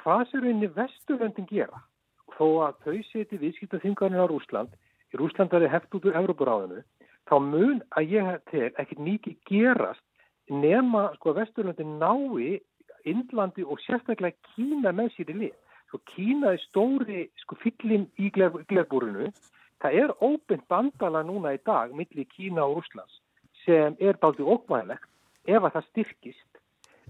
hvað 0.00 0.24
sér 0.30 0.48
einni 0.48 0.72
vesturlöndin 0.76 1.48
gera 1.50 1.82
þó 2.36 2.46
að 2.66 2.80
þau 2.86 2.96
seti 3.10 3.40
viðskipta 3.40 3.80
þingarnir 3.84 4.24
á 4.24 4.36
Úsland, 4.36 4.72
í 5.12 5.20
Úsland 5.20 5.52
verði 5.52 5.72
heft 5.72 5.94
út 5.96 6.08
úr 6.08 6.16
Európaráðinu, 6.20 6.82
þá 7.28 7.36
mun 7.44 7.78
að 7.96 8.16
ég 8.16 8.32
til 8.52 8.66
ekkert 8.68 9.04
mikið 9.04 9.38
gerast 9.48 10.04
nema 10.52 11.10
sko 11.16 11.32
að 11.32 11.42
vesturlöndin 11.42 11.96
nái 12.00 12.60
Indlandi 13.06 13.62
og 13.62 13.78
sérstaklega 13.84 14.34
Kína 14.54 14.92
með 14.96 15.12
sér 15.14 15.32
í 15.32 15.38
lið 15.44 15.54
sko 15.86 16.00
Kína 16.12 16.54
er 16.54 16.62
stóri 16.64 17.26
sko 17.42 17.58
fyllin 17.62 18.08
í 18.18 18.30
glerbúrinu. 18.34 19.30
Það 19.82 19.98
er 20.02 20.12
óbynd 20.24 20.64
bandala 20.70 21.22
núna 21.26 21.54
í 21.56 21.62
dag 21.66 21.94
millir 21.94 22.28
Kína 22.32 22.64
og 22.64 22.82
Úslands 22.82 23.20
sem 23.64 23.96
er 24.00 24.18
dálítið 24.20 24.52
okkvæðilegt 24.54 25.08
ef 25.46 25.62
að 25.62 25.74
það 25.76 25.88
styrkist. 25.90 26.60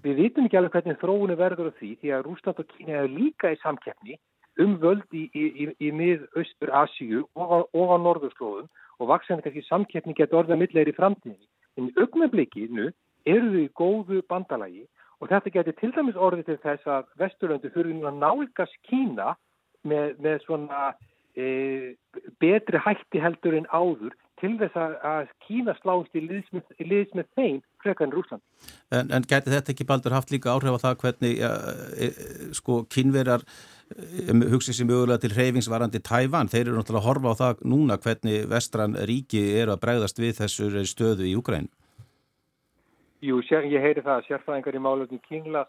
Við 0.04 0.18
vitum 0.22 0.46
ekki 0.46 0.58
alveg 0.58 0.74
hvernig 0.76 0.98
þróunu 1.00 1.36
verður 1.38 1.70
af 1.70 1.78
því 1.80 1.92
því 2.00 2.12
að 2.16 2.30
Úsland 2.32 2.62
og 2.62 2.72
Kína 2.72 2.98
er 3.02 3.12
líka 3.12 3.52
í 3.52 3.60
samkeppni 3.62 4.18
um 4.62 4.76
völd 4.80 5.06
í, 5.12 5.26
í, 5.36 5.44
í, 5.62 5.64
í 5.88 5.92
mið-austur 5.92 6.72
Asíu 6.82 7.24
og 7.36 7.92
á 7.92 7.96
norðurslóðum 8.00 8.68
og 9.00 9.10
vaksandi 9.10 9.44
kannski 9.44 9.64
samkeppni 9.68 10.16
getur 10.16 10.42
orðað 10.42 10.62
millir 10.62 10.88
í 10.88 10.96
framtíðinni. 10.96 11.48
En 11.76 11.90
í 11.90 11.96
augnabliki 12.00 12.68
eru 13.26 13.50
þau 13.52 13.72
góðu 13.80 14.22
bandalagi 14.30 14.86
og 15.20 15.30
þetta 15.32 15.54
getur 15.54 15.76
til 15.80 15.92
dæmis 15.96 16.20
orðið 16.28 16.50
til 16.50 16.58
þess 16.64 16.92
að 16.92 17.10
Vesturlöndu 17.20 17.72
fyrir 17.74 18.04
að 18.04 18.20
nálgast 18.20 18.76
Kína 18.88 19.34
með, 19.86 20.16
með 20.22 20.38
svona 20.44 20.92
e, 21.36 21.46
betri 22.42 22.80
hætti 22.84 23.22
heldur 23.22 23.56
en 23.56 23.68
áður 23.72 24.16
til 24.40 24.52
þess 24.60 24.76
að 24.76 25.30
Kína 25.46 25.72
slást 25.78 26.18
í 26.18 26.22
liðs 26.26 27.14
með, 27.16 27.28
þeim 27.38 27.62
frekar 27.80 28.08
en 28.08 28.12
Rúsland. 28.12 28.42
En, 28.92 29.08
en 29.08 29.24
getur 29.24 29.54
þetta 29.54 29.72
ekki 29.72 29.88
baldur 29.88 30.12
haft 30.12 30.34
líka 30.34 30.52
áhrif 30.52 30.76
á 30.76 30.84
það 30.84 31.00
hvernig 31.04 31.40
ja, 31.40 31.52
e, 31.96 32.10
sko 32.58 32.82
kínverjar 32.92 33.46
e, 33.46 34.36
hugsið 34.52 34.80
sem 34.80 34.90
mögulega 34.90 35.22
til 35.24 35.32
hreyfingsvarandi 35.32 36.02
Tævan, 36.04 36.52
þeir 36.52 36.66
eru 36.66 36.76
náttúrulega 36.76 37.02
að 37.04 37.08
horfa 37.08 37.32
á 37.32 37.40
það 37.40 37.64
núna 37.72 37.98
hvernig 38.04 38.46
vestran 38.52 39.00
ríki 39.08 39.42
eru 39.62 39.72
að 39.72 39.82
bregðast 39.86 40.20
við 40.20 40.36
þessur 40.42 40.78
stöðu 40.84 41.30
í 41.30 41.36
Úgræn. 41.40 41.72
Jú, 43.24 43.40
ég 43.40 43.80
heyri 43.80 44.02
það 44.04 44.18
að 44.18 44.26
sérfræðingar 44.26 44.76
í 44.76 44.80
málöfni 44.84 45.18
Kína, 45.24 45.64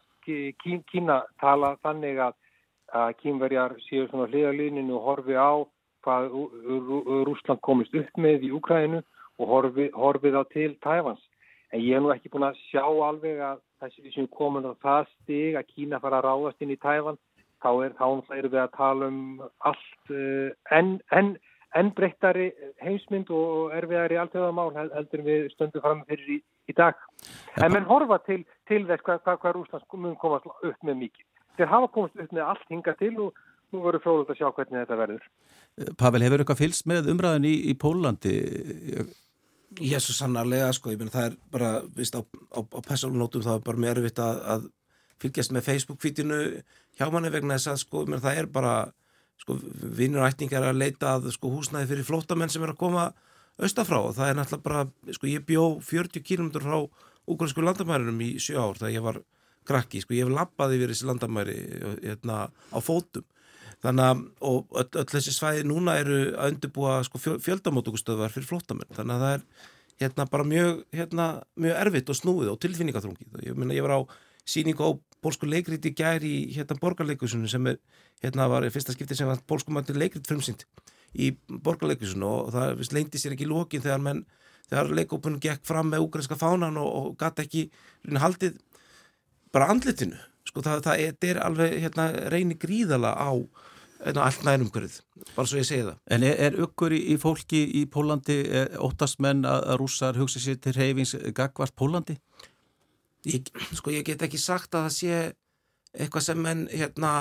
Kína 0.92 1.22
tala 1.40 1.78
þannig 1.86 2.20
að, 2.20 2.34
að 2.92 3.14
kínverjar 3.22 3.76
séu 3.86 4.08
svona 4.10 4.28
hliðalíninu 4.28 4.98
og 4.98 5.06
horfi 5.06 5.38
á 5.40 5.64
hvað 6.04 6.28
Rúsland 7.28 7.64
komist 7.64 7.96
upp 7.96 8.20
með 8.20 8.48
í 8.48 8.52
Úkræninu 8.56 9.00
og 9.40 9.48
horfi, 9.54 9.88
horfið 9.96 10.36
á 10.40 10.44
til 10.52 10.76
Tæfans. 10.84 11.24
En 11.72 11.84
ég 11.84 11.96
hef 11.96 12.04
nú 12.04 12.12
ekki 12.12 12.32
búin 12.34 12.48
að 12.48 12.60
sjá 12.68 12.84
alveg 12.84 13.40
að 13.44 13.64
þessi 13.80 14.14
sem 14.16 14.28
komin 14.28 14.68
á 14.68 14.76
það 14.84 15.10
stig 15.14 15.56
að 15.56 15.72
Kína 15.72 16.02
fara 16.04 16.20
að 16.20 16.28
ráðast 16.28 16.64
inn 16.64 16.76
í 16.76 16.80
Tæfan, 16.84 17.20
þá 17.64 17.70
er 17.86 17.96
þá 17.96 18.08
erum 18.36 18.52
við 18.52 18.62
að 18.64 18.76
tala 18.76 19.08
um 19.08 19.22
allt 19.72 20.12
uh, 20.12 20.52
en, 20.76 20.98
en 21.12 21.38
enn 21.76 21.96
breyttari 21.96 22.52
heimsmynd 22.84 23.32
og 23.34 23.74
erfiðari 23.76 24.20
alltöðamál 24.22 24.70
heldur 24.78 25.24
við 25.26 25.50
stöndum 25.54 25.84
fram 25.84 26.04
fyrir 26.08 26.38
í, 26.38 26.40
í 26.68 26.76
dag. 26.78 27.00
En 27.58 27.74
menn 27.74 27.88
horfa 27.90 28.20
til, 28.26 28.44
til 28.70 28.84
þess 28.88 29.04
hvað, 29.06 29.22
hvað, 29.26 29.40
hvað 29.44 29.56
Rúslands 29.58 30.00
mun 30.00 30.18
komast 30.22 30.48
upp 30.48 30.88
með 30.88 31.00
mikið. 31.04 31.28
Þeir 31.58 31.72
hafa 31.74 31.92
komast 31.94 32.20
upp 32.22 32.34
með 32.36 32.50
allt 32.52 32.74
hinga 32.74 32.96
til 33.00 33.14
og 33.26 33.46
nú 33.74 33.84
voru 33.84 34.02
fróðult 34.04 34.32
að 34.32 34.42
sjá 34.42 34.50
hvernig 34.50 34.84
þetta 34.84 35.00
verður. 35.02 35.30
Pavel, 36.00 36.24
hefur 36.26 36.44
eitthvað 36.44 36.62
fylst 36.62 36.88
með 36.90 37.10
umræðin 37.14 37.48
í, 37.50 37.56
í 37.72 37.74
Pólandi? 37.80 38.36
Ég 39.78 39.98
er 39.98 40.04
svo 40.04 40.16
sannarlega, 40.16 40.72
sko, 40.76 40.94
ég 40.94 41.02
menn 41.02 41.12
það 41.14 41.32
er 41.32 41.38
bara, 41.54 41.72
vist, 41.98 42.16
á, 42.16 42.22
á, 42.24 42.60
á 42.64 42.80
pessalunótum 42.88 43.44
það 43.46 43.60
er 43.60 43.66
bara 43.68 43.84
mjög 43.84 43.98
erfitt 43.98 44.22
að, 44.24 44.40
að 44.54 44.70
fylgjast 45.22 45.54
með 45.54 45.68
Facebook-fítinu 45.68 46.40
hjá 46.98 47.10
manni 47.14 47.34
vegna 47.34 47.58
þess 47.58 47.74
að, 47.74 47.82
sko, 47.84 48.06
ég 48.06 48.14
menn 48.14 48.24
það 48.24 48.42
er 48.42 48.50
bara 48.54 48.74
sko, 49.42 49.58
vinnurætningar 50.00 50.70
að 50.70 50.82
leita 50.82 51.16
að 51.18 51.30
sko, 51.36 51.52
húsnæði 51.54 51.92
fyrir 51.92 52.08
flótamenn 52.08 52.54
sem 52.54 52.64
er 52.66 52.74
að 52.74 52.82
koma 52.82 53.10
austafrá. 53.62 54.02
Og 54.04 54.16
það 54.18 54.32
er 54.32 54.38
náttúrulega 54.40 54.66
bara, 54.66 54.84
sko, 55.16 55.30
ég 55.32 55.46
bjó 55.48 55.66
40 55.84 56.26
km 56.26 56.52
frá 56.64 56.78
ukrainsku 57.28 57.64
landamærinum 57.64 58.22
í 58.24 58.36
sjö 58.42 58.60
ár 58.62 58.80
þegar 58.80 58.94
ég 58.96 59.08
var 59.08 59.22
krakki, 59.68 60.02
sko, 60.04 60.16
ég 60.16 60.28
hef 60.28 60.36
lappaði 60.36 60.80
verið 60.82 60.96
þessi 60.96 61.10
landamæri 61.10 61.58
hérna 62.04 62.38
á 62.48 62.80
fótum. 62.84 63.26
Þannig 63.84 64.08
að, 64.10 64.22
og 64.50 64.78
öll, 64.82 64.92
öll 65.04 65.10
þessi 65.12 65.34
svæði 65.36 65.66
núna 65.70 65.98
eru 66.02 66.22
að 66.34 66.54
undirbúa 66.56 67.02
sko, 67.06 67.20
fjöldamótokustöðvar 67.22 68.34
fyrir 68.34 68.48
flótamenn, 68.50 68.96
þannig 68.96 69.18
að 69.18 69.26
það 69.26 69.36
er 69.36 69.44
hérna 70.02 70.26
bara 70.32 70.46
mjög, 70.48 70.80
hérna, 70.96 71.28
mjög 71.60 71.82
erfitt 71.84 72.10
og 72.14 72.18
snúið 72.18 72.54
og 72.54 72.58
tilfinningaþrungið. 72.64 73.30
Og 73.36 73.46
ég 73.46 73.60
minna, 73.60 73.78
ég 73.78 73.86
var 73.86 73.98
á 73.98 74.02
síningu 74.48 74.82
á 74.88 74.92
pólsku 75.22 75.50
leikrit 75.50 75.86
í 75.86 75.94
gæri 75.98 76.34
í 76.48 76.56
hérna 76.56 76.78
borgarleikusunum 76.82 77.50
sem 77.52 77.70
er 77.74 77.80
hérna 78.24 78.48
var 78.50 78.66
fyrsta 78.74 78.96
skipti 78.96 79.18
sem 79.18 79.30
var 79.30 79.42
pólskumandi 79.50 79.96
leikrit 79.98 80.30
frumsýnd 80.30 80.64
í 81.18 81.32
borgarleikusunum 81.50 82.30
og 82.30 82.52
það 82.56 82.84
leindi 82.96 83.22
sér 83.22 83.36
ekki 83.36 83.50
lókin 83.50 83.84
þegar 83.84 84.04
menn, 84.04 84.24
þegar 84.70 84.94
leikópunum 85.00 85.42
gekk 85.44 85.66
fram 85.68 85.92
með 85.92 86.06
úgræska 86.06 86.38
fánan 86.40 86.80
og, 86.82 86.88
og 86.88 87.16
gæti 87.20 87.46
ekki 87.46 87.64
haldið 88.22 88.60
bara 89.54 89.72
andlitinu. 89.74 90.20
Sko 90.48 90.64
það, 90.64 90.84
það 90.86 91.02
er, 91.04 91.16
er 91.28 91.42
alveg 91.44 91.80
hérna 91.84 92.12
reynir 92.32 92.60
gríðala 92.62 93.12
á 93.20 93.32
hérna, 94.04 94.28
allt 94.28 94.46
nærumkörið, 94.48 95.00
bara 95.36 95.50
svo 95.50 95.60
ég 95.60 95.68
segi 95.68 95.88
það. 95.90 95.98
En 96.14 96.26
er, 96.28 96.38
er 96.48 96.60
ykkur 96.64 96.96
í, 96.96 97.02
í 97.14 97.18
fólki 97.22 97.64
í 97.82 97.84
Pólandi 97.92 98.38
óttast 98.84 99.20
menn 99.24 99.44
að, 99.48 99.66
að 99.74 99.82
rússar 99.82 100.20
hugsa 100.20 100.44
sér 100.44 100.62
til 100.64 100.76
reyfings 100.78 101.16
gagvart 101.36 101.76
Pólandi? 101.76 102.18
Ég, 103.28 103.50
sko 103.76 103.92
ég 103.92 104.06
get 104.08 104.24
ekki 104.24 104.40
sagt 104.40 104.78
að 104.78 104.88
það 104.88 104.96
sé 104.96 105.20
eitthvað 105.98 106.28
sem 106.28 106.42
menn 106.44 106.68
hérna, 106.72 107.12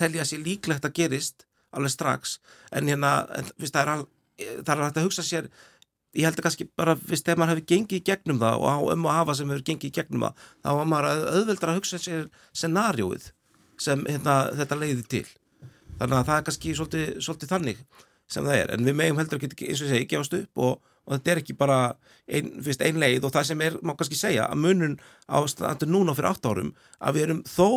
telja 0.00 0.24
sér 0.28 0.44
líklegt 0.44 0.86
að 0.86 0.96
gerist 1.00 1.46
alveg 1.74 1.94
strax. 1.94 2.38
En 2.72 2.90
hérna 2.90 3.14
það, 3.58 3.80
er 3.82 3.92
al, 3.94 4.02
það 4.38 4.74
er 4.74 4.84
hægt 4.86 5.00
að 5.00 5.08
hugsa 5.08 5.26
sér 5.26 5.50
ég 6.14 6.28
held 6.28 6.38
að 6.38 6.46
kannski 6.46 6.66
bara 6.78 6.94
fyrst 6.98 7.28
ef 7.28 7.38
maður 7.38 7.58
hefur 7.58 7.68
gengið 7.72 7.98
í 7.98 8.04
gegnum 8.06 8.40
það 8.42 8.60
og 8.60 8.68
á 8.70 8.78
um 8.94 9.06
og 9.08 9.16
hafa 9.16 9.34
sem 9.34 9.50
hefur 9.50 9.64
gengið 9.66 9.90
í 9.90 9.94
gegnum 9.96 10.26
það 10.26 10.44
þá 10.62 10.68
var 10.78 10.90
maður 10.92 11.24
auðveldar 11.34 11.72
að 11.72 11.78
hugsa 11.80 12.00
sér 12.02 12.28
scenarjóið 12.54 13.30
sem 13.82 14.04
hérna, 14.06 14.36
þetta 14.54 14.78
leiði 14.78 15.06
til. 15.10 15.24
Þannig 15.98 16.18
að 16.18 16.26
það 16.28 16.36
er 16.36 16.44
kannski 16.48 16.74
svolítið, 16.78 17.08
svolítið 17.26 17.54
þannig 17.54 17.80
sem 18.30 18.46
það 18.46 18.60
er. 18.60 18.72
En 18.74 18.86
við 18.86 18.98
meðum 19.00 19.20
heldur 19.20 19.42
ekki 19.48 19.68
eins 19.70 19.82
og 19.82 19.88
ég 19.88 19.94
segi 19.94 20.08
gefast 20.12 20.36
upp 20.38 20.62
og, 20.66 20.94
og 21.04 21.16
þetta 21.16 21.32
er 21.32 21.42
ekki 21.42 21.56
bara 21.58 21.78
ein, 22.26 22.52
fyrst, 22.64 22.84
ein 22.86 23.00
leið 23.02 23.26
og 23.26 23.34
það 23.34 23.50
sem 23.50 23.66
er, 23.66 23.78
má 23.82 23.94
kannski 23.98 24.18
segja 24.18 24.46
að 24.46 24.62
munun 24.62 24.96
á 25.26 25.38
standur 25.50 25.90
núna 25.90 26.14
fyrir 26.16 26.30
8 26.30 26.54
árum 26.54 26.72
að 27.00 27.18
við 27.18 27.26
erum 27.26 27.44
þó 27.50 27.68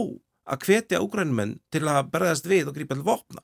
að 0.47 0.67
hvetja 0.67 1.03
úgrænumenn 1.03 1.57
til 1.73 1.83
að 1.89 2.11
berðast 2.13 2.47
við 2.47 2.69
og 2.69 2.77
grípa 2.77 2.95
til 2.95 3.07
vopna 3.07 3.43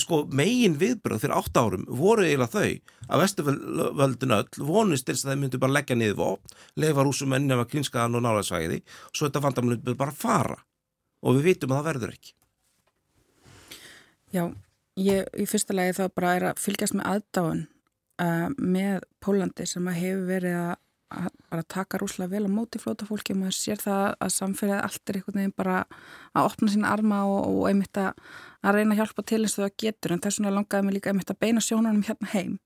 sko 0.00 0.22
megin 0.32 0.78
viðbröð 0.80 1.20
fyrir 1.22 1.36
8 1.36 1.60
árum 1.60 1.84
voru 1.92 2.24
eiginlega 2.24 2.54
þau 2.54 3.08
að 3.08 3.22
vestuvöldin 3.22 4.34
öll 4.38 4.64
vonist 4.64 5.04
til 5.06 5.14
þess 5.14 5.26
að 5.26 5.32
þeir 5.32 5.40
myndu 5.42 5.60
bara 5.60 5.76
leggja 5.76 5.96
niður 5.98 6.18
vopn, 6.22 6.56
lefa 6.80 7.04
rúsum 7.04 7.34
enn 7.36 7.52
ef 7.52 7.62
að 7.62 7.70
klinskaðan 7.74 8.16
og 8.16 8.24
nálaðsvæði 8.24 8.80
og 8.80 9.12
svo 9.12 9.28
þetta 9.28 9.44
vandamönd 9.44 9.76
myndu 9.76 9.96
bara 9.98 10.16
fara. 10.16 10.58
Og 11.20 11.36
við 11.36 11.50
vitum 11.50 11.74
að 11.74 11.80
það 11.80 11.88
verður 11.90 12.14
ekki. 12.14 12.34
Já, 14.32 14.44
ég 15.00 15.28
í 15.36 15.48
fyrsta 15.48 15.76
legi 15.76 15.96
þá 15.98 16.04
bara 16.14 16.34
er 16.38 16.48
að 16.50 16.62
fylgjast 16.62 16.96
með 16.96 17.10
aðdáðun 17.12 17.64
uh, 18.22 18.48
með 18.56 19.08
Pólandi 19.24 19.66
sem 19.68 19.88
að 19.90 20.00
hefur 20.02 20.28
verið 20.28 20.60
að 20.62 20.76
bara 21.08 21.64
taka 21.64 21.98
rúslega 22.00 22.34
vel 22.34 22.44
á 22.44 22.50
móti 22.52 22.80
flótafólki 22.82 23.32
og 23.32 23.40
maður 23.42 23.56
sér 23.56 23.80
það 23.80 24.04
að 24.20 24.32
samfélagið 24.34 24.84
allt 24.84 25.10
er 25.10 25.18
einhvern 25.18 25.40
veginn 25.40 25.56
bara 25.56 25.76
að 26.36 26.48
opna 26.50 26.72
sín 26.72 26.86
arma 26.88 27.22
og, 27.28 27.40
og 27.48 27.68
einmitt 27.70 28.00
að, 28.00 28.22
að 28.62 28.78
reyna 28.78 28.94
að 28.94 29.02
hjálpa 29.02 29.24
til 29.24 29.42
eins 29.42 29.58
og 29.58 29.64
það 29.64 29.76
getur. 29.84 30.14
En 30.14 30.22
þess 30.24 30.40
vegna 30.40 30.54
langaði 30.58 30.86
mig 30.86 30.98
líka 30.98 31.12
einmitt 31.12 31.32
að 31.32 31.40
beina 31.44 31.64
sjónunum 31.64 32.04
hérna 32.08 32.32
heim 32.34 32.56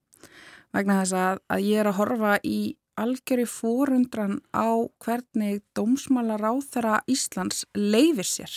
vegna 0.73 1.03
þess 1.03 1.17
að, 1.19 1.43
að 1.53 1.67
ég 1.69 1.83
er 1.83 1.91
að 1.91 1.99
horfa 2.01 2.37
í 2.49 2.61
algjöri 3.03 3.45
fórundran 3.49 4.41
á 4.53 4.69
hvernig 5.03 5.63
dómsmála 5.77 6.39
ráþara 6.41 7.01
Íslands 7.11 7.65
leifir 7.77 8.29
sér. 8.29 8.53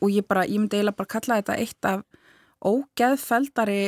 Og 0.00 0.10
ég 0.10 0.26
bara, 0.26 0.46
ég 0.48 0.58
myndi 0.58 0.78
eiginlega 0.78 0.98
bara 0.98 1.12
kalla 1.12 1.40
þetta 1.40 1.58
eitt 1.60 1.88
af 1.88 2.04
ógeðfeldari 2.64 3.82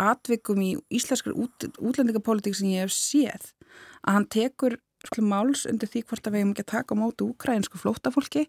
atvikum 0.00 0.62
í 0.64 0.72
íslenskri 0.92 1.34
út, 1.36 1.68
útlendingapólitík 1.78 2.56
sem 2.58 2.72
ég 2.72 2.86
hef 2.86 2.94
séð 2.94 3.52
að 4.04 4.16
hann 4.18 4.28
tekur 4.32 4.78
máls 5.20 5.66
undir 5.68 5.90
því 5.90 6.02
hvort 6.08 6.26
að 6.26 6.34
við 6.34 6.42
hefum 6.42 6.54
ekki 6.54 6.64
að 6.64 6.72
taka 6.72 6.96
á 6.96 7.00
mótu 7.00 7.28
úkrænsku 7.28 7.78
flótafólki 7.78 8.46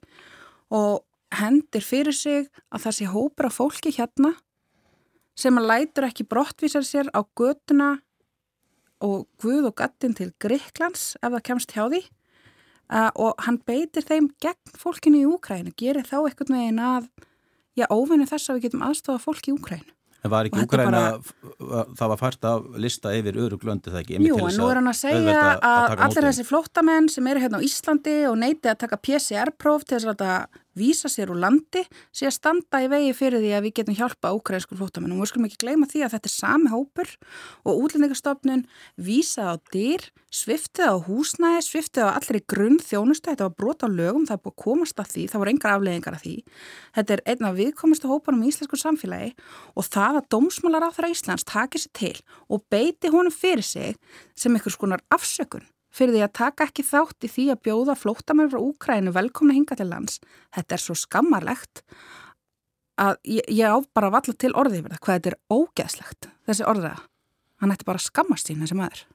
og 0.73 1.03
hendir 1.35 1.83
fyrir 1.83 2.15
sig 2.15 2.47
að 2.71 2.85
það 2.85 2.97
sé 2.97 3.09
hópra 3.11 3.51
fólki 3.51 3.91
hérna 3.95 4.33
sem 5.35 5.57
að 5.59 5.67
lætur 5.67 6.07
ekki 6.07 6.27
brottvísar 6.31 6.85
sér 6.87 7.11
á 7.11 7.21
göduna 7.35 7.97
og 9.03 9.27
guð 9.41 9.67
og 9.69 9.75
gattin 9.75 10.15
til 10.15 10.31
Greiklands 10.39 11.15
ef 11.19 11.33
það 11.33 11.45
kemst 11.49 11.75
hjá 11.75 11.83
því. 11.91 12.05
Uh, 12.85 13.09
og 13.17 13.41
hann 13.41 13.57
beitir 13.65 14.05
þeim 14.05 14.29
gegn 14.39 14.75
fólkinu 14.77 15.23
í 15.23 15.25
Úkrænu, 15.25 15.71
gerir 15.73 16.05
þá 16.05 16.19
eitthvað 16.19 16.51
með 16.53 16.65
eina 16.67 16.89
að, 16.99 17.07
já, 17.73 17.87
óvinni 17.89 18.27
þess 18.29 18.51
að 18.51 18.59
við 18.59 18.67
getum 18.67 18.83
aðstofa 18.85 19.23
fólki 19.23 19.49
í 19.49 19.55
Úkrænu 19.57 19.94
En 20.25 20.33
var 20.33 20.49
ekki 20.49 20.63
Úgræna, 20.65 21.01
bara... 21.21 21.85
það 21.99 22.11
var 22.11 22.21
fært 22.21 22.47
að 22.49 22.67
lista 22.81 23.13
yfir 23.13 23.37
öruglöndi 23.45 23.93
það 23.93 24.01
ekki? 24.01 24.19
Jú, 24.25 24.39
en 24.41 24.57
nú 24.57 24.69
er 24.71 24.79
hann 24.81 24.89
að 24.89 24.99
segja 25.03 25.39
að, 25.45 25.65
að 25.69 26.05
allir 26.07 26.27
þessi 26.31 26.45
flóttamenn 26.49 27.09
sem 27.13 27.27
eru 27.29 27.43
hérna 27.43 27.61
á 27.61 27.65
Íslandi 27.67 28.15
og 28.31 28.39
neyti 28.41 28.71
að 28.71 28.79
taka 28.85 29.01
PCR-próf 29.05 29.85
til 29.85 29.99
þess 29.99 30.13
að 30.15 30.63
vísa 30.75 31.09
sér 31.11 31.31
úr 31.33 31.39
landi 31.41 31.85
sé 32.15 32.27
að 32.29 32.35
standa 32.35 32.81
í 32.83 32.89
vegi 32.91 33.13
fyrir 33.15 33.43
því 33.43 33.51
að 33.55 33.65
við 33.65 33.75
getum 33.79 33.97
hjálpa 33.97 34.33
úkræðiskur 34.35 34.79
flótamenn 34.79 35.15
og 35.15 35.23
við 35.23 35.31
skulum 35.31 35.47
ekki 35.49 35.61
gleyma 35.63 35.89
því 35.91 36.03
að 36.05 36.15
þetta 36.15 36.29
er 36.29 36.35
sami 36.35 36.71
hópur 36.73 37.11
og 37.63 37.81
útlendingarstofnun 37.85 38.65
vísað 38.95 39.51
á 39.51 39.55
dyr, 39.73 40.07
sviftið 40.35 40.91
á 40.91 40.95
húsnæði, 41.07 41.61
sviftið 41.65 42.07
á 42.07 42.15
allir 42.15 42.39
í 42.41 42.43
grunn 42.51 42.79
þjónustu, 42.83 43.31
þetta 43.31 43.47
var 43.47 43.55
brot 43.59 43.85
á 43.85 43.89
lögum, 43.89 44.27
það 44.27 44.37
er 44.37 44.43
búið 44.43 44.55
að 44.55 44.63
komast 44.65 44.99
að 44.99 45.11
því, 45.13 45.27
það 45.31 45.43
voru 45.43 45.53
engar 45.55 45.75
afleggingar 45.75 46.17
að 46.17 46.25
því. 46.25 46.35
Þetta 46.97 47.15
er 47.15 47.23
einn 47.31 47.49
af 47.49 47.59
viðkomustu 47.59 48.11
hópanum 48.11 48.43
í 48.43 48.51
íslensku 48.51 48.79
samfélagi 48.79 49.31
og 49.75 49.87
það 49.87 50.19
að 50.21 50.29
dómsmálar 50.35 50.87
á 50.87 50.95
þeirra 50.95 51.13
Íslands 51.15 51.47
takir 51.47 51.85
sér 51.85 51.95
til 51.95 52.15
og 52.51 52.65
beiti 52.71 53.13
honum 53.13 53.33
fyrir 53.33 53.63
sig 53.65 53.95
sem 54.35 54.55
einhvers 54.55 54.79
konar 54.79 55.03
afsökun 55.13 55.63
fyrir 55.95 56.15
því 56.15 56.23
að 56.25 56.35
taka 56.41 56.67
ekki 56.67 56.85
þátt 56.85 57.25
í 57.27 57.31
því 57.31 57.47
að 57.53 57.63
bjóða 57.67 57.95
flótamenn 57.99 58.51
frá 58.51 58.61
Úkrænu 58.61 59.15
velkomna 59.15 59.55
hinga 59.55 59.77
til 59.79 59.89
lands. 59.89 60.19
Þetta 60.55 60.77
er 60.77 60.83
svo 60.83 60.95
skammarlegt 60.99 61.83
að 63.01 63.17
ég, 63.27 63.43
ég 63.51 63.67
á 63.71 63.77
bara 63.95 64.11
valla 64.13 64.35
til 64.35 64.53
orðið 64.55 64.81
yfir 64.81 64.95
það 64.95 65.03
hvað 65.05 65.19
þetta 65.19 65.31
er 65.31 65.39
ógeðslegt, 65.55 66.29
þessi 66.47 66.67
orðið. 66.71 67.03
Hann 67.63 67.75
ætti 67.75 67.87
bara 67.87 68.01
að 68.01 68.07
skammast 68.09 68.49
sín 68.51 68.63
þessi 68.63 68.79
maður. 68.79 69.05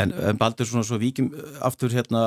En, 0.00 0.12
en 0.14 0.38
Baldur, 0.38 0.68
svona 0.68 0.86
svo 0.86 1.00
vikið 1.02 1.34
aftur 1.66 1.92
hérna 1.92 2.22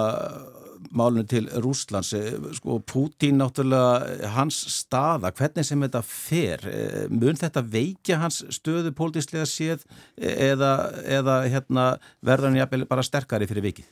málunum 0.91 1.27
til 1.29 1.47
Rúslands 1.63 2.13
eh, 2.17 2.36
sko 2.57 2.79
Pútín 2.89 3.39
náttúrulega 3.41 4.29
hans 4.36 4.57
staða, 4.73 5.31
hvernig 5.38 5.67
sem 5.67 5.86
þetta 5.86 6.01
fer 6.07 6.65
eh, 6.69 7.03
mun 7.11 7.39
þetta 7.39 7.63
veikja 7.75 8.19
hans 8.21 8.41
stöðu 8.53 8.93
pólitíslega 8.97 9.47
séð 9.49 9.86
eh, 10.17 10.51
eða, 10.51 10.73
eða 11.19 11.38
hérna, 11.47 11.86
verður 12.25 12.51
hann 12.51 12.61
jafnvel 12.61 12.88
bara 12.89 13.05
sterkari 13.05 13.49
fyrir 13.49 13.67
vikið? 13.69 13.88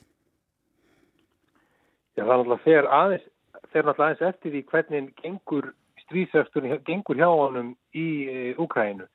Já, 2.16 2.24
það 2.24 2.34
er 2.34 2.42
náttúrulega 2.42 2.66
fer 2.66 2.92
aðeins, 3.00 3.28
aðeins 3.72 4.26
eftir 4.28 4.54
því 4.54 4.66
hvernig 4.74 5.10
gengur 5.22 5.72
stríðsöfsturinn 6.04 6.84
gengur 6.84 7.18
hjá 7.18 7.30
honum 7.30 7.74
í 7.96 8.06
Úkrænu 8.60 9.08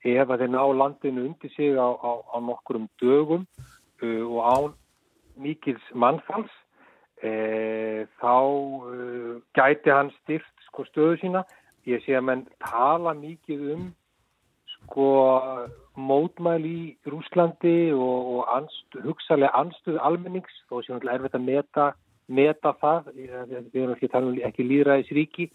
ef 0.00 0.30
að 0.30 0.44
þeir 0.44 0.52
ná 0.54 0.62
landinu 0.72 1.26
undir 1.28 1.52
sig 1.52 1.76
á, 1.76 1.88
á, 1.92 2.12
á 2.32 2.36
nokkurum 2.40 2.88
dögum 3.00 3.44
uh, 4.02 4.24
og 4.24 4.40
án 4.40 4.72
mikils 5.36 5.82
mannfalls 5.92 6.52
e, 7.22 8.06
þá 8.20 8.36
e, 8.36 9.38
gæti 9.56 9.92
hann 9.94 10.12
styrt 10.20 10.66
sko, 10.68 10.86
stöðu 10.88 11.16
sína. 11.22 11.44
Ég 11.88 12.02
sé 12.04 12.16
að 12.18 12.26
menn 12.28 12.44
tala 12.62 13.14
mikið 13.16 13.66
um 13.74 13.88
sko, 14.74 15.08
mótmæl 16.00 16.60
í 16.66 16.78
Rúslandi 17.08 17.90
og, 17.96 18.30
og 18.36 18.54
anst, 18.56 19.00
hugsalega 19.04 19.52
anstöðu 19.60 20.00
almennings. 20.06 20.62
Þó 20.70 20.80
sem 20.84 20.96
er 20.98 21.08
verið 21.08 21.36
að 21.38 21.46
meta, 21.48 21.90
meta 22.28 22.74
það, 22.80 23.12
við 23.16 23.82
erum 23.82 23.96
ekki, 23.96 24.10
um, 24.20 24.32
ekki 24.48 24.66
líðræðis 24.66 25.12
ríki, 25.18 25.50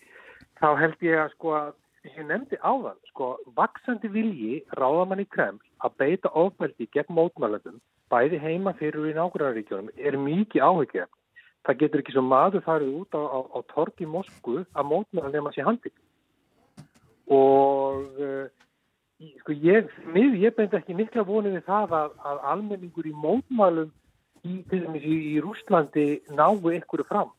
þá 0.62 0.70
held 0.82 1.06
ég 1.06 1.24
að 1.24 1.34
sko 1.36 1.58
að 1.58 1.74
ég 2.06 2.26
nefndi 2.30 2.58
áðan, 2.62 2.98
sko, 3.10 3.36
vaksandi 3.58 4.12
vilji 4.14 4.62
ráðamann 4.78 5.24
í 5.24 5.28
Kreml 5.30 5.62
að 5.86 5.96
beita 6.02 6.30
ofmeldi 6.38 6.88
gegn 6.94 7.16
mótmælandum, 7.18 7.80
bæði 8.14 8.40
heima 8.44 8.76
fyrir 8.78 9.10
í 9.10 9.16
nákvæmraríkjónum, 9.18 9.90
er 9.98 10.18
mikið 10.22 10.66
áhugja 10.68 11.08
það 11.66 11.80
getur 11.82 12.04
ekki 12.04 12.16
svo 12.16 12.26
maður 12.26 12.66
farið 12.66 12.98
út 13.02 13.18
á, 13.18 13.22
á, 13.22 13.40
á 13.56 13.60
torgi 13.74 14.06
Moskvu 14.10 14.64
að 14.74 14.94
nefn 14.94 15.50
að 15.50 15.56
sé 15.56 15.66
handi 15.66 15.92
og 17.32 18.22
uh, 18.22 18.46
sko 19.42 19.56
ég, 19.64 19.90
mið, 20.14 20.38
ég 20.44 20.56
beint 20.58 20.74
ekki 20.78 20.96
mikla 20.98 21.26
vonið 21.26 21.58
við 21.58 21.68
það 21.70 21.96
að, 22.00 22.16
að 22.30 22.42
almenningur 22.54 23.08
í 23.10 23.14
mótmælum 23.16 23.92
í, 24.46 24.60
í, 24.62 25.16
í 25.34 25.36
Rúslandi 25.44 26.08
náu 26.36 26.60
einhverju 26.60 27.08
fram. 27.10 27.32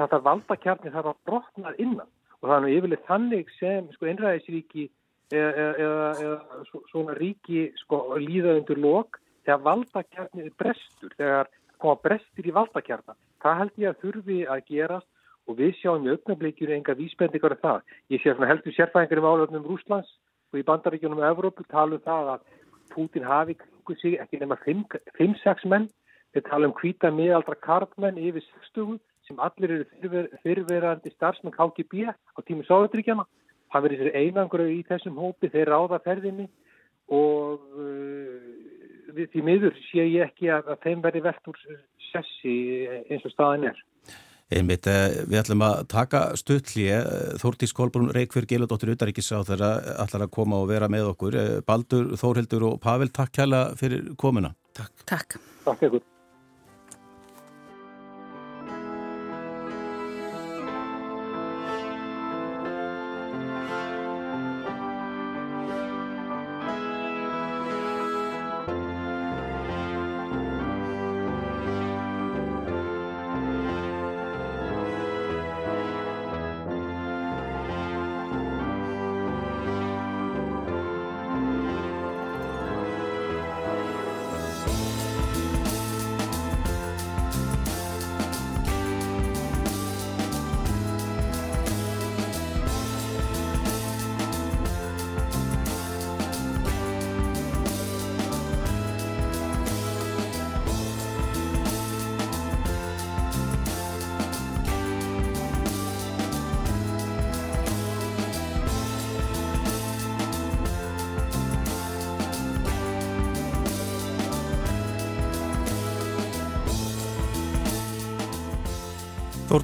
Þetta 0.00 0.22
valdakjarni 0.26 0.92
þarf 0.92 1.12
að 1.12 1.20
brotna 1.28 1.74
innan. 1.78 2.08
Og 2.40 2.48
það 2.48 2.56
er 2.56 2.64
nú 2.64 2.72
yfirlega 2.74 3.08
þannig 3.08 3.54
sem 3.58 3.88
sko 3.94 4.08
einræðisríki 4.10 4.86
eða, 5.30 5.66
eða, 5.70 6.10
eða 6.24 6.82
svona 6.90 7.16
ríki 7.18 7.68
sko 7.84 8.02
líða 8.18 8.58
undir 8.58 8.80
lok 8.80 9.20
þegar 9.44 9.64
valdakjarni 9.66 10.52
brestur, 10.60 11.14
þegar 11.16 11.50
koma 11.82 11.98
brestir 12.04 12.46
í 12.46 12.54
valdakjarnan 12.54 13.18
það 13.42 13.58
held 13.60 13.82
ég 13.82 13.90
að 13.90 14.00
þurfi 14.04 14.38
að 14.52 14.64
gerast 14.68 15.08
og 15.48 15.58
við 15.58 15.76
sjáum 15.80 16.06
í 16.06 16.12
auknarbleikjur 16.14 16.72
enga 16.76 16.96
vísbendingar 16.98 17.56
af 17.56 17.62
það. 17.64 17.78
Ég 18.12 18.22
sé 18.22 18.32
að 18.32 18.46
heldur 18.50 18.76
sérfæðingar 18.76 19.22
um 19.22 19.28
álöfnum 19.30 19.66
Rúslands 19.66 20.10
og 20.52 20.60
í 20.60 20.66
bandaríkjunum 20.68 21.24
Evrópu 21.30 21.64
tala 21.70 21.96
um 21.96 22.04
það 22.04 22.32
að 22.34 22.44
Putin 22.92 23.26
hafi 23.26 23.56
kringu 23.58 23.96
sig 24.00 24.18
ekki 24.22 24.40
nema 24.40 24.58
5-6 24.66 25.66
menn. 25.72 25.88
Við 26.34 26.46
tala 26.46 26.68
um 26.68 26.76
hvita 26.78 27.10
miðaldra 27.10 27.56
kartmenn 27.58 28.20
yfir 28.20 28.44
60 28.70 29.00
sem 29.26 29.40
allir 29.42 29.72
eru 29.76 29.86
fyrver, 29.98 30.28
fyrverandi 30.44 31.10
starfsmenn 31.14 31.54
KGB 31.56 32.06
á 32.10 32.38
tími 32.46 32.66
Sáðuríkjana. 32.68 33.26
Það 33.70 33.84
verður 33.86 34.02
sér 34.04 34.18
einangur 34.18 34.66
í 34.66 34.80
þessum 34.86 35.18
hópi 35.18 35.50
þeir 35.50 35.70
ráða 35.70 36.00
ferðinni 36.04 36.46
og 37.10 37.62
uh, 37.78 38.59
við 39.16 39.30
því 39.34 39.46
miður 39.46 39.78
sé 39.90 40.04
ég 40.06 40.26
ekki 40.28 40.50
að, 40.52 40.72
að 40.74 40.82
þeim 40.86 41.06
verði 41.06 41.24
velt 41.28 41.52
úr 41.52 41.62
sessi 42.10 42.56
eins 43.08 43.24
og 43.24 43.34
staðin 43.34 43.70
er. 43.70 43.86
Einmitt, 44.50 44.86
eh, 44.90 45.20
við 45.30 45.38
ætlum 45.44 45.62
að 45.62 45.84
taka 45.92 46.20
stuttlið, 46.34 46.88
eh, 46.90 47.34
Þórtís 47.38 47.74
Kolbrún 47.76 48.10
Reykjörg 48.10 48.50
Géludóttir 48.50 48.90
Utaríkis 48.90 49.30
á 49.30 49.46
þeirra 49.46 49.70
ætlar 50.02 50.26
að 50.26 50.32
koma 50.34 50.58
og 50.58 50.66
vera 50.72 50.88
með 50.90 51.14
okkur. 51.14 51.34
Eh, 51.38 51.60
Baldur, 51.62 52.16
Þórhildur 52.18 52.72
og 52.72 52.80
Pavel, 52.80 53.08
takk 53.14 53.30
kæla 53.30 53.76
fyrir 53.78 54.16
komuna. 54.16 54.56
Takk. 54.74 55.06
Takk. 55.06 55.38
Takk 55.64 55.86
ekkur. 55.86 56.02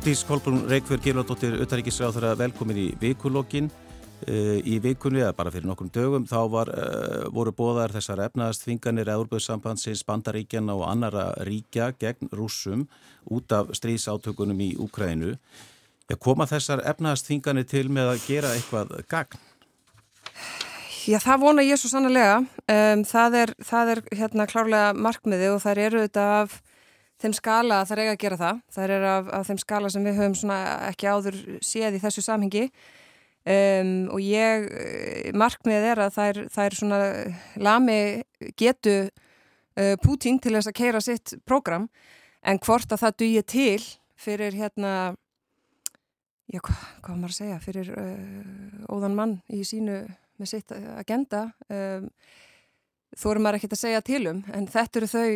Þórtís 0.07 0.21
Kolbrún 0.23 0.69
Reykjörg 0.71 1.03
Gilvardóttir 1.03 1.55
Uttaríkisráð 1.65 2.13
þeirra 2.15 2.37
velkomin 2.39 2.77
í 2.79 2.85
vikulokkin 3.01 3.67
eh, 4.31 4.61
í 4.63 4.77
vikunni, 4.79 5.19
eða 5.19 5.33
bara 5.35 5.51
fyrir 5.51 5.67
nokkrum 5.67 5.89
dögum 5.91 6.29
þá 6.31 6.37
var, 6.53 6.69
uh, 6.71 7.25
voru 7.35 7.51
bóðar 7.51 7.91
þessar 7.91 8.23
efnaðastfinganir 8.29 9.11
Európa-sambandsins 9.11 10.05
Bandaríkjana 10.07 10.77
og 10.79 10.85
annara 10.87 11.25
ríkja 11.49 11.89
gegn 11.99 12.31
rúsum 12.31 12.85
út 13.35 13.51
af 13.51 13.75
stríðsátökunum 13.75 14.63
í 14.63 14.69
Úkrænu 14.79 15.35
koma 16.23 16.47
þessar 16.47 16.85
efnaðastfinganir 16.87 17.67
til 17.67 17.89
með 17.91 18.13
að 18.13 18.23
gera 18.29 18.55
eitthvað 18.55 18.95
gagn? 19.11 19.43
Já, 21.11 21.19
það 21.19 21.43
vona 21.49 21.67
ég 21.67 21.83
svo 21.83 21.91
sannlega 21.91 22.39
um, 22.45 23.03
það 23.11 23.41
er, 23.43 23.57
það 23.59 23.93
er 23.97 24.05
hérna 24.23 24.47
klárlega 24.55 24.95
markmiði 24.95 25.51
og 25.57 25.65
það 25.67 25.85
eru 25.89 26.07
þetta 26.07 26.31
af 26.45 26.61
þeim 27.23 27.35
skala 27.37 27.81
að 27.81 27.89
það 27.89 27.97
er 27.97 28.03
eiga 28.03 28.15
að 28.15 28.23
gera 28.23 28.39
það. 28.43 28.63
Það 28.77 28.95
er 28.97 29.09
af, 29.11 29.33
af 29.39 29.49
þeim 29.49 29.61
skala 29.63 29.91
sem 29.93 30.07
við 30.07 30.21
höfum 30.21 30.55
ekki 30.57 31.11
áður 31.11 31.43
séð 31.65 31.99
í 31.99 32.03
þessu 32.03 32.25
samhengi 32.27 32.67
um, 33.47 33.93
og 34.15 34.23
ég, 34.23 34.67
markmið 35.37 35.91
er 35.93 36.03
að 36.07 36.17
það 36.17 36.65
er, 36.65 36.77
svona 36.77 37.01
lami 37.63 37.99
getu 38.59 38.97
uh, 39.07 39.95
Putin 40.03 40.41
til 40.43 40.57
þess 40.57 40.73
að 40.73 40.79
keira 40.81 41.03
sitt 41.05 41.37
prógram 41.47 41.89
en 42.47 42.61
hvort 42.63 42.93
að 42.93 43.05
það 43.05 43.21
dugja 43.23 43.47
til 43.47 43.87
fyrir 44.17 44.57
hérna, 44.57 44.93
já 46.49 46.61
hvað, 46.65 46.85
hvað 47.05 47.21
maður 47.21 47.35
að 47.35 47.41
segja, 47.41 47.61
fyrir 47.65 47.93
uh, 47.93 48.87
óðan 48.93 49.19
mann 49.19 49.39
í 49.53 49.63
sínu 49.67 50.05
með 50.37 50.53
sitt 50.53 50.73
agenda 50.97 51.49
um, 51.73 52.11
þó 53.17 53.27
erum 53.33 53.47
maður 53.47 53.61
ekkert 53.61 53.77
að 53.77 53.83
segja 53.83 54.03
til 54.05 54.23
um 54.31 54.43
en 54.55 54.69
þetta 54.71 55.01
eru 55.01 55.09
þau, 55.11 55.31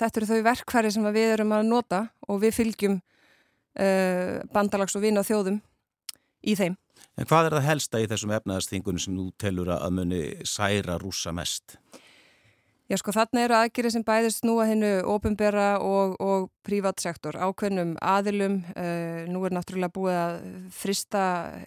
þetta 0.00 0.20
eru 0.20 0.30
þau 0.30 0.40
verkfæri 0.48 0.92
sem 0.94 1.10
við 1.16 1.34
erum 1.36 1.54
að 1.56 1.68
nota 1.70 2.00
og 2.28 2.40
við 2.44 2.56
fylgjum 2.58 2.96
uh, 3.00 4.40
bandalags 4.54 4.96
og 4.98 5.04
vina 5.04 5.24
þjóðum 5.26 5.60
í 6.44 6.56
þeim. 6.58 6.78
En 7.14 7.28
hvað 7.30 7.48
er 7.48 7.56
það 7.58 7.68
helsta 7.68 8.00
í 8.02 8.08
þessum 8.10 8.32
efnaðarsþingunum 8.34 9.02
sem 9.02 9.18
þú 9.18 9.28
telur 9.38 9.70
að 9.76 9.92
muni 10.00 10.22
særa 10.48 10.98
rúsa 10.98 11.34
mest? 11.34 11.78
Já 12.90 12.98
sko 13.00 13.14
þarna 13.16 13.46
eru 13.46 13.54
aðgerið 13.56 13.94
sem 13.94 14.02
bæðist 14.04 14.42
nú 14.44 14.58
að 14.60 14.74
hennu 14.74 14.88
ofinbera 15.08 15.68
og, 15.80 16.18
og 16.20 16.50
prívatsektor 16.68 17.38
ákveðnum 17.40 17.94
aðilum, 18.04 18.58
uh, 18.76 19.22
nú 19.30 19.44
er 19.46 19.56
náttúrulega 19.56 19.94
búið 19.94 20.18
að 20.20 20.34
frista 20.74 21.22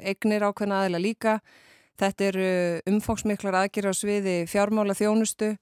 egnir 0.05 0.45
ákveðna 0.45 0.83
aðila 0.83 1.01
líka 1.01 1.39
Þetta 1.97 2.27
eru 2.29 2.49
umfóksmiklar 2.91 3.57
aðgjur 3.63 3.89
á 3.89 3.93
sviði 3.97 4.37
fjármála 4.49 4.93
þjónustu. 4.97 5.55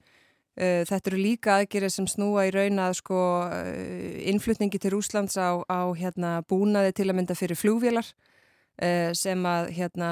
Uh, 0.56 0.84
þetta 0.88 1.10
eru 1.12 1.20
líka 1.20 1.56
aðgjur 1.58 1.88
sem 1.92 2.06
snúa 2.08 2.46
í 2.48 2.52
raun 2.52 2.80
að 2.80 2.98
sko 3.00 3.22
uh, 3.44 4.28
innflutningi 4.28 4.80
til 4.80 4.94
Úslands 4.96 5.36
á, 5.36 5.60
á 5.68 5.80
hérna, 5.96 6.38
búnaði 6.48 6.94
til 6.96 7.08
að 7.10 7.18
mynda 7.18 7.36
fyrir 7.36 7.60
flúvélar 7.60 8.08
uh, 8.08 9.12
sem 9.16 9.48
að 9.48 9.68
hérna, 9.76 10.10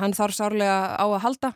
hann 0.00 0.16
þarf 0.16 0.36
sárlega 0.36 0.96
á 1.00 1.06
að 1.06 1.22
halda 1.24 1.54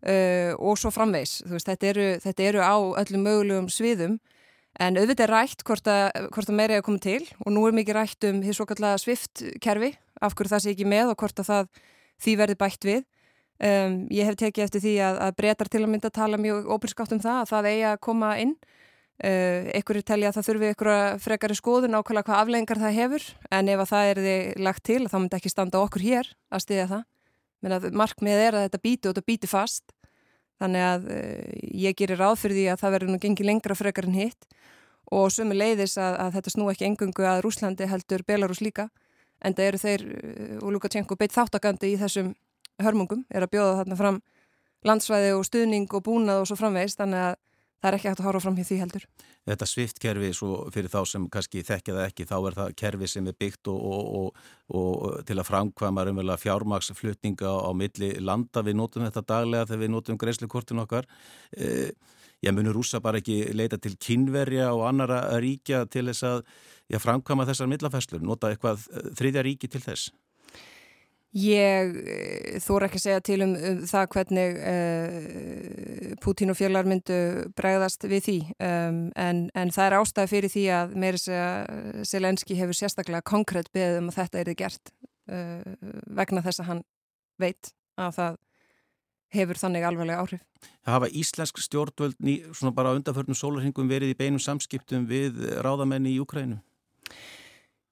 og 0.00 0.78
svo 0.80 0.88
framvegs. 0.88 1.42
Þetta, 1.44 1.88
eru, 1.90 2.04
þetta 2.22 2.44
eru 2.48 2.60
á 2.64 2.72
öllum 3.02 3.26
mögulegum 3.26 3.66
sviðum 3.68 4.14
en 4.80 4.96
auðvitað 4.96 5.26
er 5.26 5.32
rætt 5.34 5.64
hvort 5.68 5.90
að, 5.92 6.06
hvort 6.32 6.48
að 6.48 6.56
meira 6.56 6.78
er 6.78 6.80
að 6.80 6.86
koma 6.86 7.02
til 7.04 7.20
og 7.44 7.52
nú 7.52 7.66
er 7.68 7.76
mikið 7.76 7.98
rætt 7.98 8.26
um 8.30 8.38
því 8.40 8.54
svo 8.56 8.64
kallega 8.70 9.00
svift 9.02 9.42
kerfi 9.60 9.90
af 10.24 10.36
hverju 10.36 10.54
það 10.54 10.64
sé 10.64 10.72
ekki 10.72 10.88
með 10.88 11.12
og 11.12 11.20
hvort 11.20 11.42
að 11.42 11.50
það 11.50 11.68
því 12.20 12.36
verði 12.40 12.58
bætt 12.60 12.86
við. 12.88 13.06
Um, 13.60 14.06
ég 14.08 14.24
hef 14.24 14.38
tekið 14.40 14.64
eftir 14.64 14.80
því 14.80 14.92
að, 15.04 15.18
að 15.20 15.34
breytar 15.36 15.68
til 15.68 15.82
að 15.82 15.90
mynda 15.92 16.10
tala 16.16 16.40
mjög 16.40 16.68
óbrískátt 16.72 17.10
um 17.12 17.20
það 17.20 17.40
að 17.42 17.50
það 17.50 17.66
eigi 17.70 17.86
að 17.90 17.98
koma 18.06 18.30
inn. 18.40 18.54
Uh, 19.20 19.68
Ekkur 19.76 19.98
er 20.00 20.06
telja 20.08 20.30
að 20.30 20.38
það 20.38 20.46
þurfi 20.46 20.70
ykkur 20.72 20.90
frekari 21.20 21.56
skoðun 21.58 21.98
ákvæmlega 21.98 22.28
hvað 22.30 22.38
aflengar 22.40 22.80
það 22.80 22.96
hefur 22.96 23.26
en 23.52 23.68
ef 23.68 23.82
að 23.82 23.90
það 23.90 24.12
er 24.12 24.20
þið 24.24 24.62
lagt 24.64 24.84
til 24.88 25.02
þá 25.04 25.16
myndi 25.18 25.36
ekki 25.36 25.52
standa 25.52 25.82
okkur 25.84 26.06
hér 26.06 26.30
að 26.48 26.64
stiðja 26.64 26.86
það. 26.94 27.02
Markmið 28.00 28.44
er 28.46 28.56
að 28.56 28.64
þetta 28.64 28.80
bíti 28.86 29.10
og 29.10 29.12
þetta 29.12 29.28
bíti 29.28 29.50
fast 29.50 29.92
þannig 30.60 30.86
að 30.86 31.10
uh, 31.12 31.52
ég 31.84 32.00
gerir 32.00 32.20
ráð 32.20 32.40
fyrir 32.40 32.56
því 32.56 32.66
að 32.72 32.80
það 32.80 32.96
verður 32.96 33.12
nú 33.12 33.20
gengið 33.20 33.50
lengra 33.50 33.76
frekar 33.76 34.08
en 34.08 34.16
hitt 34.16 34.48
og 35.12 35.28
sömu 35.34 35.56
leiðis 35.58 35.98
að, 36.00 36.16
að 36.24 36.34
þetta 36.38 36.54
snú 36.54 36.72
ekki 36.72 36.88
engungu 36.88 37.28
að 37.28 37.44
Rúslandi 37.44 37.88
heldur 37.90 38.24
Belarus 38.24 38.64
líka 38.64 38.88
en 39.40 39.56
það 39.56 39.68
eru 39.70 39.82
þeir 39.82 40.06
uh, 40.06 40.56
og 40.60 40.74
Lukashenko 40.76 41.18
beitt 41.20 41.36
þáttakandi 41.36 41.94
í 41.94 42.00
þessum 42.00 42.34
hörmungum, 42.80 43.26
er 43.28 43.44
að 43.44 43.54
bjóða 43.54 43.78
þarna 43.82 44.00
fram 44.00 44.20
landsvæði 44.88 45.32
og 45.36 45.44
stuðning 45.44 45.92
og 45.92 46.04
búnað 46.06 46.42
og 46.42 46.48
svo 46.48 46.56
framvegist, 46.56 47.00
þannig 47.00 47.24
að 47.28 47.38
það 47.80 47.88
er 47.88 47.96
ekki 47.96 48.08
hægt 48.10 48.20
að 48.20 48.28
hóra 48.28 48.40
fram 48.44 48.56
hér 48.58 48.68
því 48.68 48.78
heldur. 48.82 49.04
Þetta 49.48 49.68
sviftkerfi, 49.68 50.30
svo 50.36 50.56
fyrir 50.72 50.92
þá 50.92 50.98
sem 51.08 51.26
kannski 51.32 51.62
þekkja 51.64 51.96
það 51.96 52.06
ekki, 52.06 52.26
þá 52.28 52.36
er 52.38 52.56
það 52.58 52.74
kerfi 52.82 53.08
sem 53.08 53.28
er 53.30 53.36
byggt 53.40 53.70
og, 53.72 53.80
og, 53.80 54.08
og, 54.20 54.40
og 54.78 55.26
til 55.28 55.38
að 55.40 55.48
framkvæma 55.48 56.04
umverulega 56.12 56.42
fjármaksflutninga 56.44 57.52
á 57.56 57.70
milli 57.76 58.10
landa, 58.20 58.64
við 58.66 58.76
notum 58.82 59.06
þetta 59.08 59.24
daglega 59.32 59.68
þegar 59.70 59.84
við 59.84 59.92
notum 59.96 60.20
greiðslukortin 60.20 60.84
okkar. 60.84 61.08
Eh, 61.56 61.88
ég 62.44 62.56
munur 62.56 62.76
rúsa 62.76 63.00
bara 63.04 63.20
ekki 63.20 63.42
leita 63.56 63.80
til 63.80 63.96
kynverja 64.00 64.70
og 64.76 64.84
annara 64.88 65.22
ríkja 65.40 65.86
til 65.88 66.06
þess 66.10 66.28
að 66.28 66.44
já, 66.90 66.98
framkvæma 67.02 67.46
þessar 67.48 67.70
millafæslur, 67.70 68.24
nota 68.24 68.50
eitthvað 68.50 68.84
eh, 68.90 69.14
þriðja 69.18 69.46
ríki 69.46 69.70
til 69.70 69.82
þess? 69.84 70.10
Ég 71.30 71.92
eh, 71.94 72.56
þóra 72.58 72.88
ekki 72.88 72.98
að 72.98 73.04
segja 73.04 73.22
til 73.22 73.38
um, 73.44 73.52
um 73.54 73.82
það 73.86 74.06
hvernig 74.16 74.56
uh, 74.58 76.14
Putin 76.24 76.50
og 76.50 76.58
fjölar 76.58 76.88
myndu 76.90 77.18
bregðast 77.54 78.06
við 78.10 78.24
því 78.26 78.38
um, 78.66 78.98
en, 79.14 79.44
en 79.54 79.70
það 79.70 79.86
er 79.86 79.98
ástæði 80.00 80.32
fyrir 80.32 80.54
því 80.56 80.64
að 80.74 80.96
meiri 81.04 81.20
segja 81.22 81.50
Selenski 82.10 82.58
hefur 82.58 82.78
sérstaklega 82.80 83.22
konkrétt 83.30 83.70
beðið 83.76 84.00
um 84.00 84.10
að 84.10 84.18
þetta 84.18 84.40
er 84.40 84.50
þið 84.50 84.58
gert 84.64 84.94
uh, 85.30 85.92
vegna 86.18 86.42
þess 86.48 86.64
að 86.64 86.72
hann 86.72 86.82
veit 87.40 87.70
að 88.00 88.16
það 88.16 88.40
hefur 89.30 89.60
þannig 89.60 89.86
alveglega 89.86 90.24
áhrif. 90.24 90.42
Það 90.82 90.96
hafa 90.96 91.12
íslensk 91.20 91.60
stjórnvöld 91.62 92.18
ný, 92.18 92.34
svona 92.50 92.74
bara 92.74 92.96
undanförnum 92.98 93.38
sólarhingum 93.38 93.86
verið 93.86 94.16
í 94.16 94.18
beinum 94.18 94.42
samskiptum 94.42 95.06
við 95.06 95.38
ráðamenni 95.62 96.16
í 96.16 96.18
Ukrænu? 96.24 96.58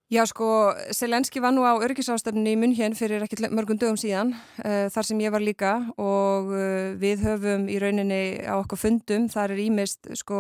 Já 0.09 0.23
sko, 0.25 0.73
Selenski 0.89 1.37
var 1.37 1.53
nú 1.53 1.67
á 1.69 1.77
örgisástafninni 1.85 2.55
í 2.55 2.57
munn 2.57 2.73
hér 2.73 2.95
fyrir 2.97 3.21
ekkert 3.27 3.53
mörgum 3.53 3.77
dögum 3.77 3.99
síðan 4.01 4.31
uh, 4.65 4.87
þar 4.89 5.05
sem 5.05 5.19
ég 5.21 5.35
var 5.35 5.43
líka 5.45 5.73
og 6.01 6.49
uh, 6.49 6.95
við 6.97 7.27
höfum 7.27 7.67
í 7.69 7.77
rauninni 7.77 8.41
á 8.41 8.57
okkur 8.57 8.81
fundum, 8.81 9.27
þar 9.29 9.53
er 9.53 9.61
ímist 9.67 10.09
sko 10.17 10.39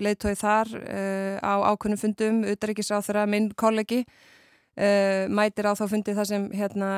leiðtóið 0.00 0.40
þar 0.40 0.72
uh, 0.80 1.36
á 1.44 1.54
ákunnum 1.74 2.00
fundum, 2.00 2.40
auðarrikiðsáþara, 2.48 3.26
minn 3.28 3.52
kollegi 3.52 4.06
mætir 5.28 5.66
á 5.68 5.76
þá 5.76 5.82
fundi 5.90 6.12
þar 6.16 6.28
sem 6.30 6.44
hérna, 6.56 6.90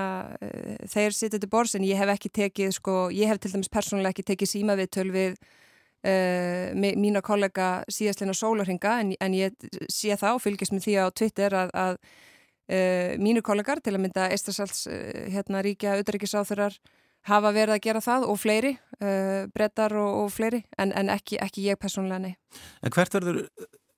þeir 0.93 1.14
sitja 1.16 1.40
til 1.40 1.49
bors 1.51 1.72
en 1.74 1.82
ég 1.82 1.99
hef 1.99 2.12
ekki 2.12 2.30
tekið 2.30 2.76
sko, 2.76 2.95
ég 3.11 3.26
hef 3.26 3.40
til 3.43 3.51
dæmis 3.57 3.72
persónulega 3.72 4.12
ekki 4.12 4.26
tekið 4.28 4.51
síma 4.53 4.76
við 4.78 4.90
töl 4.95 5.09
við 5.11 5.40
Uh, 6.03 6.72
mína 6.74 7.20
kollega 7.22 7.84
síðastleina 7.86 8.32
sólarhinga 8.34 8.96
en, 9.05 9.12
en 9.22 9.34
ég 9.38 9.53
sé 9.86 10.16
það 10.18 10.34
og 10.34 10.40
fylgjast 10.42 10.74
með 10.74 10.82
því 10.88 10.94
á 10.98 11.07
Twitter 11.14 11.55
að, 11.55 11.70
að 11.78 11.92
uh, 11.94 13.12
mínu 13.22 13.38
kollegar 13.46 13.78
til 13.78 13.92
að 13.94 14.00
mynda 14.03 14.24
Estrasalds 14.34 14.88
uh, 14.90 14.96
eh, 14.96 15.28
hérna 15.30 15.61
ríkja 15.62 15.92
auðvitaðrikiðsáþurar 15.92 16.80
hafa 17.30 17.55
verið 17.55 17.76
að 17.76 17.84
gera 17.84 18.03
það 18.03 18.26
og 18.32 18.40
fleiri, 18.42 18.72
brettar 19.55 19.94
og, 19.94 20.24
og 20.24 20.34
fleiri 20.34 20.64
en, 20.74 20.90
en 20.90 21.12
ekki, 21.14 21.38
ekki 21.38 21.68
ég 21.68 21.78
personlega 21.78 22.18
nei. 22.18 22.34
En 22.82 22.90
hvert 22.90 23.14
verður 23.14 23.44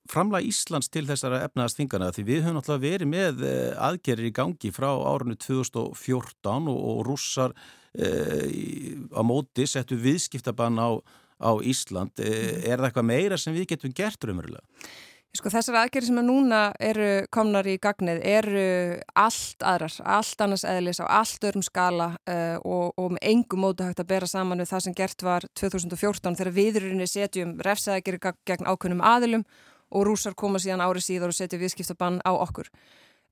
framlega 0.05 0.45
Íslands 0.45 0.93
til 0.93 1.07
þessara 1.09 1.41
efnaðast 1.47 1.81
þingana 1.81 2.11
því 2.13 2.27
við 2.29 2.45
höfum 2.45 2.61
alltaf 2.61 2.83
verið 2.85 3.09
með 3.09 3.41
aðgerir 3.81 4.29
í 4.29 4.35
gangi 4.43 4.69
frá 4.69 4.91
árunni 4.93 5.39
2014 5.41 6.69
og, 6.69 6.77
og 6.77 7.01
rússar 7.09 7.57
á 7.97 9.21
móti 9.25 9.65
settu 9.65 9.97
viðskiptabann 10.05 10.77
á 10.77 11.01
á 11.41 11.51
Ísland. 11.61 12.15
E, 12.19 12.29
mhm. 12.29 12.63
Er 12.69 12.79
það 12.79 12.87
eitthvað 12.89 13.11
meira 13.11 13.37
sem 13.37 13.55
við 13.55 13.69
getum 13.73 13.93
gert 13.95 14.23
raunverulega? 14.23 14.63
Sko 15.35 15.51
þessar 15.51 15.81
aðgerri 15.81 16.07
sem 16.07 16.19
að 16.21 16.27
núna 16.29 16.59
eru 16.79 17.07
komnar 17.33 17.67
í 17.67 17.75
gagnið 17.83 18.21
eru 18.29 18.67
allt 19.19 19.63
aðrar, 19.67 19.95
allt 20.07 20.43
annars 20.45 20.63
eðlis 20.63 21.01
á 21.03 21.11
allt 21.11 21.43
örum 21.49 21.65
skala 21.65 22.13
uh, 22.23 22.55
og, 22.63 22.93
og 22.95 23.09
með 23.17 23.25
engum 23.33 23.65
mótu 23.65 23.83
hægt 23.83 23.99
að 23.99 24.11
bera 24.13 24.29
saman 24.31 24.63
við 24.63 24.69
það 24.71 24.85
sem 24.85 24.95
gert 24.95 25.25
var 25.27 25.47
2014 25.59 26.39
þegar 26.39 26.55
viðurinni 26.55 27.07
setjum 27.11 27.51
refsaðegeri 27.67 28.21
gegn 28.47 28.69
ákunnum 28.69 29.03
aðilum 29.03 29.43
og 29.91 30.07
rúsar 30.07 30.37
koma 30.39 30.61
síðan 30.61 30.85
árið 30.85 31.07
síðar 31.09 31.33
og 31.33 31.37
setja 31.37 31.59
viðskiptabann 31.59 32.21
á 32.23 32.31
okkur. 32.31 32.71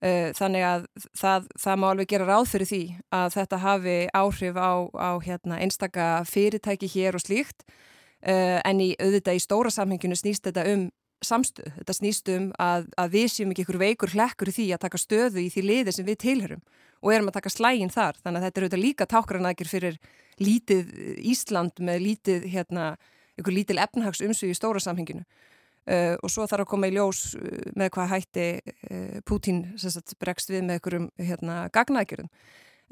Uh, 0.03 0.35
þannig 0.35 0.67
að 0.67 0.89
það, 1.15 1.47
það 1.63 1.79
má 1.79 1.87
alveg 1.93 2.11
gera 2.11 2.27
ráð 2.27 2.51
fyrir 2.51 2.71
því 2.73 2.83
að 3.15 3.31
þetta 3.37 3.63
hafi 3.63 3.97
áhrif 4.11 4.59
á, 4.59 4.71
á 4.91 5.11
hérna, 5.23 5.63
einstaka 5.63 6.11
fyrirtæki 6.27 6.91
hér 6.97 7.15
og 7.15 7.23
slíkt 7.23 7.63
en 8.23 8.79
í 8.79 8.93
auðvitað 8.95 9.35
í 9.35 9.41
stóra 9.43 9.71
samhenginu 9.73 10.15
snýst 10.15 10.45
þetta 10.47 10.63
um 10.71 10.85
samstöð, 11.23 11.71
þetta 11.79 11.95
snýst 11.97 12.29
um 12.33 12.49
að, 12.61 12.87
að 12.99 13.15
við 13.15 13.27
séum 13.31 13.53
ekki 13.53 13.65
ykkur 13.65 13.79
veikur 13.81 14.13
hlekkur 14.13 14.51
í 14.51 14.55
því 14.57 14.67
að 14.75 14.83
taka 14.85 15.01
stöðu 15.01 15.43
í 15.43 15.49
því 15.53 15.63
liði 15.67 15.93
sem 15.95 16.07
við 16.07 16.19
tilhörum 16.23 16.63
og 17.03 17.13
erum 17.13 17.31
að 17.31 17.37
taka 17.39 17.51
slægin 17.51 17.91
þar, 17.91 18.19
þannig 18.23 18.39
að 18.39 18.45
þetta 18.47 18.59
er 18.59 18.65
auðvitað 18.65 18.83
líka 18.83 19.07
tákranækir 19.11 19.69
fyrir 19.69 19.97
lítið 20.39 20.93
Ísland 21.33 21.81
með 21.83 22.03
lítið, 22.07 22.47
hérna, 22.53 22.93
ykkur 23.39 23.55
lítil 23.55 23.79
efnahags 23.83 24.23
umsug 24.23 24.53
í 24.53 24.57
stóra 24.57 24.81
samhenginu. 24.83 25.25
Uh, 25.83 26.15
og 26.23 26.31
svo 26.31 26.45
þarf 26.47 26.63
að 26.63 26.69
koma 26.71 26.87
í 26.87 26.93
ljós 26.95 27.33
með 27.75 27.89
hvað 27.91 28.11
hætti 28.13 28.45
Pútín 29.27 29.65
bregst 30.15 30.53
við 30.53 30.63
með 30.63 30.77
einhverjum 30.77 31.09
hérna, 31.19 31.57
gagnaðgjörðum 31.75 32.29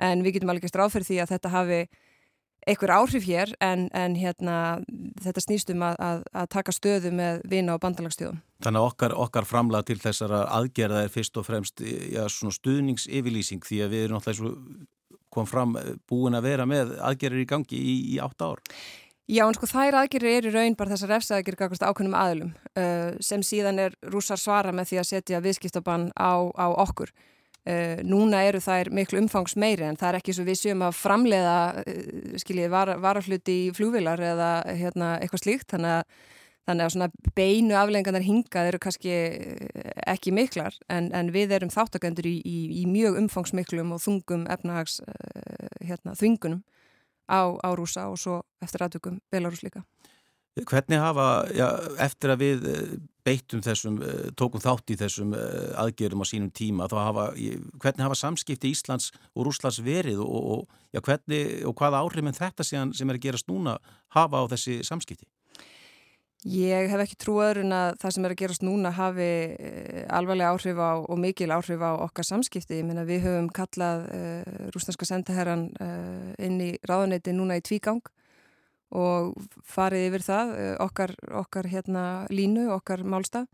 en 0.02 0.24
við 0.26 0.36
getum 0.36 0.52
alveg 0.52 0.68
stráð 0.68 0.98
fyrir 0.98 1.08
því 1.08 1.20
að 1.24 1.32
þetta 1.32 1.52
hafi 1.54 1.78
einhver 2.70 2.94
áhrif 2.94 3.26
hér 3.26 3.52
en, 3.64 3.88
en 3.98 4.16
hérna, 4.20 4.56
þetta 5.24 5.44
snýstum 5.44 5.84
að, 5.86 5.98
að, 6.06 6.24
að 6.44 6.48
taka 6.54 6.76
stöðu 6.76 7.12
með 7.18 7.42
vina 7.50 7.76
og 7.76 7.84
bandalagstjóðum. 7.84 8.42
Þannig 8.62 8.84
að 8.84 8.88
okkar, 8.92 9.18
okkar 9.26 9.50
framlega 9.50 9.88
til 9.90 10.00
þessara 10.02 10.44
aðgerða 10.60 11.06
er 11.06 11.14
fyrst 11.14 11.38
og 11.42 11.48
fremst 11.48 11.82
ja, 11.82 12.28
stuðningsyfirlýsing 12.30 13.66
því 13.66 13.84
að 13.86 13.96
við 13.96 14.08
erum 14.08 14.20
alltaf 14.20 14.44
kom 15.32 15.48
fram 15.48 15.78
búin 16.12 16.36
að 16.36 16.50
vera 16.50 16.68
með 16.68 16.98
aðgerðir 17.00 17.46
í 17.46 17.50
gangi 17.50 17.80
í, 17.80 17.96
í 18.16 18.20
átt 18.22 18.44
ár. 18.44 18.62
Já, 19.32 19.46
en 19.46 19.56
sko 19.56 19.70
þær 19.70 20.02
aðgerðir 20.02 20.42
eru 20.42 20.52
raun 20.58 20.76
bara 20.76 20.92
þessar 20.92 21.14
refsaðgerðir 21.16 21.60
gagast 21.62 21.86
ákveðnum 21.86 22.18
aðlum 22.20 22.50
uh, 22.76 23.14
sem 23.24 23.44
síðan 23.46 23.80
er 23.80 23.96
rússar 24.12 24.40
svara 24.42 24.74
með 24.76 24.92
því 24.92 25.00
að 25.00 25.08
setja 25.08 25.44
viðskiptabann 25.46 26.10
á, 26.20 26.52
á 26.52 26.68
okkur. 26.84 27.14
Uh, 27.62 28.00
núna 28.02 28.40
eru 28.50 28.58
þær 28.58 28.90
miklu 28.90 29.20
umfangs 29.22 29.54
meiri 29.54 29.86
en 29.86 29.98
það 30.00 30.08
er 30.08 30.16
ekki 30.18 30.34
svo 30.34 30.44
við 30.48 30.56
séum 30.58 30.80
að 30.82 30.96
framleiða 30.98 31.58
uh, 31.78 32.32
skiljið 32.42 32.72
var, 32.74 32.90
varahluti 32.98 33.58
í 33.68 33.74
flúvilar 33.78 34.18
eða 34.18 34.48
hérna, 34.66 35.12
eitthvað 35.22 35.44
slíkt 35.44 35.76
þannig 35.76 36.00
að, 36.00 36.16
þannig 36.66 36.88
að 36.88 36.96
svona 36.96 37.10
beinu 37.38 37.78
aflenganar 37.78 38.26
hingað 38.26 38.72
eru 38.72 38.80
kannski 38.82 39.14
uh, 39.14 39.94
ekki 40.10 40.34
miklar 40.34 40.74
en, 40.90 41.12
en 41.14 41.30
við 41.36 41.54
erum 41.60 41.70
þáttakendur 41.70 42.32
í, 42.32 42.40
í, 42.42 42.58
í 42.82 42.88
mjög 42.90 43.22
umfangsmiklum 43.22 43.94
og 43.94 44.02
þungum 44.08 44.50
efnahags 44.50 44.98
uh, 45.06 45.70
hérna, 45.86 46.18
þvingunum 46.18 46.64
á, 47.30 47.62
á 47.62 47.70
rúsa 47.78 48.10
og 48.10 48.18
svo 48.18 48.42
eftir 48.66 48.88
aðtökum 48.88 49.22
Belarus 49.30 49.62
líka. 49.62 49.86
Hvernig 50.52 51.00
hafa, 51.00 51.46
já, 51.56 51.68
eftir 52.04 52.34
að 52.34 52.42
við 52.42 52.66
eh, 52.68 52.88
beittum 53.24 53.62
þessum, 53.64 54.02
eh, 54.04 54.32
tókum 54.36 54.60
þátt 54.60 54.92
í 54.92 54.98
þessum 55.00 55.32
eh, 55.38 55.70
aðgjörum 55.80 56.24
á 56.24 56.28
sínum 56.28 56.50
tíma, 56.52 56.90
hafa, 56.92 57.30
hvernig 57.80 58.04
hafa 58.04 58.18
samskipti 58.20 58.74
Íslands 58.74 59.14
og 59.32 59.48
Rúslands 59.48 59.80
verið 59.86 60.20
og, 60.20 60.50
og, 60.52 60.82
já, 60.92 61.00
hvernig, 61.00 61.64
og 61.64 61.78
hvaða 61.80 62.04
áhrif 62.04 62.28
en 62.28 62.36
þetta 62.36 62.68
sem 62.68 62.92
er 62.92 63.16
að 63.16 63.24
gerast 63.24 63.48
núna 63.48 63.78
hafa 64.12 64.44
á 64.44 64.52
þessi 64.52 64.82
samskipti? 64.84 65.24
Ég 66.52 66.90
hef 66.90 67.00
ekki 67.06 67.20
trúaður 67.22 67.62
en 67.62 67.76
að 67.78 67.96
það 68.02 68.16
sem 68.18 68.28
er 68.28 68.34
að 68.34 68.40
gerast 68.42 68.64
núna 68.66 68.92
hafi 68.98 69.32
alvarlega 70.12 70.52
áhrif 70.52 70.80
á 70.82 70.92
og 71.00 71.20
mikil 71.22 71.54
áhrif 71.54 71.80
á 71.86 71.92
okkar 72.02 72.26
samskipti. 72.26 72.80
Ég 72.82 72.88
minna 72.90 73.06
við 73.06 73.28
höfum 73.28 73.52
kallað 73.54 74.08
uh, 74.10 74.56
rúsnarska 74.74 75.06
sendaherran 75.06 75.68
uh, 75.78 76.34
inn 76.42 76.58
í 76.66 76.72
ráðaneyti 76.82 77.38
núna 77.38 77.60
í 77.62 77.64
tvígang 77.64 78.02
og 78.92 79.34
farið 79.68 80.08
yfir 80.10 80.26
það, 80.26 80.54
eh, 80.60 80.76
okkar, 80.84 81.16
okkar 81.42 81.70
hérna, 81.72 82.06
línu, 82.34 82.68
okkar 82.76 83.06
málstaf 83.08 83.48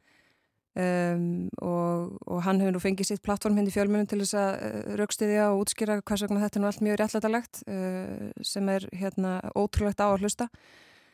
um, 0.78 1.50
og, 1.62 2.16
og 2.28 2.42
hann 2.46 2.62
hefur 2.62 2.76
nú 2.76 2.82
fengið 2.82 3.12
sitt 3.12 3.26
plattform 3.26 3.58
hindi 3.58 3.72
hérna 3.72 3.78
fjölmunum 3.78 4.10
til 4.10 4.22
þess 4.24 4.38
að 4.38 4.56
uh, 4.56 4.96
raukstiðja 5.02 5.50
og 5.52 5.66
útskýra 5.66 6.00
hvers 6.02 6.26
vegna 6.26 6.42
þetta 6.46 6.60
er 6.60 6.64
nú 6.64 6.72
allt 6.72 6.86
mjög 6.86 6.98
réttlætalegt 7.02 7.62
uh, 7.68 8.32
sem 8.46 8.74
er 8.74 8.88
hérna, 8.96 9.38
ótrúlegt 9.58 10.02
á 10.02 10.08
að 10.10 10.26
hlusta. 10.26 10.50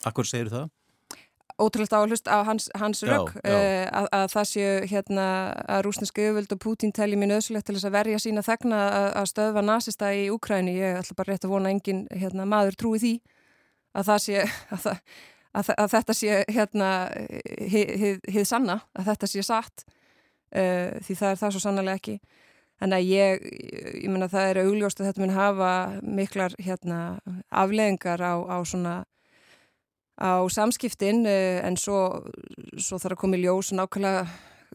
Akkur 0.07 0.27
segir 0.27 0.51
það? 0.53 0.71
Ótrúlegt 1.61 1.93
á 1.93 1.99
að 2.01 2.07
hlusta 2.09 2.33
á 2.33 2.39
hans, 2.47 2.65
hans 2.79 3.03
rauk 3.05 3.35
uh, 3.37 3.85
að, 3.85 4.07
að 4.09 4.25
það 4.33 4.49
séu 4.49 4.71
hérna 4.89 5.27
að 5.69 5.83
rúsneska 5.87 6.23
yfirvöld 6.23 6.55
og 6.55 6.63
Pútín 6.63 6.95
telli 6.95 7.19
mér 7.19 7.35
nöðsulegt 7.35 7.69
til 7.69 7.77
þess 7.77 7.91
að 7.91 7.97
verja 7.99 8.23
sína 8.23 8.43
þegna 8.45 8.81
að, 8.87 9.07
að 9.21 9.29
stöðva 9.35 9.63
nazista 9.67 10.09
í 10.15 10.25
Úkræni. 10.33 10.75
Ég 10.79 10.99
ætla 11.03 11.19
bara 11.19 11.35
rétt 11.35 11.45
að 11.45 11.53
vona 11.53 11.71
engin 11.73 12.07
hérna, 12.09 12.49
maður 12.49 12.79
trúi 12.81 13.03
því 13.03 13.13
að 13.93 14.09
það 14.09 14.21
sé 14.25 14.37
að, 14.43 14.85
það, 14.85 15.01
að, 15.53 15.73
að 15.77 15.91
þetta 15.95 16.15
sé 16.19 16.39
hérna 16.51 16.91
hið 17.71 18.45
sanna, 18.49 18.79
að 18.97 19.11
þetta 19.11 19.29
sé 19.29 19.45
satt 19.45 19.85
uh, 19.85 20.99
því 21.03 21.19
það 21.19 21.29
er 21.29 21.41
það 21.41 21.55
svo 21.55 21.63
sannlega 21.63 21.99
ekki. 22.01 22.17
En 22.83 22.95
að 22.95 23.05
ég, 23.07 23.43
ég 24.01 24.09
menna 24.11 24.27
það 24.31 24.49
er 24.49 24.61
augljóst 24.65 24.99
að 24.99 25.11
þetta 25.11 25.23
mun 25.23 25.35
hafa 25.37 25.73
miklar 26.03 26.55
hérna 26.59 26.99
afleðingar 27.53 28.19
á, 28.19 28.33
á 28.43 28.57
svona 28.67 28.95
á 30.19 30.45
samskiptin 30.51 31.23
uh, 31.25 31.61
en 31.63 31.77
svo, 31.79 32.25
svo 32.77 32.99
þarf 32.99 33.17
að 33.17 33.21
koma 33.23 33.39
í 33.39 33.45
ljós 33.45 33.71
nákvæmlega 33.75 34.25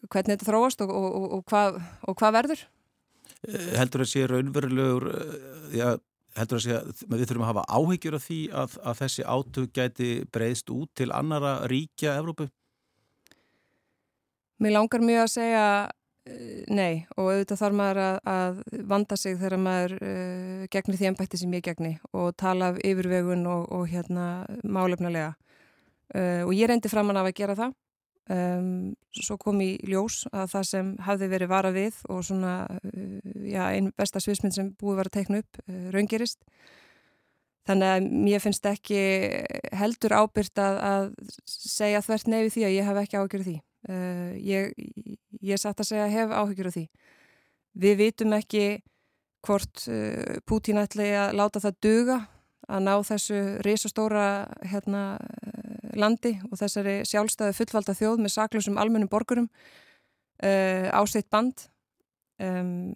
hvernig 0.07 0.37
þetta 0.37 0.47
þróast 0.47 0.83
og, 0.85 0.91
og, 0.95 1.39
og, 1.39 1.79
og 2.07 2.19
hvað 2.19 2.35
verður. 2.39 2.61
Eh, 3.47 3.73
Heldur 3.77 4.03
það 4.03 4.11
sé 4.11 4.25
raunverulegur 4.27 5.05
já, 5.75 5.89
heldur 6.37 6.59
að 6.59 6.65
segja, 6.65 6.81
við 7.09 7.25
þurfum 7.25 7.45
að 7.45 7.51
hafa 7.51 7.65
áhyggjur 7.77 8.17
af 8.17 8.25
því 8.25 8.39
að, 8.61 8.75
að 8.83 8.99
þessi 9.03 9.25
átug 9.25 9.71
gæti 9.75 10.09
breyðst 10.33 10.73
út 10.73 10.91
til 10.97 11.09
annara 11.15 11.53
ríkja 11.71 12.17
Evrópu? 12.19 12.49
Mér 14.59 14.75
langar 14.75 15.03
mjög 15.05 15.23
að 15.23 15.33
segja 15.33 15.65
uh, 15.87 16.61
nei 16.75 17.05
og 17.15 17.31
auðvitað 17.31 17.61
þarf 17.63 17.77
maður 17.79 18.01
að, 18.05 18.17
að 18.35 18.63
vanda 18.93 19.19
sig 19.19 19.37
þegar 19.39 19.63
maður 19.65 19.97
uh, 19.99 20.63
gegnir 20.73 20.99
því 20.99 21.11
ennbætti 21.11 21.41
sem 21.41 21.53
ég 21.57 21.67
gegni 21.69 21.93
og 22.11 22.33
tala 22.39 22.73
af 22.73 22.81
yfirvegun 22.83 23.45
og, 23.49 23.69
og 23.73 23.85
hérna 23.91 24.25
málefnulega 24.63 25.33
uh, 25.33 26.43
og 26.45 26.53
ég 26.57 26.69
reyndi 26.69 26.91
framann 26.91 27.21
af 27.21 27.31
að 27.31 27.37
gera 27.41 27.57
það 27.59 27.77
Um, 28.29 28.91
svo 29.09 29.39
kom 29.41 29.57
í 29.65 29.71
ljós 29.89 30.27
að 30.29 30.51
það 30.51 30.65
sem 30.69 30.89
hafði 31.01 31.29
verið 31.31 31.49
vara 31.49 31.69
við 31.73 31.95
og 32.13 32.19
svona 32.27 32.51
uh, 32.69 33.15
já, 33.41 33.63
einn 33.71 33.87
besta 33.97 34.21
sviðsmynd 34.21 34.53
sem 34.53 34.67
búið 34.77 34.99
var 34.99 35.09
að 35.09 35.15
teikna 35.15 35.39
upp 35.41 35.61
uh, 35.63 35.87
raungerist. 35.95 36.37
Þannig 37.65 37.89
að 37.89 38.05
mér 38.27 38.43
finnst 38.43 38.69
ekki 38.69 39.01
heldur 39.77 40.13
ábyrgt 40.13 40.61
að, 40.61 40.77
að 40.91 41.09
segja 41.49 42.03
þvert 42.05 42.29
nefið 42.29 42.53
því 42.53 42.67
að 42.67 42.75
ég 42.75 42.89
hef 42.89 43.01
ekki 43.01 43.17
áhyggjur 43.17 43.45
því. 43.47 43.55
Uh, 43.89 44.31
ég, 44.45 44.77
ég 45.49 45.61
satt 45.61 45.81
að 45.81 45.89
segja 45.89 46.05
að 46.05 46.15
hef 46.19 46.37
áhyggjur 46.43 46.71
því. 46.77 46.85
Við 47.81 47.99
vitum 48.03 48.37
ekki 48.37 48.65
hvort 49.47 49.87
uh, 49.89 50.37
Pútín 50.45 50.81
ætli 50.81 51.09
að 51.17 51.33
láta 51.41 51.65
það 51.65 51.81
duga 51.81 52.19
að 52.69 52.85
ná 52.85 52.93
þessu 53.09 53.41
risastóra 53.65 54.27
hérna 54.69 55.03
landi 55.97 56.35
og 56.49 56.57
þessari 56.59 56.99
sjálfstæðu 57.07 57.55
fullvalda 57.57 57.95
þjóð 57.97 58.23
með 58.23 58.35
saklusum 58.35 58.79
almennum 58.81 59.11
borgurum 59.11 59.49
uh, 60.43 60.87
á 60.91 61.01
sitt 61.09 61.29
band. 61.31 61.67
Um, 62.39 62.93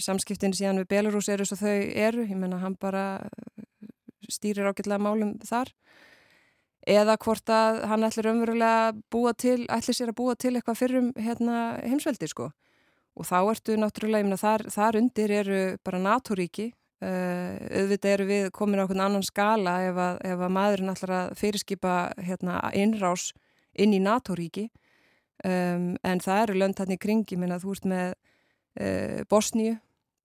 samskiptin 0.00 0.52
síðan 0.52 0.82
við 0.82 0.90
Belarus 0.90 1.30
eru 1.32 1.46
svo 1.48 1.56
þau 1.56 1.72
eru 1.72 2.26
ég 2.26 2.36
menna 2.36 2.58
hann 2.60 2.74
bara 2.76 3.24
stýrir 4.28 4.68
ágætlega 4.68 5.00
málum 5.00 5.38
þar. 5.44 5.72
Eða 6.84 7.16
hvort 7.16 7.48
að 7.48 7.80
hann 7.88 8.04
ætlir 8.04 8.28
umverulega 8.28 8.92
búa 9.12 9.32
til, 9.32 9.62
ætlir 9.72 9.96
sér 9.96 10.12
að 10.12 10.18
búa 10.18 10.34
til 10.36 10.52
eitthvað 10.52 10.80
fyrrum 10.82 11.12
hérna, 11.16 11.80
heimsveldi 11.80 12.28
sko. 12.28 12.50
Og 13.14 13.24
þá 13.24 13.38
ertu 13.54 13.76
náttúrulega, 13.78 14.20
ég 14.20 14.28
menna 14.28 14.40
þar, 14.40 14.66
þar 14.74 14.98
undir 15.00 15.32
eru 15.32 15.60
bara 15.86 16.02
NATO-ríki 16.02 16.72
Uh, 17.04 17.58
auðvitað 17.82 18.12
eru 18.14 18.24
við 18.28 18.46
komin 18.54 18.80
á 18.80 18.84
einhvern 18.84 19.02
annan 19.04 19.24
skala 19.26 19.74
ef 19.84 19.98
að, 20.00 20.20
ef 20.24 20.42
að 20.46 20.52
maðurinn 20.56 20.92
ætlar 20.94 21.12
að 21.12 21.32
fyrirskipa 21.36 21.94
hérna, 22.22 22.60
innrás 22.72 23.32
inn 23.76 23.92
í 23.92 24.00
NATO-ríki. 24.00 24.70
Um, 25.44 25.90
en 26.06 26.22
það 26.24 26.42
eru 26.44 26.54
lönd 26.62 26.80
hann 26.80 26.94
í 26.94 27.00
kringi 27.02 27.36
minna 27.36 27.58
þú 27.60 27.74
ert 27.74 27.88
með 27.90 28.14
uh, 28.14 29.20
Bosníu 29.28 29.74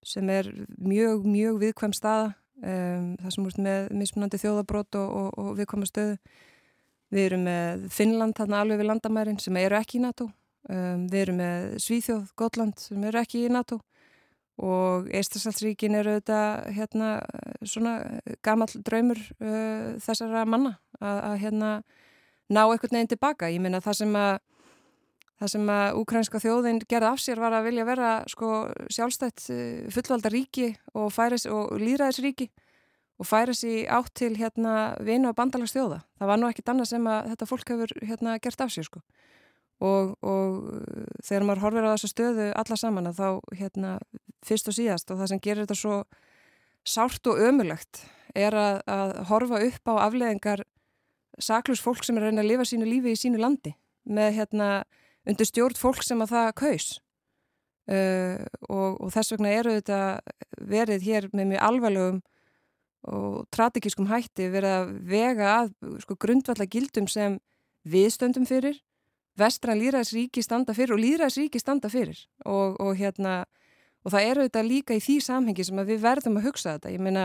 sem 0.06 0.30
er 0.32 0.48
mjög, 0.78 1.26
mjög 1.28 1.58
viðkvæm 1.66 1.96
staða. 1.98 2.30
Um, 2.60 3.12
það 3.20 3.34
sem 3.34 3.50
ert 3.50 3.60
með 3.66 3.92
mismunandi 4.00 4.40
þjóðabrót 4.40 5.00
og, 5.02 5.12
og, 5.20 5.28
og 5.42 5.52
viðkvæma 5.60 5.90
stöðu. 5.90 6.16
Við 7.10 7.26
erum 7.26 7.46
með 7.50 7.86
Finnland 7.92 8.38
þarna 8.38 8.62
alveg 8.62 8.80
við 8.80 8.92
landamærin 8.94 9.42
sem 9.42 9.60
eru 9.60 9.76
ekki 9.76 9.98
í 9.98 10.04
NATO. 10.06 10.30
Um, 10.70 11.04
við 11.12 11.26
erum 11.26 11.40
með 11.42 11.70
Svíþjóð, 11.84 12.26
Gotland 12.40 12.80
sem 12.80 13.08
eru 13.10 13.20
ekki 13.20 13.44
í 13.44 13.52
NATO 13.52 13.82
og 14.60 15.08
Eistarsalsríkin 15.16 15.96
eru 15.96 16.18
þetta 16.18 16.40
hérna 16.76 17.08
svona 17.64 17.94
gammal 18.44 18.68
draumur 18.84 19.20
uh, 19.40 19.96
þessara 20.04 20.44
manna 20.48 20.76
að, 21.00 21.18
að 21.30 21.36
hérna 21.44 21.72
ná 22.50 22.62
einhvern 22.66 22.98
veginn 22.98 23.12
tilbaka. 23.14 23.50
Ég 23.52 23.62
minna 23.64 23.80
það 23.84 24.00
sem 24.02 24.16
að 24.20 24.32
það 25.40 25.52
sem 25.54 25.70
að 25.72 25.98
úkrænska 26.02 26.40
þjóðin 26.42 26.82
gerði 26.84 27.08
af 27.08 27.20
sér 27.24 27.40
var 27.40 27.54
að 27.56 27.70
vilja 27.70 27.86
vera 27.88 28.10
sko 28.28 28.50
sjálfstætt 28.92 29.46
uh, 29.48 29.86
fullvalda 29.94 30.32
ríki 30.32 30.74
og, 30.92 31.08
færis, 31.16 31.48
og 31.48 31.72
líðræðisríki 31.80 32.50
og 33.20 33.28
færa 33.28 33.56
sér 33.56 33.88
átt 33.96 34.14
til 34.16 34.34
hérna 34.40 34.94
vina 35.04 35.32
og 35.32 35.36
bandalagsþjóða. 35.40 36.02
Það 36.20 36.30
var 36.32 36.40
nú 36.40 36.48
ekkit 36.48 36.70
annað 36.72 36.92
sem 36.92 37.08
að 37.08 37.32
þetta 37.32 37.48
fólk 37.48 37.74
hefur 37.74 37.98
hérna 38.00 38.36
gert 38.40 38.64
af 38.64 38.72
sér 38.72 38.88
sko 38.88 39.04
og, 39.80 40.16
og 40.20 40.56
þegar 41.24 41.46
maður 41.48 41.64
horfir 41.64 41.88
á 41.88 41.92
þessu 41.94 42.10
stöðu 42.12 42.48
alla 42.60 42.76
saman 42.76 43.10
að 43.10 43.20
þá 43.20 43.28
hérna 43.60 43.92
fyrst 44.44 44.68
og 44.68 44.76
síðast 44.76 45.12
og 45.12 45.20
það 45.20 45.32
sem 45.32 45.42
gerir 45.44 45.64
þetta 45.64 45.78
svo 45.80 46.00
sárt 46.86 47.30
og 47.30 47.40
ömulegt 47.40 48.04
er 48.36 48.54
að, 48.56 48.80
að 48.86 49.14
horfa 49.30 49.60
upp 49.66 49.90
á 49.90 49.94
afleðingar 50.06 50.64
saklus 51.40 51.82
fólk 51.82 52.04
sem 52.04 52.16
er 52.16 52.26
að 52.26 52.30
reyna 52.30 52.44
að 52.44 52.50
lifa 52.52 52.66
sínu 52.68 52.88
lífi 52.88 53.14
í 53.14 53.20
sínu 53.20 53.40
landi 53.40 53.74
með 54.04 54.34
hérna 54.38 54.68
undir 55.28 55.48
stjórn 55.48 55.78
fólk 55.78 56.02
sem 56.04 56.20
að 56.22 56.34
það 56.34 56.50
kaus. 56.60 56.90
Uh, 57.90 58.44
og, 58.68 59.00
og 59.02 59.08
þess 59.14 59.34
vegna 59.34 59.54
eru 59.56 59.72
þetta 59.78 60.00
verið 60.70 61.06
hér 61.08 61.26
með 61.34 61.54
mjög 61.54 61.64
alvarlegum 61.66 62.20
og 63.10 63.38
strategískum 63.48 64.10
hætti 64.10 64.50
verið 64.52 64.76
að 64.76 64.92
vega 65.08 65.48
að 65.56 65.72
sko, 66.04 66.14
grundvalla 66.20 66.68
gildum 66.70 67.08
sem 67.10 67.38
við 67.88 68.10
stöndum 68.14 68.46
fyrir 68.46 68.76
vestran 69.38 69.78
líðræðsríki 69.80 70.42
standa 70.44 70.74
fyrir 70.76 70.96
og 70.96 71.02
líðræðsríki 71.02 71.60
standa 71.60 71.90
fyrir 71.92 72.18
og, 72.44 72.76
og 72.80 72.96
hérna 72.98 73.44
og 74.04 74.14
það 74.14 74.28
eru 74.30 74.46
þetta 74.46 74.62
líka 74.64 74.96
í 74.96 75.02
því 75.04 75.16
samhengi 75.24 75.66
sem 75.66 75.82
við 75.84 76.00
verðum 76.02 76.38
að 76.40 76.46
hugsa 76.48 76.76
þetta. 76.76 76.92
Ég 76.94 77.02
meina 77.04 77.24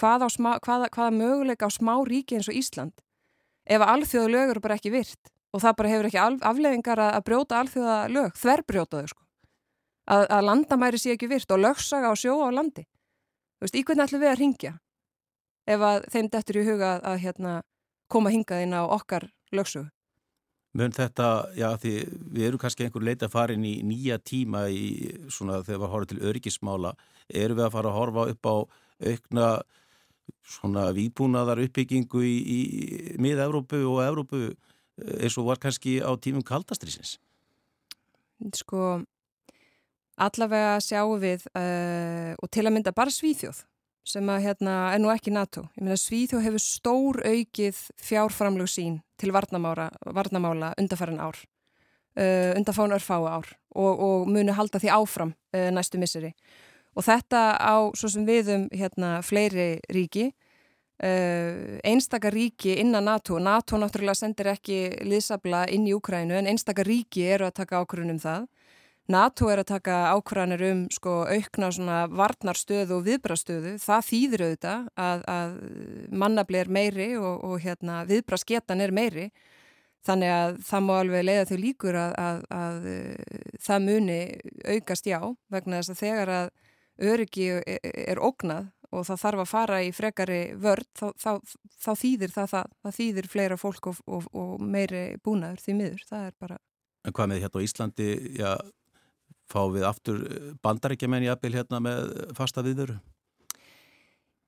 hvað 0.00 0.26
hvaða, 0.64 0.88
hvaða 0.88 1.10
möguleika 1.12 1.68
á 1.68 1.70
smá 1.72 1.94
ríki 2.08 2.38
eins 2.38 2.48
og 2.48 2.56
Ísland 2.56 3.04
ef 3.64 3.84
alþjóða 3.84 4.32
lög 4.32 4.54
eru 4.54 4.62
bara 4.64 4.78
ekki 4.78 4.92
virt 4.92 5.32
og 5.54 5.62
það 5.62 5.76
bara 5.78 5.92
hefur 5.92 6.08
ekki 6.08 6.22
afleðingar 6.50 7.00
að, 7.00 7.12
að 7.18 7.26
brjóta 7.28 7.60
alþjóða 7.60 7.98
lög, 8.12 8.32
þverbrjóta 8.40 9.02
þau 9.02 9.12
sko. 9.12 9.22
Að, 10.04 10.24
að 10.36 10.46
landamæri 10.48 11.00
sé 11.00 11.14
ekki 11.14 11.30
virt 11.30 11.52
og 11.54 11.62
lögsaga 11.62 12.10
á 12.12 12.14
sjó 12.18 12.34
á 12.44 12.48
landi. 12.52 12.84
Þú 13.56 13.64
veist, 13.64 13.78
í 13.78 13.84
hvernig 13.86 14.04
ætlum 14.04 14.24
við 14.24 14.32
að 14.32 14.40
ringja 14.40 14.72
ef 15.64 15.84
að 15.88 16.08
þeim 16.12 16.30
dettur 16.32 16.58
í 16.60 16.64
huga 16.66 16.90
að, 16.90 17.04
að 17.08 17.20
hérna, 17.22 17.52
koma 18.12 18.32
hingað 18.34 18.64
inn 18.66 18.76
á 18.76 18.82
okkar 18.84 19.30
lögsögu? 19.54 19.88
Mön 20.74 20.90
þetta, 20.90 21.28
já 21.54 21.68
því 21.78 21.92
við 22.34 22.46
erum 22.48 22.58
kannski 22.58 22.82
einhver 22.86 23.04
leita 23.06 23.28
að 23.28 23.34
fara 23.36 23.54
inn 23.54 23.66
í 23.68 23.76
nýja 23.86 24.18
tíma 24.18 24.64
í 24.74 25.12
svona 25.30 25.60
þegar 25.62 25.84
við 25.84 25.92
horfum 25.92 26.10
til 26.10 26.24
öryggismála, 26.30 26.90
erum 27.30 27.60
við 27.60 27.66
að 27.68 27.74
fara 27.76 27.92
að 27.92 27.98
horfa 28.00 28.24
upp 28.32 28.48
á 28.50 28.56
aukna 29.04 29.48
svona 30.44 30.88
výbúnaðar 30.96 31.62
uppbyggingu 31.64 32.24
í, 32.26 32.34
í 32.42 32.60
mið-Európu 33.22 33.84
og 33.86 34.02
Európu 34.04 34.40
eh, 34.50 35.22
eins 35.22 35.38
og 35.38 35.48
var 35.48 35.62
kannski 35.62 36.00
á 36.02 36.10
tímum 36.18 36.44
kaldastriðsins? 36.46 37.20
Sko, 38.58 38.98
allavega 40.18 40.80
sjáum 40.82 41.22
við 41.22 41.46
uh, 41.54 42.34
og 42.34 42.50
til 42.50 42.66
að 42.66 42.74
mynda 42.74 42.92
bara 42.96 43.14
Svíþjóð 43.14 43.62
sem 44.04 44.28
að 44.28 44.42
hérna 44.44 44.74
er 44.92 45.00
nú 45.00 45.08
ekki 45.14 45.32
NATO. 45.32 45.68
Ég 45.78 45.86
meina 45.86 45.96
Svíþjóð 45.96 46.44
hefur 46.44 46.64
stór 46.66 47.22
aukið 47.24 47.78
fjárframlög 48.04 48.68
sín 48.68 48.98
til 49.20 49.32
varnamála, 49.34 49.90
varnamála 50.14 50.72
undarfæran 50.80 51.20
ár, 51.20 51.38
uh, 52.18 52.52
undarfán 52.58 52.94
örfáu 52.94 53.26
ár 53.26 53.46
og, 53.74 54.00
og 54.00 54.28
muni 54.28 54.52
halda 54.52 54.80
því 54.82 54.92
áfram 54.94 55.34
uh, 55.34 55.70
næstu 55.70 55.98
misseri. 55.98 56.34
Og 56.94 57.02
þetta 57.02 57.58
á 57.58 57.74
svo 57.98 58.08
sem 58.10 58.26
viðum 58.26 58.68
hérna 58.70 59.18
fleiri 59.22 59.80
ríki, 59.90 60.28
uh, 61.02 61.78
einstakar 61.84 62.34
ríki 62.34 62.76
innan 62.78 63.04
NATO, 63.04 63.38
NATO 63.38 63.78
náttúrulega 63.78 64.18
sendir 64.18 64.52
ekki 64.54 64.80
liðsabla 65.02 65.66
inn 65.74 65.88
í 65.88 65.94
Ukrænu 65.94 66.38
en 66.38 66.50
einstakar 66.50 66.86
ríki 66.86 67.26
eru 67.26 67.48
að 67.48 67.58
taka 67.62 67.82
ákvörðunum 67.82 68.22
það 68.22 68.46
NATO 69.12 69.50
er 69.52 69.60
að 69.60 69.68
taka 69.68 69.94
ákvarðanir 70.16 70.62
um 70.70 70.84
sko 70.92 71.14
aukna 71.28 72.06
varnarstöðu 72.08 72.96
og 72.96 73.02
viðbrastöðu. 73.04 73.74
Það 73.82 74.06
þýðir 74.08 74.44
auðvitað 74.46 74.86
að, 74.96 75.24
að 75.28 75.56
mannabli 76.22 76.60
er 76.62 76.70
meiri 76.72 77.08
og, 77.20 77.42
og 77.44 77.58
hérna, 77.60 78.00
viðbrasgetan 78.08 78.80
er 78.80 78.94
meiri. 78.96 79.26
Þannig 80.04 80.32
að 80.32 80.56
það 80.68 80.86
má 80.86 80.94
alveg 80.96 81.24
leiða 81.24 81.44
þau 81.50 81.58
líkur 81.60 81.98
að, 82.00 82.14
að, 82.20 82.40
að 82.52 82.86
það 83.64 83.84
muni 83.88 84.18
aukast 84.72 85.08
já 85.08 85.18
vegna 85.52 85.80
þess 85.80 85.92
að 85.92 86.00
þegar 86.00 86.32
að 86.38 86.48
öryggi 87.04 87.48
er, 87.60 87.90
er 88.04 88.20
ógnað 88.24 88.70
og 88.94 89.04
það 89.08 89.20
þarf 89.24 89.42
að 89.42 89.50
fara 89.50 89.80
í 89.82 89.90
frekari 89.92 90.38
vörd 90.60 90.88
þá, 90.96 91.06
þá, 91.20 91.56
þá 91.82 91.90
þýðir 92.00 92.32
það 92.36 92.48
það. 92.54 92.72
Það 92.86 92.96
þýðir 93.00 93.28
fleira 93.32 93.60
fólk 93.60 93.90
og, 93.90 94.00
og, 94.06 94.30
og 94.32 94.64
meiri 94.64 95.04
búnaður 95.24 95.60
því 95.64 95.76
miður. 95.80 96.08
Það 96.08 96.26
er 96.30 96.34
bara... 96.40 96.58
En 97.04 97.12
hvað 97.16 97.30
með 97.32 97.44
hérna 97.44 97.60
á 97.60 97.64
Íslandi, 97.66 98.08
já 98.38 98.52
fá 99.54 99.62
við 99.72 99.88
aftur 99.88 100.22
eh, 100.26 100.52
bandarækjumenn 100.64 101.26
í 101.26 101.32
abil 101.32 101.54
hérna 101.54 101.82
með 101.84 102.34
fasta 102.36 102.64
viðveru? 102.66 102.98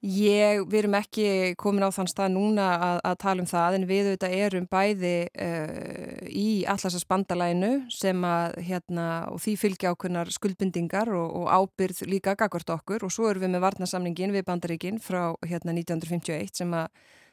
Ég, 0.05 0.61
við 0.69 0.83
erum 0.83 0.95
ekki 0.99 1.55
komin 1.59 1.83
á 1.83 1.91
þann 1.91 2.11
stað 2.11 2.35
núna 2.35 2.67
að, 2.77 2.99
að 3.09 3.15
tala 3.23 3.43
um 3.43 3.49
það 3.49 3.77
en 3.79 3.87
við 3.89 4.09
auðvitað 4.11 4.35
erum 4.37 4.67
bæði 4.71 5.15
uh, 5.41 6.27
í 6.29 6.49
allarsas 6.69 7.07
bandalænu 7.09 7.71
sem 7.91 8.27
að 8.29 8.59
hérna 8.69 9.07
og 9.33 9.41
því 9.43 9.55
fylgja 9.63 9.95
ákveðnar 9.95 10.31
skuldbindingar 10.37 11.11
og, 11.17 11.33
og 11.41 11.49
ábyrð 11.49 12.05
líka 12.13 12.37
gagvart 12.39 12.75
okkur 12.77 13.09
og 13.09 13.15
svo 13.17 13.31
erum 13.31 13.47
við 13.47 13.55
með 13.57 13.65
varnasamningin 13.65 14.37
við 14.37 14.47
bandaríkin 14.47 15.01
frá 15.03 15.33
hérna 15.49 15.73
1951 15.75 16.53
sem 16.61 16.77
að, 16.77 16.87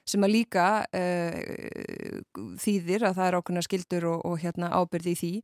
sem 0.07 0.25
að 0.25 0.35
líka 0.39 0.67
uh, 0.87 1.37
þýðir 2.63 3.09
að 3.09 3.19
það 3.19 3.27
er 3.27 3.39
ákveðnar 3.41 3.67
skildur 3.67 4.09
og, 4.15 4.25
og 4.31 4.41
hérna 4.41 4.71
ábyrð 4.71 5.13
í 5.13 5.17
því 5.19 5.35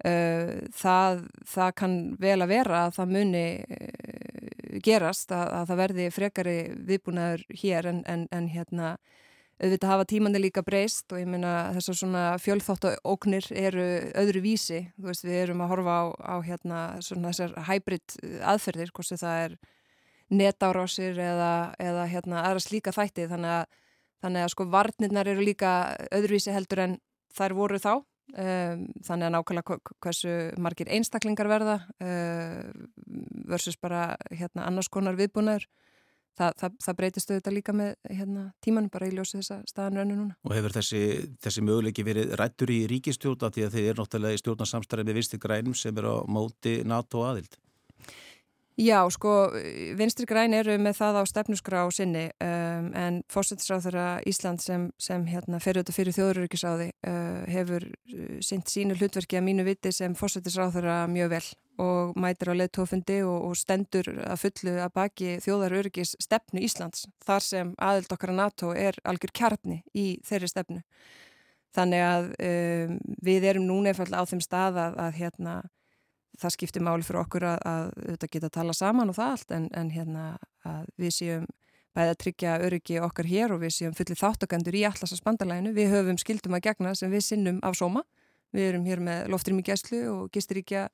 það, 0.00 1.24
það 1.44 1.72
kann 1.76 1.96
vel 2.20 2.38
að 2.40 2.52
vera 2.54 2.84
að 2.86 2.94
það 2.96 3.10
muni 3.16 3.46
uh, 3.60 4.78
gerast 4.80 5.32
að, 5.34 5.48
að 5.58 5.66
það 5.70 5.80
verði 5.82 6.06
frekari 6.14 6.58
viðbúnaður 6.88 7.42
hér 7.62 7.88
en, 7.90 8.04
en, 8.08 8.28
en 8.32 8.46
hérna 8.48 8.94
auðvitað 9.60 9.90
hafa 9.92 10.06
tímandi 10.08 10.40
líka 10.40 10.62
breyst 10.64 11.12
og 11.12 11.20
ég 11.20 11.28
meina 11.28 11.50
þessar 11.76 11.98
svona 11.98 12.22
fjölþáttu 12.40 12.94
óknir 13.04 13.44
eru 13.52 13.84
öðru 14.16 14.40
vísi, 14.44 14.86
þú 14.96 15.10
veist 15.10 15.26
við 15.26 15.36
erum 15.42 15.60
að 15.64 15.72
horfa 15.74 15.96
á, 16.00 16.04
á 16.16 16.36
hérna 16.46 16.78
svona 17.04 17.34
þessar 17.34 17.68
hybrid 17.68 18.16
aðferðir, 18.40 18.94
hvort 18.96 19.10
sem 19.10 19.20
það 19.20 19.42
er 19.44 19.58
netárásir 20.30 21.18
eða, 21.20 21.52
eða 21.82 22.06
hérna 22.08 22.44
aðra 22.46 22.64
slíka 22.64 22.94
þætti. 22.94 23.26
Þannig 23.28 23.56
að, 23.58 23.78
þannig 24.24 24.46
að 24.46 24.52
sko 24.54 24.66
varnirnar 24.72 25.28
eru 25.28 25.44
líka 25.44 25.72
öðruvísi 26.08 26.54
heldur 26.54 26.84
en 26.86 26.96
þær 27.36 27.56
voru 27.58 27.82
þá 27.82 27.92
Um, 28.30 28.82
þannig 29.02 29.26
að 29.26 29.32
nákvæmlega 29.34 29.76
hversu 30.04 30.32
margir 30.62 30.90
einstaklingar 30.94 31.48
verða 31.50 31.80
uh, 31.98 32.68
versus 33.50 33.74
bara 33.80 34.12
hérna, 34.30 34.68
annars 34.68 34.90
konar 34.92 35.18
viðbúnaður 35.18 35.66
Þa, 36.38 36.50
það, 36.56 36.76
það 36.84 36.96
breytist 37.00 37.30
auðvitað 37.30 37.54
líka 37.56 37.72
með 37.76 37.88
hérna, 38.16 38.42
tímanum 38.64 38.92
bara 38.92 39.08
í 39.10 39.14
ljósi 39.16 39.40
þessa 39.40 39.58
staðan 39.68 39.98
rönnu 40.00 40.14
núna. 40.16 40.36
Og 40.46 40.54
hefur 40.56 40.74
þessi, 40.76 41.00
þessi 41.42 41.64
möguleiki 41.66 42.04
verið 42.06 42.36
rættur 42.38 42.72
í 42.72 42.78
ríkistjóta 42.88 43.50
því 43.52 43.66
að 43.66 43.74
þeir 43.76 43.88
eru 43.90 44.04
náttúrulega 44.04 44.38
í 44.38 44.40
stjórnarsamstæði 44.40 45.06
með 45.08 45.18
vinstir 45.18 45.42
grænum 45.42 45.76
sem 45.76 46.00
er 46.00 46.08
á 46.08 46.16
móti 46.30 46.76
NATO 46.86 47.26
aðild? 47.26 47.58
Já, 48.80 49.02
sko, 49.12 49.50
vinstri 49.98 50.24
græn 50.24 50.54
eru 50.56 50.72
með 50.80 50.94
það 50.96 51.16
á 51.20 51.22
stefnusgrá 51.28 51.80
sinni 51.92 52.22
um, 52.40 52.86
en 52.96 53.18
fósættisráð 53.28 53.82
þeirra 53.86 54.04
Ísland 54.30 54.62
sem, 54.64 54.86
sem 54.96 55.26
hérna, 55.28 55.58
fer 55.60 55.76
auðvitað 55.76 55.96
fyrir 55.98 56.16
þjóðuríkisáði 56.16 56.86
uh, 56.88 57.42
hefur 57.52 57.84
uh, 57.84 58.38
sint 58.40 58.70
sínu 58.72 58.96
hlutverki 58.96 59.36
að 59.36 59.44
mínu 59.50 59.66
viti 59.66 59.92
sem 59.92 60.14
fósættisráð 60.16 60.78
þeirra 60.78 60.94
mjög 61.12 61.32
vel 61.34 61.42
og 61.84 62.16
mætir 62.24 62.52
á 62.52 62.54
leittófundi 62.56 63.18
og, 63.26 63.50
og 63.50 63.58
stendur 63.60 64.08
að 64.24 64.40
fullu 64.46 64.74
að 64.86 64.94
baki 64.96 65.34
þjóðaröryggis 65.44 66.14
stefnu 66.24 66.62
Íslands 66.64 67.04
þar 67.26 67.44
sem 67.44 67.74
aðild 67.76 68.14
okkar 68.16 68.32
að 68.32 68.40
NATO 68.40 68.70
er 68.72 68.96
algjör 69.04 69.34
kjarni 69.42 69.82
í 69.92 70.06
þeirri 70.24 70.48
stefnu. 70.54 70.80
Þannig 71.76 72.06
að 72.06 72.32
um, 72.48 72.96
við 73.28 73.46
erum 73.52 73.68
núna 73.68 73.92
efall 73.92 74.08
á 74.16 74.24
þeim 74.24 74.40
stað 74.40 74.80
að, 74.86 74.98
að 75.04 75.20
hérna 75.20 75.58
það 76.38 76.54
skiptir 76.54 76.84
máli 76.84 77.06
fyrir 77.06 77.22
okkur 77.24 77.46
að, 77.50 77.58
að 77.66 77.88
þetta 78.06 78.30
geta 78.34 78.50
að 78.50 78.56
tala 78.58 78.76
saman 78.76 79.12
og 79.12 79.18
það 79.18 79.34
allt 79.34 79.54
en, 79.56 79.66
en 79.76 79.90
hérna 79.94 80.26
að 80.68 80.86
við 81.00 81.14
séum 81.16 81.46
bæði 81.96 82.12
að 82.12 82.18
tryggja 82.22 82.56
öryggi 82.66 82.98
okkar 83.02 83.26
hér 83.26 83.54
og 83.54 83.62
við 83.64 83.74
séum 83.74 83.94
fullið 83.98 84.20
þáttakandur 84.20 84.76
í 84.78 84.84
allarsas 84.86 85.22
bandalæinu. 85.26 85.72
Við 85.74 85.90
höfum 85.94 86.20
skildum 86.22 86.54
að 86.54 86.68
gegna 86.68 86.92
sem 86.98 87.10
við 87.10 87.24
sinnum 87.26 87.58
af 87.66 87.74
sóma. 87.78 88.04
Við 88.54 88.68
erum 88.68 88.86
hér 88.86 89.02
með 89.02 89.30
loftrými 89.32 89.64
gæslu 89.66 90.04
og 90.12 90.30
gisturíkja 90.34 90.88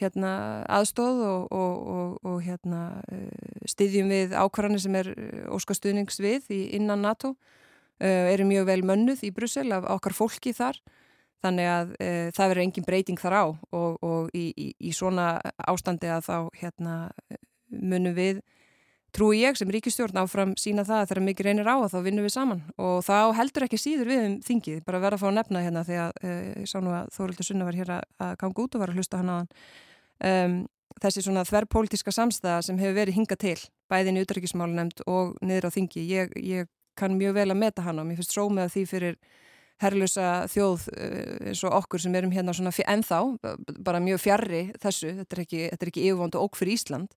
hérna, 0.00 0.32
aðstóð 0.74 1.22
og, 1.22 1.44
og, 1.54 1.74
og, 1.94 2.16
og 2.26 2.40
hérna, 2.42 2.80
eh, 3.14 3.60
styðjum 3.70 4.10
við 4.10 4.34
ákvarðanir 4.34 4.82
sem 4.82 4.98
er 4.98 5.12
eh, 5.14 5.44
óskastuðnings 5.54 6.18
við 6.22 6.50
innan 6.50 7.04
NATO. 7.06 7.36
Uh, 8.02 8.26
erum 8.26 8.48
mjög 8.50 8.64
vel 8.66 8.80
mönnuð 8.82 9.20
í 9.22 9.28
Brussel 9.30 9.68
af 9.70 9.84
okkar 9.86 10.16
fólki 10.18 10.50
þar 10.50 10.80
Þannig 11.44 11.68
að 11.68 11.94
e, 12.00 12.10
það 12.32 12.50
verður 12.50 12.64
engin 12.64 12.86
breyting 12.88 13.20
þar 13.20 13.36
á 13.36 13.44
og, 13.44 13.96
og 14.00 14.34
í, 14.36 14.46
í, 14.56 14.68
í 14.80 14.92
svona 14.96 15.36
ástandi 15.60 16.08
að 16.08 16.28
þá 16.28 16.36
hérna, 16.62 16.94
munum 17.68 18.16
við, 18.16 18.40
trúi 19.14 19.42
ég 19.42 19.58
sem 19.58 19.70
ríkistjórn 19.70 20.18
áfram 20.24 20.54
sína 20.58 20.82
það 20.86 21.02
að 21.02 21.10
þegar 21.10 21.24
mikið 21.28 21.48
reynir 21.48 21.70
á 21.70 21.76
að 21.76 21.90
þá 21.92 21.98
vinnum 22.06 22.26
við 22.26 22.34
saman 22.34 22.62
og 22.82 22.96
þá 23.06 23.18
heldur 23.38 23.66
ekki 23.68 23.78
síður 23.78 24.10
við 24.10 24.22
um 24.24 24.36
þingið, 24.42 24.80
bara 24.86 25.02
verða 25.04 25.18
að 25.20 25.22
fá 25.22 25.28
að 25.28 25.36
nefna 25.38 25.62
hérna 25.62 25.84
því 25.86 25.98
að 26.02 26.14
e, 26.18 26.32
ég 26.64 26.70
sá 26.70 26.78
nú 26.82 26.94
að 26.96 27.10
Þórildur 27.14 27.48
Sunna 27.48 27.68
var 27.68 27.78
hér 27.78 27.92
að 27.94 28.32
ganga 28.40 28.64
út 28.64 28.74
og 28.74 28.82
var 28.82 28.92
að 28.92 28.98
hlusta 28.98 29.20
hann 29.20 29.30
á 29.30 29.36
hann. 29.36 29.50
Um, 30.24 30.56
þessi 31.02 31.24
svona 31.26 31.44
þverrpolítiska 31.46 32.14
samstæða 32.14 32.62
sem 32.66 32.78
hefur 32.80 32.98
verið 32.98 33.18
hinga 33.18 33.38
til, 33.38 33.58
bæðin 33.90 34.18
í 34.18 34.24
utryggismálunemnd 34.24 35.04
og 35.10 35.34
niður 35.44 35.68
á 35.68 35.74
þingi, 35.74 36.04
ég, 36.10 36.34
ég 36.38 36.70
kann 36.98 37.16
mjög 37.18 37.38
vel 37.38 37.50
að 37.50 37.60
meta 37.60 37.84
hann 37.86 38.00
og 38.00 38.06
mér 38.08 38.20
finnst 38.20 38.34
srómið 38.34 38.66
að 38.66 38.74
því 38.76 38.84
fyrir 38.90 39.18
herlusa 39.82 40.44
þjóð 40.50 40.86
eh, 40.94 41.50
eins 41.50 41.64
og 41.66 41.74
okkur 41.80 42.02
sem 42.02 42.14
erum 42.14 42.32
hérna 42.34 42.54
svona 42.54 42.72
ennþá, 42.94 43.20
bara 43.84 44.02
mjög 44.02 44.22
fjarrri 44.22 44.64
þessu, 44.80 45.14
þetta 45.20 45.36
er 45.36 45.42
ekki, 45.44 45.62
ekki 45.74 46.06
yfirvond 46.08 46.38
og 46.38 46.48
okk 46.48 46.60
fyrir 46.60 46.78
Ísland 46.78 47.10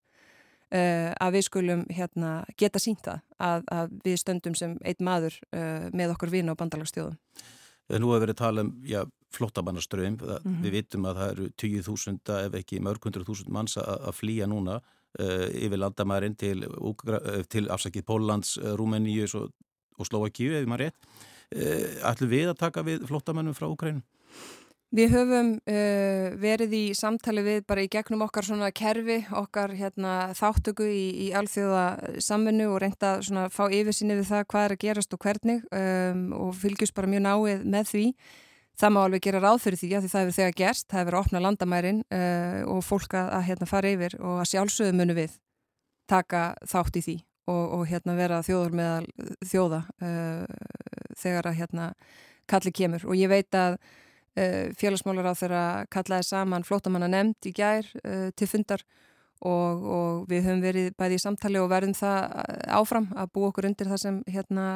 uh, 0.74 1.12
að 1.14 1.38
við 1.38 1.46
skulum 1.48 1.86
hérna 1.94 2.32
geta 2.60 2.82
sínta 2.82 3.20
að, 3.38 3.68
að 3.72 3.94
við 4.06 4.18
stöndum 4.24 4.58
sem 4.58 4.76
einn 4.82 5.06
maður 5.06 5.38
uh, 5.52 5.88
með 5.94 6.16
okkur 6.16 6.34
vina 6.34 6.56
og 6.56 6.60
bandalagsstjóðum. 6.62 7.18
Nú 7.88 8.12
hefur 8.12 8.26
verið 8.26 8.36
að 8.36 8.42
tala 8.42 8.66
um 8.66 8.74
já, 8.84 9.00
flottabannaströym, 9.32 10.18
mm 10.18 10.36
-hmm. 10.44 10.60
við 10.64 10.72
vitum 10.72 11.06
að 11.06 11.22
það 11.22 11.32
eru 11.32 11.48
20.000 11.62 12.40
ef 12.48 12.54
ekki 12.60 12.82
mörg 12.84 13.04
hundru 13.04 13.24
þúsund 13.24 13.50
manns 13.50 13.78
að 13.78 14.12
flýja 14.14 14.48
núna 14.48 14.82
uh, 15.20 15.48
yfir 15.54 15.80
landamærin 15.80 16.36
til, 16.36 16.68
til 17.50 17.70
afsakið 17.70 18.04
Póllands, 18.04 18.58
Rúmeníus 18.58 19.36
og, 19.36 19.52
og 19.98 20.06
Slovakíu, 20.06 20.54
ef 20.54 20.68
maður 20.68 20.88
rétt. 20.88 20.96
Eh, 21.56 22.00
ætlum 22.04 22.32
við 22.32 22.50
að 22.52 22.60
taka 22.60 22.84
við 22.84 23.06
flottamennum 23.08 23.56
frá 23.56 23.70
Ukrænum? 23.70 24.04
Við 24.96 25.12
höfum 25.12 25.50
uh, 25.68 26.28
verið 26.40 26.74
í 26.78 26.84
samtali 26.96 27.42
við 27.44 27.66
bara 27.68 27.84
í 27.84 27.90
gegnum 27.92 28.22
okkar 28.24 28.46
svona 28.48 28.70
kerfi, 28.72 29.18
okkar 29.36 29.74
hérna, 29.76 30.32
þáttöku 30.38 30.88
í, 30.88 31.04
í 31.26 31.28
alþjóða 31.36 32.14
samfunnu 32.24 32.70
og 32.72 32.80
reynda 32.86 33.18
að 33.20 33.52
fá 33.52 33.66
yfirsýni 33.68 34.16
við 34.16 34.30
það 34.30 34.48
hvað 34.54 34.68
er 34.70 34.76
að 34.78 34.82
gerast 34.86 35.18
og 35.18 35.24
hvernig 35.26 35.68
um, 35.76 36.24
og 36.40 36.56
fylgjast 36.56 36.96
bara 36.96 37.12
mjög 37.12 37.26
náið 37.28 37.68
með 37.68 37.92
því. 37.92 38.06
Það 38.80 38.96
má 38.96 39.00
alveg 39.04 39.28
gera 39.28 39.44
ráð 39.44 39.62
fyrir 39.66 39.82
því 39.84 39.92
að 39.92 40.06
því 40.06 40.14
það 40.14 40.24
hefur 40.24 40.40
þegar 40.40 40.58
gerst, 40.64 40.88
það 40.88 41.04
hefur 41.04 41.20
opnað 41.20 41.48
landamærin 41.50 42.04
uh, 42.08 42.60
og 42.72 42.84
fólk 42.88 43.20
að, 43.20 43.40
hérna, 43.50 43.68
fara 43.68 43.92
yfir 43.92 44.20
og 44.22 44.40
að 44.40 44.52
sjálfsögðu 44.54 45.00
munu 45.02 45.20
við 45.20 45.40
taka 46.08 46.54
þátt 46.64 47.02
í 47.02 47.10
því 47.10 47.24
og, 47.48 47.64
og 47.80 47.86
hérna, 47.90 48.18
vera 48.20 48.44
þjóður 48.46 48.76
meðal 48.80 49.32
þjóða 49.48 49.84
uh, 50.04 50.44
þegar 51.18 51.52
að 51.52 51.62
hérna, 51.62 51.94
kalli 52.48 52.72
kemur 52.72 53.08
og 53.08 53.18
ég 53.20 53.32
veit 53.32 53.56
að 53.58 53.80
Eh, 54.38 54.70
félagsmálar 54.78 55.26
á 55.26 55.34
þeirra 55.34 55.64
kallaði 55.90 56.28
saman 56.28 56.66
flótamanna 56.66 57.08
nefnd 57.10 57.48
í 57.50 57.52
gær 57.58 57.88
uh, 58.04 58.28
til 58.38 58.46
fundar 58.46 58.84
og, 59.42 59.82
og 59.82 60.28
við 60.30 60.44
höfum 60.46 60.62
verið 60.62 60.92
bæði 61.00 61.18
í 61.18 61.24
samtali 61.24 61.58
og 61.58 61.72
verðum 61.72 61.96
það 61.98 62.44
áfram 62.78 63.08
að 63.18 63.32
bú 63.34 63.48
okkur 63.48 63.66
undir 63.72 63.90
það 63.90 64.02
sem 64.04 64.20
hérna, 64.30 64.68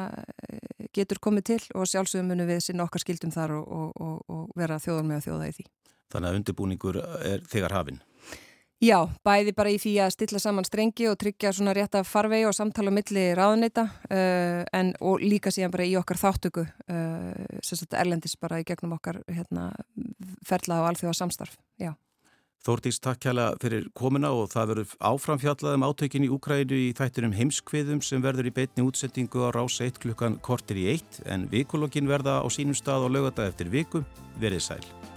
getur 0.98 1.22
komið 1.22 1.46
til 1.52 1.60
og 1.78 1.86
sjálfsögum 1.86 2.32
munum 2.32 2.50
við 2.50 2.58
sinna 2.66 2.88
okkar 2.88 3.04
skildum 3.04 3.34
þar 3.34 3.54
og, 3.60 3.94
og, 4.02 4.50
vera 4.58 4.80
þjóðar 4.82 5.06
með 5.12 5.20
að 5.20 5.28
þjóða 5.28 5.52
í 5.52 5.56
því. 5.60 5.68
Þannig 6.10 6.32
að 6.32 6.40
undirbúningur 6.40 6.98
er 7.30 7.46
þegar 7.54 7.76
hafinn? 7.78 8.02
Já, 8.82 8.96
bæði 9.22 9.52
bara 9.54 9.70
í 9.70 9.76
því 9.78 9.92
að 10.02 10.12
stilla 10.16 10.40
saman 10.42 10.66
strengi 10.66 11.06
og 11.06 11.14
tryggja 11.20 11.52
svona 11.54 11.70
rétt 11.76 11.94
af 11.94 12.08
farvegi 12.10 12.48
og 12.48 12.54
samtala 12.56 12.90
milli 12.90 13.28
ráðneita 13.38 13.84
uh, 13.86 14.62
en 14.74 14.90
og 14.98 15.22
líka 15.22 15.52
síðan 15.54 15.70
bara 15.70 15.86
í 15.86 15.92
okkar 16.00 16.18
þáttöku 16.18 16.64
uh, 16.66 17.60
sem 17.62 17.78
sagt 17.78 17.94
erlendis 17.94 18.34
bara 18.42 18.58
í 18.58 18.66
gegnum 18.66 18.96
okkar 18.96 19.20
hérna, 19.30 19.68
ferla 20.42 20.80
og 20.82 20.88
alþjóða 20.90 21.14
samstarf, 21.20 21.54
já. 21.78 21.94
Þórtís, 22.66 22.98
takk 23.02 23.22
kjæla 23.22 23.46
fyrir 23.62 23.86
komuna 23.94 24.32
og 24.34 24.50
það 24.50 24.68
verður 24.72 24.96
áframfjallaðum 25.12 25.86
átökin 25.86 26.26
í 26.26 26.32
Úkrænu 26.34 26.78
í 26.78 26.90
þættinum 26.98 27.34
heimskviðum 27.38 28.02
sem 28.06 28.22
verður 28.22 28.50
í 28.50 28.54
beitni 28.54 28.86
útsettingu 28.86 29.46
á 29.46 29.54
rás 29.54 29.78
1 29.82 30.02
klukkan 30.02 30.40
kortir 30.42 30.78
í 30.78 30.88
1 30.94 31.22
en 31.30 31.46
vikulokkin 31.54 32.10
verða 32.10 32.38
á 32.42 32.46
sínum 32.50 32.78
stað 32.78 33.06
og 33.06 33.14
lögata 33.18 33.46
eftir 33.50 33.70
viku 33.70 34.02
verið 34.42 34.62
sæl. 34.70 35.11